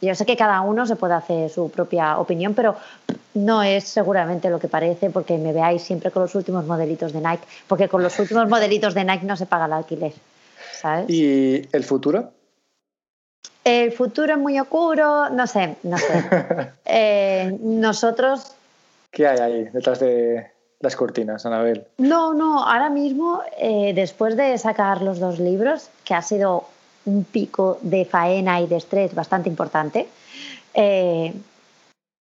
yo 0.00 0.14
sé 0.16 0.26
que 0.26 0.36
cada 0.36 0.60
uno 0.62 0.86
se 0.86 0.96
puede 0.96 1.14
hacer 1.14 1.48
su 1.48 1.70
propia 1.70 2.18
opinión, 2.18 2.54
pero 2.54 2.74
no 3.34 3.62
es 3.62 3.84
seguramente 3.84 4.50
lo 4.50 4.58
que 4.58 4.66
parece 4.66 5.10
porque 5.10 5.38
me 5.38 5.52
veáis 5.52 5.82
siempre 5.82 6.10
con 6.10 6.22
los 6.22 6.34
últimos 6.34 6.66
modelitos 6.66 7.12
de 7.12 7.20
Nike, 7.20 7.44
porque 7.68 7.88
con 7.88 8.02
los 8.02 8.18
últimos 8.18 8.48
modelitos 8.48 8.92
de 8.94 9.04
Nike 9.04 9.24
no 9.24 9.36
se 9.36 9.46
paga 9.46 9.66
el 9.66 9.72
alquiler. 9.74 10.12
¿Y 11.08 11.62
el 11.72 11.84
futuro? 11.84 12.32
El 13.64 13.92
futuro 13.92 14.32
es 14.32 14.38
muy 14.38 14.58
oscuro, 14.58 15.28
no 15.30 15.46
sé, 15.46 15.76
no 15.82 15.98
sé. 15.98 16.70
Eh, 16.92 17.56
nosotros 17.60 18.54
¿Qué 19.12 19.26
hay 19.26 19.38
ahí 19.38 19.64
detrás 19.72 20.00
de 20.00 20.50
las 20.80 20.96
cortinas, 20.96 21.46
Anabel? 21.46 21.86
No, 21.98 22.34
no, 22.34 22.64
ahora 22.66 22.90
mismo, 22.90 23.42
eh, 23.58 23.92
después 23.94 24.36
de 24.36 24.58
sacar 24.58 25.00
los 25.00 25.20
dos 25.20 25.38
libros, 25.38 25.88
que 26.04 26.14
ha 26.14 26.22
sido 26.22 26.64
un 27.04 27.22
pico 27.22 27.78
de 27.82 28.04
faena 28.04 28.60
y 28.60 28.66
de 28.66 28.76
estrés 28.76 29.14
bastante 29.14 29.48
importante, 29.48 30.08
eh, 30.74 31.32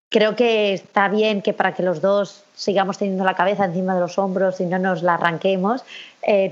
creo 0.10 0.36
que 0.36 0.74
está 0.74 1.08
bien 1.08 1.42
que 1.42 1.54
para 1.54 1.74
que 1.74 1.82
los 1.82 2.00
dos 2.00 2.44
sigamos 2.56 3.00
teniendo 3.00 3.24
la 3.24 3.34
cabeza 3.34 3.66
encima 3.66 3.96
de 3.96 4.02
los 4.02 4.20
hombros 4.20 4.60
y 4.60 4.66
no 4.66 4.78
nos 4.78 5.02
la 5.02 5.16
arranquemos, 5.16 5.84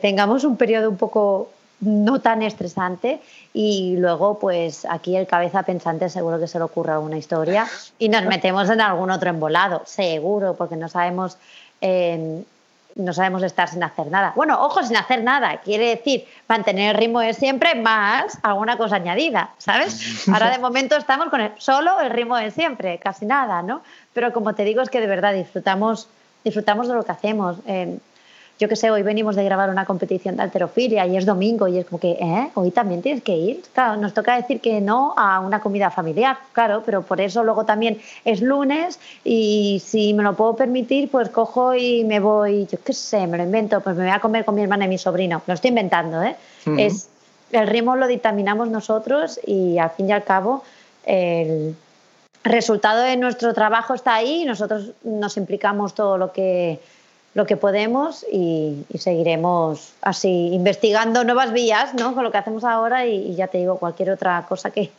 tengamos 0.01 0.43
un 0.43 0.57
periodo 0.57 0.89
un 0.89 0.97
poco 0.97 1.51
no 1.79 2.21
tan 2.21 2.41
estresante 2.41 3.21
y 3.53 3.95
luego 3.97 4.39
pues 4.39 4.85
aquí 4.85 5.15
el 5.15 5.27
cabeza 5.27 5.63
pensante 5.63 6.09
seguro 6.09 6.39
que 6.39 6.47
se 6.47 6.57
le 6.57 6.65
ocurra 6.65 6.99
una 6.99 7.17
historia 7.17 7.67
y 7.99 8.09
nos 8.09 8.23
metemos 8.25 8.69
en 8.69 8.81
algún 8.81 9.11
otro 9.11 9.29
embolado, 9.29 9.83
seguro, 9.85 10.55
porque 10.55 10.75
no 10.75 10.89
sabemos 10.89 11.37
eh, 11.81 12.43
no 12.97 13.13
sabemos 13.13 13.43
estar 13.43 13.69
sin 13.69 13.83
hacer 13.83 14.07
nada. 14.07 14.33
Bueno, 14.35 14.59
ojo, 14.63 14.83
sin 14.83 14.97
hacer 14.97 15.23
nada, 15.23 15.57
quiere 15.57 15.89
decir 15.89 16.25
mantener 16.47 16.95
el 16.95 16.97
ritmo 16.97 17.19
de 17.19 17.33
siempre 17.33 17.75
más 17.75 18.39
alguna 18.41 18.77
cosa 18.77 18.95
añadida, 18.95 19.51
¿sabes? 19.57 20.27
Ahora 20.27 20.49
de 20.49 20.57
momento 20.59 20.95
estamos 20.95 21.29
con 21.29 21.41
el, 21.41 21.51
solo 21.57 21.99
el 21.99 22.09
ritmo 22.09 22.37
de 22.37 22.51
siempre, 22.51 22.97
casi 22.97 23.25
nada, 23.25 23.61
¿no? 23.61 23.81
Pero 24.13 24.33
como 24.33 24.55
te 24.55 24.63
digo, 24.63 24.81
es 24.81 24.89
que 24.89 24.99
de 24.99 25.07
verdad 25.07 25.33
disfrutamos, 25.33 26.07
disfrutamos 26.43 26.87
de 26.87 26.93
lo 26.95 27.03
que 27.03 27.11
hacemos. 27.11 27.57
Eh, 27.67 27.99
yo 28.59 28.67
qué 28.67 28.75
sé, 28.75 28.89
hoy 28.89 29.03
venimos 29.03 29.35
de 29.35 29.43
grabar 29.43 29.69
una 29.69 29.85
competición 29.85 30.37
de 30.37 30.43
alterofilia 30.43 31.05
y 31.05 31.15
es 31.15 31.25
domingo 31.25 31.67
y 31.67 31.77
es 31.77 31.85
como 31.85 31.99
que, 31.99 32.11
¿eh? 32.11 32.49
Hoy 32.55 32.71
también 32.71 33.03
tienes 33.03 33.21
que 33.21 33.33
ir. 33.35 33.61
Claro, 33.73 33.97
nos 33.97 34.13
toca 34.13 34.35
decir 34.35 34.61
que 34.61 34.81
no 34.81 35.13
a 35.15 35.39
una 35.39 35.59
comida 35.59 35.91
familiar, 35.91 36.37
claro, 36.53 36.81
pero 36.83 37.03
por 37.03 37.21
eso 37.21 37.43
luego 37.43 37.65
también 37.65 37.99
es 38.25 38.41
lunes 38.41 38.99
y 39.23 39.81
si 39.85 40.13
me 40.13 40.23
lo 40.23 40.35
puedo 40.35 40.55
permitir, 40.55 41.09
pues 41.09 41.29
cojo 41.29 41.75
y 41.75 42.03
me 42.03 42.19
voy, 42.19 42.65
yo 42.65 42.79
qué 42.83 42.93
sé, 42.93 43.27
me 43.27 43.37
lo 43.37 43.43
invento, 43.43 43.79
pues 43.81 43.95
me 43.95 44.03
voy 44.03 44.13
a 44.13 44.19
comer 44.19 44.43
con 44.43 44.55
mi 44.55 44.63
hermana 44.63 44.85
y 44.85 44.87
mi 44.87 44.97
sobrino. 44.97 45.43
Lo 45.45 45.53
estoy 45.53 45.69
inventando, 45.69 46.23
¿eh? 46.23 46.35
es, 46.77 47.09
el 47.51 47.67
ritmo 47.67 47.95
lo 47.95 48.07
dictaminamos 48.07 48.69
nosotros 48.69 49.39
y 49.45 49.77
al 49.77 49.91
fin 49.91 50.09
y 50.09 50.11
al 50.11 50.23
cabo 50.23 50.63
el 51.05 51.75
resultado 52.43 53.03
de 53.03 53.17
nuestro 53.17 53.53
trabajo 53.53 53.93
está 53.93 54.15
ahí 54.15 54.41
y 54.41 54.45
nosotros 54.45 54.91
nos 55.03 55.37
implicamos 55.37 55.93
todo 55.93 56.17
lo 56.17 56.31
que 56.31 56.79
lo 57.37 57.45
que 57.45 57.55
podemos 57.55 58.25
y, 58.31 58.83
seguiremos 58.97 59.93
así 60.01 60.49
investigando 60.53 61.23
nuevas 61.23 61.53
vías 61.53 61.93
¿no? 61.93 62.15
con 62.15 62.23
lo 62.23 62.31
que 62.31 62.39
hacemos 62.39 62.63
ahora 62.63 63.05
y, 63.05 63.35
ya 63.35 63.47
te 63.47 63.59
digo 63.59 63.77
cualquier 63.77 64.09
otra 64.09 64.43
cosa 64.49 64.71
que 64.71 64.89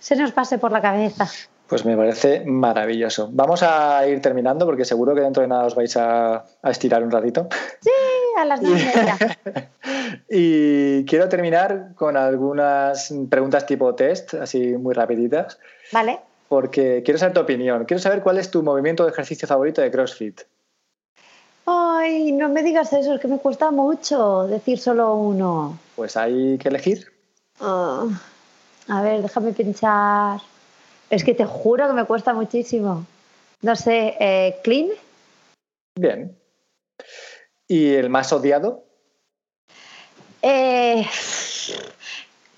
se 0.00 0.16
nos 0.16 0.32
pase 0.32 0.58
por 0.58 0.72
la 0.72 0.82
cabeza. 0.82 1.28
Pues 1.68 1.84
me 1.84 1.96
parece 1.96 2.42
maravilloso. 2.44 3.28
Vamos 3.30 3.62
a 3.62 4.04
ir 4.08 4.20
terminando 4.20 4.66
porque 4.66 4.84
seguro 4.84 5.14
que 5.14 5.20
dentro 5.20 5.42
de 5.42 5.48
nada 5.48 5.66
os 5.66 5.76
vais 5.76 5.96
a, 5.96 6.44
estirar 6.64 7.04
un 7.04 7.12
ratito. 7.12 7.46
Sí, 7.80 7.90
a 8.36 8.44
las 8.44 8.60
diez 8.60 8.82
y 10.28 11.04
quiero 11.04 11.28
terminar 11.28 11.90
con 11.94 12.16
algunas 12.16 13.14
preguntas 13.30 13.66
tipo 13.66 13.94
test, 13.94 14.34
así 14.34 14.76
muy 14.76 14.94
rapiditas. 14.94 15.60
Vale. 15.92 16.18
Porque 16.48 17.02
quiero 17.04 17.18
saber 17.18 17.34
tu 17.34 17.40
opinión. 17.40 17.84
Quiero 17.84 18.00
saber 18.00 18.20
cuál 18.20 18.38
es 18.38 18.50
tu 18.50 18.64
movimiento 18.64 19.04
de 19.04 19.12
ejercicio 19.12 19.46
favorito 19.46 19.80
de 19.80 19.92
CrossFit. 19.92 20.40
Ay, 21.70 22.32
no 22.32 22.48
me 22.48 22.62
digas 22.62 22.94
eso, 22.94 23.14
es 23.14 23.20
que 23.20 23.28
me 23.28 23.38
cuesta 23.38 23.70
mucho 23.70 24.46
decir 24.46 24.78
solo 24.78 25.12
uno. 25.12 25.78
Pues 25.96 26.16
hay 26.16 26.56
que 26.56 26.68
elegir. 26.68 27.12
Ah, 27.60 28.06
a 28.88 29.02
ver, 29.02 29.20
déjame 29.20 29.52
pensar. 29.52 30.40
Es 31.10 31.22
que 31.22 31.34
te 31.34 31.44
juro 31.44 31.86
que 31.86 31.92
me 31.92 32.06
cuesta 32.06 32.32
muchísimo. 32.32 33.04
No 33.60 33.76
sé, 33.76 34.16
eh, 34.18 34.60
¿clean? 34.64 34.88
Bien. 35.94 36.34
¿Y 37.66 37.96
el 37.96 38.08
más 38.08 38.32
odiado? 38.32 38.86
Eh, 40.40 41.06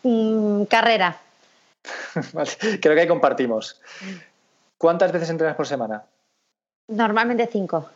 mm, 0.05 0.65
carrera. 0.67 1.21
creo 2.81 2.95
que 2.95 3.01
ahí 3.01 3.09
compartimos. 3.09 3.81
¿Cuántas 4.79 5.11
veces 5.11 5.31
entrenas 5.31 5.57
por 5.57 5.67
semana? 5.67 6.05
Normalmente 6.87 7.49
cinco 7.51 7.89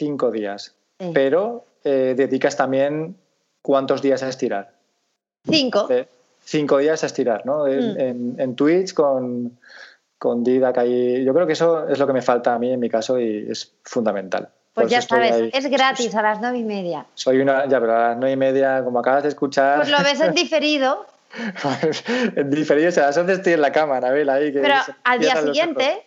cinco 0.00 0.30
días. 0.30 0.74
Pero 1.12 1.64
eh, 1.84 2.14
dedicas 2.16 2.56
también 2.56 3.16
cuántos 3.62 4.00
días 4.02 4.22
a 4.22 4.28
estirar. 4.28 4.72
Cinco. 5.48 5.88
cinco 6.44 6.78
días 6.78 7.02
a 7.02 7.06
estirar, 7.06 7.46
¿no? 7.46 7.66
En, 7.66 8.36
mm. 8.36 8.54
Twitch 8.54 8.92
con, 8.94 9.58
con 10.18 10.44
Didac 10.44 10.78
ahí. 10.78 11.24
Yo 11.24 11.32
creo 11.34 11.46
que 11.46 11.54
eso 11.54 11.88
es 11.88 11.98
lo 11.98 12.06
que 12.06 12.12
me 12.12 12.22
falta 12.22 12.54
a 12.54 12.58
mí 12.58 12.72
en 12.72 12.80
mi 12.80 12.88
caso 12.88 13.18
y 13.18 13.46
es 13.50 13.72
fundamental. 13.84 14.48
Pues 14.74 14.88
ya 14.88 15.02
sabes, 15.02 15.50
es 15.52 15.66
gratis 15.70 16.14
a 16.14 16.22
las 16.22 16.40
nueve 16.40 16.58
y 16.58 16.64
media. 16.64 17.06
Soy 17.14 17.40
una, 17.40 17.66
ya, 17.66 17.80
pero 17.80 17.96
a 17.96 18.08
las 18.10 18.16
nueve 18.16 18.32
y 18.32 18.36
media, 18.36 18.82
como 18.84 19.00
acabas 19.00 19.22
de 19.22 19.30
escuchar. 19.30 19.76
Pues 19.78 19.90
lo 19.90 19.98
ves 20.02 20.20
en 20.20 20.34
diferido. 20.42 21.06
en 22.36 22.50
diferido, 22.50 22.88
o 22.88 22.92
sea, 22.92 23.08
a 23.08 23.12
las 23.12 23.28
estoy 23.28 23.52
en 23.54 23.60
la 23.60 23.72
cama, 23.72 23.98
Anabel, 23.98 24.28
ahí. 24.28 24.50
pero 24.52 24.74
al 25.04 25.20
día 25.20 25.36
siguiente 25.36 26.04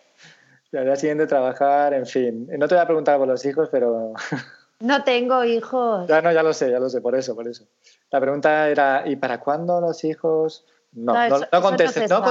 al 0.76 0.84
día 0.84 0.96
siguiente 0.96 1.26
trabajar, 1.26 1.94
en 1.94 2.06
fin. 2.06 2.48
No 2.58 2.68
te 2.68 2.74
voy 2.74 2.82
a 2.82 2.86
preguntar 2.86 3.18
por 3.18 3.28
los 3.28 3.44
hijos, 3.44 3.68
pero... 3.70 4.12
No 4.80 5.04
tengo 5.04 5.44
hijos. 5.44 6.06
Ya 6.08 6.20
no, 6.20 6.32
ya 6.32 6.42
lo 6.42 6.52
sé, 6.52 6.70
ya 6.70 6.78
lo 6.78 6.90
sé, 6.90 7.00
por 7.00 7.14
eso, 7.14 7.34
por 7.34 7.46
eso. 7.48 7.64
La 8.10 8.20
pregunta 8.20 8.68
era, 8.68 9.04
¿y 9.06 9.16
para 9.16 9.38
cuándo 9.40 9.80
los 9.80 10.04
hijos? 10.04 10.66
No, 10.92 11.14
no, 11.28 11.38
no, 11.50 11.62
contestes, 11.62 12.10
no, 12.10 12.22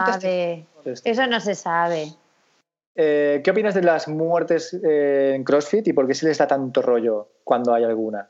Eso 0.86 1.28
no 1.28 1.40
se 1.40 1.56
sabe. 1.56 2.14
Eh, 2.96 3.42
¿Qué 3.44 3.52
opinas 3.52 3.74
de 3.74 3.82
las 3.82 4.08
muertes 4.08 4.74
eh, 4.84 5.34
en 5.36 5.44
CrossFit 5.44 5.88
y 5.88 5.94
por 5.94 6.06
qué 6.06 6.14
se 6.14 6.28
les 6.28 6.38
da 6.38 6.46
tanto 6.46 6.82
rollo 6.82 7.30
cuando 7.44 7.74
hay 7.74 7.86
alguna? 7.86 8.30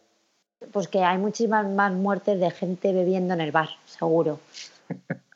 Pues 0.72 0.88
que 0.88 1.04
hay 1.04 1.18
muchísimas 1.18 1.68
más 1.68 1.92
muertes 1.92 2.40
de 2.40 2.50
gente 2.52 2.94
bebiendo 2.94 3.34
en 3.34 3.42
el 3.42 3.52
bar, 3.52 3.70
seguro. 3.86 4.40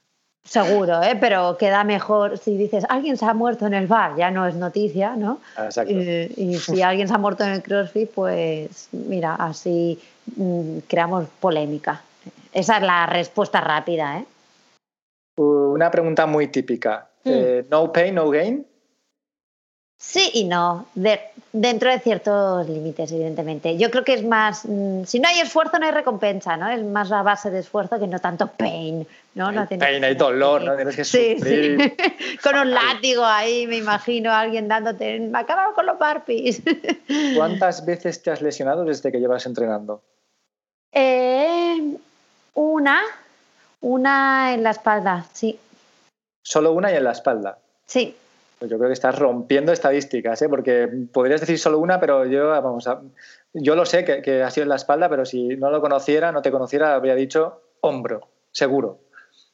Seguro, 0.48 1.04
¿eh? 1.04 1.18
pero 1.20 1.58
queda 1.58 1.84
mejor 1.84 2.38
si 2.38 2.56
dices 2.56 2.86
alguien 2.88 3.18
se 3.18 3.26
ha 3.26 3.34
muerto 3.34 3.68
en 3.68 3.74
el 3.74 3.86
bar, 3.86 4.16
ya 4.16 4.32
no 4.32 4.48
es 4.48 4.56
noticia, 4.56 5.18
¿no? 5.18 5.42
Exacto. 5.58 5.92
Y, 5.92 6.58
si 6.58 6.82
alguien 6.82 7.10
se 7.10 7.14
ha 7.14 7.18
muerto 7.18 7.44
en 7.44 7.50
el 7.50 7.62
CrossFit, 7.62 8.10
pues 8.12 8.88
mira, 8.94 9.36
así 9.36 10.00
mm, 10.38 10.80
creamos 10.88 11.28
polémica. 11.42 12.02
Esa 12.54 12.78
es 12.78 12.84
la 12.84 13.06
respuesta 13.08 13.60
rápida. 13.60 14.20
¿eh? 14.20 14.26
Una 15.36 15.92
pregunta 15.92 16.26
muy 16.26 16.48
típica. 16.48 17.10
Hmm. 17.26 17.32
Eh, 17.34 17.66
¿No 17.70 17.92
pain, 17.92 18.16
no 18.16 18.30
gain? 18.30 18.66
Sí 20.00 20.30
y 20.36 20.44
no, 20.44 20.86
dentro 21.52 21.90
de 21.90 22.00
ciertos 22.00 22.70
límites, 22.70 23.12
evidentemente. 23.12 23.78
Yo 23.78 23.90
creo 23.90 24.04
que 24.04 24.14
es 24.14 24.24
más, 24.24 24.64
mm, 24.64 25.06
si 25.06 25.20
no 25.20 25.28
hay 25.28 25.40
esfuerzo 25.40 25.80
no 25.80 25.88
hay 25.88 25.92
recompensa, 25.92 26.56
¿no? 26.56 26.70
Es 26.70 26.84
más 26.84 27.10
la 27.10 27.24
base 27.24 27.50
de 27.50 27.60
esfuerzo 27.60 28.00
que 28.00 28.06
no 28.06 28.20
tanto 28.20 28.46
pain, 28.46 29.08
¿no? 29.38 29.52
no 29.52 29.68
pain, 29.68 30.04
hay 30.04 30.16
dolor, 30.16 30.64
¿no? 30.64 30.76
Tienes 30.76 30.96
que 30.96 31.06
sí, 31.06 31.38
Sí. 31.40 31.78
con 32.44 32.58
un 32.58 32.72
látigo 32.72 33.24
ahí, 33.24 33.68
me 33.68 33.78
imagino, 33.78 34.34
alguien 34.34 34.68
dándote, 34.68 35.20
me 35.20 35.40
acabado 35.40 35.74
con 35.74 35.86
los 35.86 35.98
barpees. 35.98 36.62
¿Cuántas 37.36 37.86
veces 37.86 38.22
te 38.22 38.32
has 38.32 38.42
lesionado 38.42 38.84
desde 38.84 39.12
que 39.12 39.20
llevas 39.20 39.46
entrenando? 39.46 40.02
Eh, 40.92 41.98
una, 42.56 43.02
una 43.82 44.54
en 44.54 44.64
la 44.64 44.72
espalda, 44.72 45.26
sí. 45.34 45.60
¿Solo 46.42 46.72
una 46.72 46.92
y 46.92 46.96
en 46.96 47.04
la 47.04 47.12
espalda? 47.12 47.60
Sí. 47.86 48.16
Pues 48.58 48.72
yo 48.72 48.78
creo 48.78 48.90
que 48.90 48.94
estás 48.94 49.18
rompiendo 49.20 49.72
estadísticas, 49.72 50.42
¿eh? 50.42 50.50
porque 50.50 50.90
podrías 51.14 51.42
decir 51.42 51.60
solo 51.60 51.78
una, 51.78 52.00
pero 52.00 52.26
yo, 52.26 52.48
vamos, 52.48 52.88
a, 52.88 53.02
yo 53.54 53.76
lo 53.76 53.86
sé 53.86 54.04
que, 54.04 54.42
ha 54.42 54.50
sido 54.50 54.64
en 54.64 54.70
la 54.70 54.76
espalda, 54.76 55.10
pero 55.10 55.26
si 55.26 55.56
no 55.58 55.70
lo 55.70 55.82
conociera, 55.82 56.32
no 56.32 56.42
te 56.42 56.52
conociera, 56.52 56.96
habría 56.96 57.16
dicho 57.16 57.62
hombro, 57.82 58.28
seguro. 58.52 59.00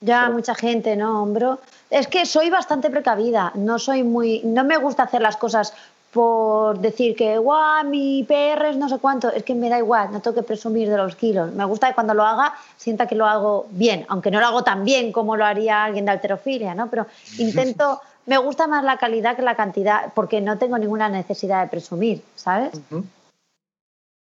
Ya, 0.02 0.30
mucha 0.30 0.56
gente, 0.56 0.96
¿no? 0.96 1.22
Hombro. 1.22 1.60
Es 1.90 2.08
que 2.08 2.26
soy 2.26 2.50
bastante 2.50 2.90
precavida, 2.90 3.52
no 3.56 3.80
soy 3.80 4.04
muy, 4.04 4.42
no 4.44 4.64
me 4.64 4.78
gusta 4.78 5.04
hacer 5.04 5.22
las 5.22 5.38
cosas 5.38 5.74
por 6.12 6.78
decir 6.80 7.16
que, 7.16 7.38
guau, 7.40 7.86
mi 7.86 8.24
PR 8.24 8.70
es 8.70 8.78
no 8.78 8.88
sé 8.88 9.00
cuánto, 9.00 9.32
es 9.32 9.44
que 9.44 9.56
me 9.56 9.70
da 9.70 9.80
igual, 9.80 10.12
no 10.12 10.20
tengo 10.22 10.36
que 10.36 10.44
presumir 10.44 10.90
de 10.90 10.98
los 10.98 11.16
kilos. 11.16 11.52
Me 11.54 11.66
gusta 11.66 11.88
que 11.88 11.96
cuando 11.96 12.14
lo 12.14 12.24
haga 12.24 12.54
sienta 12.78 13.08
que 13.08 13.16
lo 13.16 13.26
hago 13.26 13.66
bien, 13.72 14.06
aunque 14.10 14.30
no 14.30 14.40
lo 14.40 14.46
hago 14.46 14.64
tan 14.64 14.86
bien 14.86 15.12
como 15.12 15.36
lo 15.36 15.44
haría 15.44 15.84
alguien 15.84 16.06
de 16.06 16.12
alterofilia, 16.12 16.76
¿no? 16.76 16.88
Pero 16.90 17.08
intento 17.40 18.00
me 18.26 18.38
gusta 18.38 18.68
más 18.68 18.84
la 18.84 18.98
calidad 18.98 19.36
que 19.36 19.42
la 19.42 19.56
cantidad, 19.56 20.14
porque 20.14 20.40
no 20.40 20.58
tengo 20.58 20.78
ninguna 20.78 21.10
necesidad 21.10 21.64
de 21.64 21.70
presumir, 21.70 22.22
¿sabes? 22.36 22.80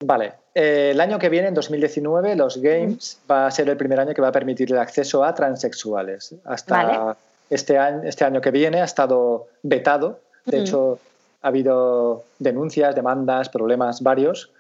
Vale. 0.04 0.34
Eh, 0.56 0.92
el 0.92 1.02
año 1.02 1.18
que 1.18 1.30
viene, 1.30 1.48
en 1.48 1.54
2019, 1.54 2.36
los 2.36 2.58
Games 2.62 3.20
va 3.30 3.48
a 3.48 3.52
ser 3.52 3.70
el 3.70 3.78
primer 3.78 4.00
año 4.00 4.14
que 4.14 4.22
va 4.22 4.28
a 4.28 4.32
permitir 4.32 4.72
el 4.72 4.78
acceso 4.78 5.24
a 5.24 5.34
transexuales. 5.34 6.36
Hasta 6.46 7.18
este, 7.50 7.78
año, 7.78 8.04
este 8.04 8.24
año 8.24 8.42
que 8.42 8.52
viene 8.52 8.82
ha 8.82 8.86
estado 8.86 9.48
vetado. 9.64 10.20
De 10.46 10.60
hecho, 10.60 11.00
ha 11.42 11.48
habido 11.48 12.24
denuncias, 12.40 12.96
demandas, 12.96 13.50
problemas 13.50 14.02
varios. 14.02 14.52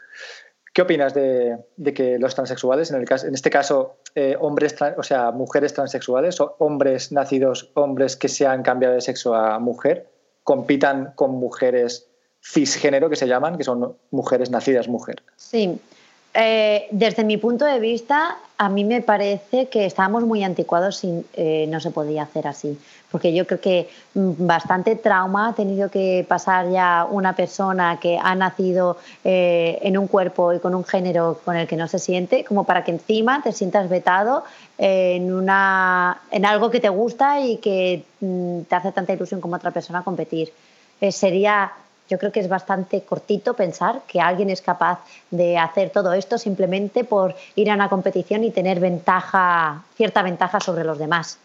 ¿Qué 0.74 0.82
opinas 0.82 1.14
de, 1.14 1.60
que 1.94 2.18
los 2.18 2.34
transexuales, 2.34 2.89
en, 2.89 3.00
el 3.00 3.06
caso, 3.06 3.28
en 3.28 3.36
este 3.36 3.52
caso 3.52 3.98
eh, 4.16 4.36
hombres, 4.39 4.76
o 4.98 5.04
sea, 5.04 5.30
mujeres 5.30 5.74
transexuales 5.74 6.41
o 6.41 6.56
hombres 6.58 7.12
nacidos, 7.12 7.70
hombres 7.76 8.16
que 8.16 8.28
se 8.28 8.48
han 8.48 8.64
cambiado 8.64 8.96
de 8.96 9.02
sexo 9.02 9.36
a 9.36 9.60
mujer, 9.60 10.08
compitan 10.44 11.14
con 11.16 11.32
mujeres 11.32 12.08
cisgénero 12.44 13.10
que 13.10 13.16
se 13.16 13.28
llaman, 13.28 13.58
que 13.58 13.64
son 13.64 13.96
mujeres 14.12 14.50
nacidas 14.50 14.88
mujer. 14.88 15.24
Sí, 15.38 15.80
eh, 16.36 16.88
desde 16.89 17.24
mi 17.24 17.38
punto 17.38 17.64
de 17.64 17.80
vista, 17.80 18.38
a 18.58 18.68
mí 18.68 18.84
me 18.84 19.02
parece 19.02 19.68
que 19.68 19.86
estábamos 19.86 20.24
muy 20.24 20.44
anticuados 20.44 21.04
y 21.04 21.24
eh, 21.34 21.68
no 21.70 21.80
se 21.80 21.91
podía 21.91 22.24
hacer 22.24 22.48
así. 22.48 22.80
Porque 23.12 23.36
yo 23.36 23.46
creo 23.46 23.62
que 23.62 23.88
mm, 24.16 24.32
bastante 24.39 24.96
trauma 24.96 25.50
ha 25.50 25.54
tenido 25.54 25.91
que 25.91 26.26
pasar 26.28 26.72
ya 26.72 27.06
una 27.10 27.36
persona 27.36 28.00
que 28.00 28.18
ha 28.18 28.34
nacido 28.34 28.98
eh, 29.24 29.78
en 29.84 29.96
un 29.96 30.08
cuerpo 30.08 30.54
y 30.54 30.60
con 30.60 30.74
un 30.74 30.84
género 30.84 31.39
con 31.46 31.56
el 31.56 31.68
que 31.68 31.76
no 31.76 31.88
se 31.88 32.00
siente, 32.00 32.44
como 32.44 32.64
para 32.64 32.84
que 32.84 32.91
encima 32.91 33.44
te 33.44 33.52
sientas 33.52 33.88
vetado 33.88 34.44
en, 34.80 35.32
una, 35.32 36.20
en 36.32 36.46
algo 36.46 36.72
que 36.72 36.80
te 36.80 36.89
gusta 36.89 37.41
y 37.41 37.58
que 37.58 38.06
mm, 38.22 38.62
te 38.62 38.76
hace 38.76 38.91
tanta 38.91 39.14
ilusión 39.14 39.39
como 39.39 39.56
otra 39.56 39.70
persona 39.70 40.02
competir. 40.02 40.52
sería 41.12 41.74
yo 42.10 42.18
creo 42.18 42.32
que 42.32 42.39
es 42.39 42.49
bastante 42.49 43.01
cortito 43.01 43.56
pensar 43.56 44.01
que 44.08 44.20
alguien 44.20 44.49
es 44.49 44.62
capaz 44.62 44.99
de 45.32 45.58
hacer 45.58 45.89
todo 45.89 46.14
esto 46.14 46.38
simplemente 46.38 47.04
por 47.04 47.36
ir 47.56 47.72
a 47.72 47.76
una 47.76 47.89
competición 47.89 48.43
y 48.43 48.51
tener 48.51 48.80
ventaja, 48.80 49.84
cierta 49.95 50.22
ventaja 50.22 50.60
sobre 50.60 50.84
los 50.84 50.97
demás. 50.97 51.38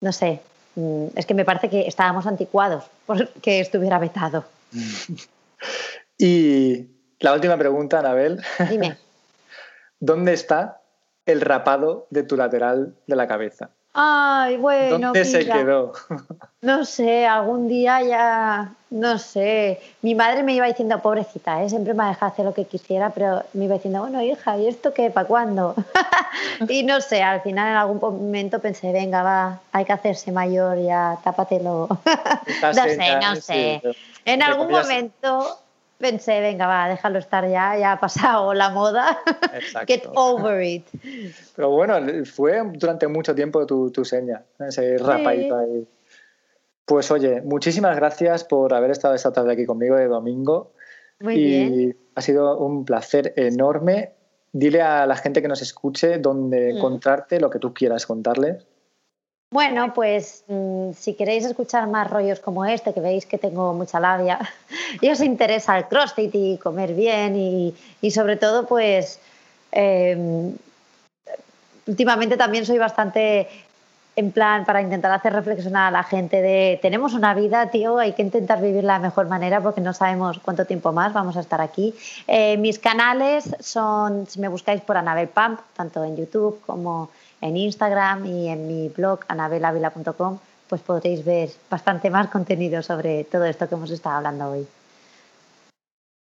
No 0.00 0.12
sé, 0.12 0.40
mm, 0.76 1.06
es 1.14 1.26
que 1.26 1.34
me 1.34 1.44
parece 1.44 1.68
que 1.68 1.86
estábamos 1.86 2.26
anticuados 2.26 2.84
porque 3.06 3.60
estuviera 3.60 3.98
vetado. 3.98 4.44
y 6.18 6.86
la 7.18 7.34
última 7.34 7.56
pregunta, 7.58 7.98
Anabel. 7.98 8.42
Dime. 8.68 8.96
¿Dónde 10.00 10.32
está 10.32 10.80
el 11.26 11.42
rapado 11.42 12.06
de 12.10 12.22
tu 12.22 12.36
lateral 12.36 12.94
de 13.06 13.16
la 13.16 13.28
cabeza? 13.28 13.70
Ay, 13.92 14.56
bueno. 14.56 14.98
¿Dónde 14.98 15.24
se 15.24 15.44
quedó? 15.44 15.92
No 16.62 16.84
sé, 16.84 17.26
algún 17.26 17.68
día 17.68 18.02
ya, 18.02 18.72
no 18.90 19.18
sé. 19.18 19.80
Mi 20.02 20.14
madre 20.14 20.42
me 20.42 20.54
iba 20.54 20.66
diciendo, 20.66 21.00
pobrecita, 21.00 21.62
¿eh? 21.62 21.68
siempre 21.68 21.94
me 21.94 22.04
ha 22.04 22.08
dejado 22.08 22.32
hacer 22.32 22.44
lo 22.44 22.54
que 22.54 22.66
quisiera, 22.66 23.10
pero 23.10 23.42
me 23.54 23.64
iba 23.64 23.74
diciendo, 23.74 24.00
bueno, 24.00 24.22
hija, 24.22 24.58
¿y 24.58 24.68
esto 24.68 24.92
qué? 24.92 25.10
¿Para 25.10 25.26
cuándo? 25.26 25.74
y 26.68 26.82
no 26.82 27.00
sé, 27.00 27.22
al 27.22 27.40
final 27.40 27.68
en 27.70 27.76
algún 27.76 27.98
momento 27.98 28.58
pensé, 28.60 28.92
venga, 28.92 29.22
va, 29.22 29.60
hay 29.72 29.84
que 29.84 29.92
hacerse 29.92 30.30
mayor, 30.30 30.78
ya, 30.78 31.18
tápatelo. 31.24 31.88
no 32.62 32.74
sé, 32.74 33.16
no 33.20 33.36
sé. 33.36 33.82
En 34.24 34.42
algún 34.42 34.70
momento 34.70 35.59
pensé, 36.00 36.40
venga, 36.40 36.66
va, 36.66 36.88
déjalo 36.88 37.18
estar 37.18 37.48
ya, 37.48 37.76
ya 37.78 37.92
ha 37.92 38.00
pasado 38.00 38.54
la 38.54 38.70
moda. 38.70 39.18
Get 39.86 40.06
over 40.14 40.62
it. 40.62 40.86
Pero 41.54 41.70
bueno, 41.70 41.94
fue 42.24 42.60
durante 42.74 43.06
mucho 43.06 43.34
tiempo 43.34 43.64
tu, 43.66 43.90
tu 43.90 44.04
seña, 44.04 44.42
ese 44.58 44.98
rapadito 44.98 45.58
ahí. 45.58 45.86
Pues 46.84 47.10
oye, 47.10 47.40
muchísimas 47.42 47.94
gracias 47.94 48.42
por 48.42 48.74
haber 48.74 48.90
estado 48.90 49.14
esta 49.14 49.32
tarde 49.32 49.52
aquí 49.52 49.66
conmigo 49.66 49.96
de 49.96 50.08
domingo. 50.08 50.72
Muy 51.20 51.34
y 51.36 51.96
ha 52.14 52.20
sido 52.22 52.58
un 52.58 52.84
placer 52.84 53.34
enorme. 53.36 54.14
Dile 54.52 54.82
a 54.82 55.06
la 55.06 55.16
gente 55.16 55.42
que 55.42 55.48
nos 55.48 55.62
escuche 55.62 56.18
dónde 56.18 56.72
mm. 56.72 56.76
encontrarte, 56.76 57.38
lo 57.38 57.50
que 57.50 57.60
tú 57.60 57.72
quieras 57.72 58.06
contarles. 58.06 58.66
Bueno, 59.52 59.92
pues 59.94 60.44
mm, 60.46 60.92
si 60.92 61.14
queréis 61.14 61.44
escuchar 61.44 61.88
más 61.88 62.08
rollos 62.08 62.38
como 62.38 62.64
este, 62.64 62.94
que 62.94 63.00
veis 63.00 63.26
que 63.26 63.36
tengo 63.36 63.74
mucha 63.74 63.98
labia, 63.98 64.38
y 65.00 65.10
os 65.10 65.20
interesa 65.20 65.76
el 65.76 65.86
CrossFit 65.86 66.32
y 66.34 66.58
comer 66.58 66.94
bien 66.94 67.34
y, 67.36 68.10
sobre 68.12 68.36
todo, 68.36 68.66
pues 68.66 69.18
em, 69.72 70.54
últimamente 71.86 72.36
también 72.36 72.64
soy 72.64 72.78
bastante 72.78 73.48
en 74.14 74.30
plan 74.30 74.64
para 74.64 74.82
intentar 74.82 75.10
hacer 75.10 75.32
reflexionar 75.32 75.88
a 75.88 75.90
la 75.90 76.02
gente 76.04 76.40
de 76.42 76.78
tenemos 76.82 77.14
una 77.14 77.34
vida, 77.34 77.70
tío, 77.70 77.98
hay 77.98 78.12
que 78.12 78.22
intentar 78.22 78.60
vivirla 78.60 78.94
de 78.94 78.98
la 79.00 79.08
mejor 79.08 79.28
manera 79.28 79.60
porque 79.60 79.80
no 79.80 79.92
sabemos 79.92 80.38
cuánto 80.40 80.64
tiempo 80.64 80.92
más 80.92 81.12
vamos 81.12 81.36
a 81.36 81.40
estar 81.40 81.60
aquí. 81.60 81.94
Eh, 82.28 82.56
mis 82.56 82.78
canales 82.78 83.56
son, 83.60 84.26
si 84.28 84.38
me 84.40 84.48
buscáis 84.48 84.80
por 84.82 84.96
Anabel 84.96 85.28
Pump, 85.28 85.60
tanto 85.74 86.04
en 86.04 86.16
YouTube 86.16 86.60
como 86.66 87.10
en 87.40 87.56
Instagram 87.56 88.26
y 88.26 88.48
en 88.48 88.66
mi 88.66 88.88
blog 88.88 89.20
anabelavila.com, 89.28 90.38
pues 90.68 90.82
podréis 90.82 91.24
ver 91.24 91.50
bastante 91.70 92.10
más 92.10 92.28
contenido 92.28 92.82
sobre 92.82 93.24
todo 93.24 93.44
esto 93.44 93.68
que 93.68 93.74
hemos 93.74 93.90
estado 93.90 94.16
hablando 94.16 94.50
hoy. 94.50 94.66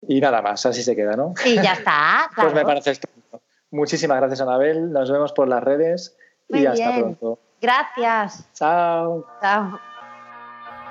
Y 0.09 0.21
nada 0.21 0.41
más, 0.41 0.65
así 0.65 0.83
se 0.83 0.97
queda, 0.97 1.15
¿no? 1.15 1.35
Y 1.45 1.57
ya 1.57 1.75
está. 1.75 2.31
pues 2.37 2.55
me 2.55 2.65
parece 2.65 2.93
estupendo. 2.93 3.43
Muchísimas 3.71 4.19
gracias, 4.19 4.41
Anabel. 4.41 4.93
Nos 4.93 5.11
vemos 5.11 5.33
por 5.33 5.47
las 5.47 5.63
redes 5.63 6.17
y 6.49 6.67
hasta 6.67 6.97
pronto. 6.97 7.39
Gracias. 7.61 8.45
Chao. 8.55 9.27
Chao. 9.43 9.79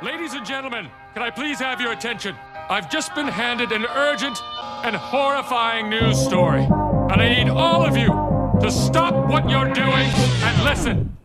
Ladies 0.02 0.34
and 0.34 0.46
gentlemen, 0.46 0.90
can 1.14 1.24
I 1.24 1.32
please 1.32 1.62
have 1.62 1.82
your 1.82 1.92
attention? 1.92 2.36
I've 2.70 2.90
just 2.90 3.14
been 3.16 3.28
handed 3.28 3.72
an 3.72 3.86
urgent 3.98 4.40
and 4.86 4.96
horrifying 4.96 5.90
news 5.90 6.18
story. 6.18 6.64
And 7.12 7.22
I 7.22 7.28
need 7.28 7.50
all 7.50 7.84
of 7.84 7.98
you 7.98 8.29
to 8.62 8.72
stop 8.72 9.14
what 9.30 9.50
you're 9.50 9.74
doing 9.74 10.10
and 10.44 10.64
listen. 10.64 11.19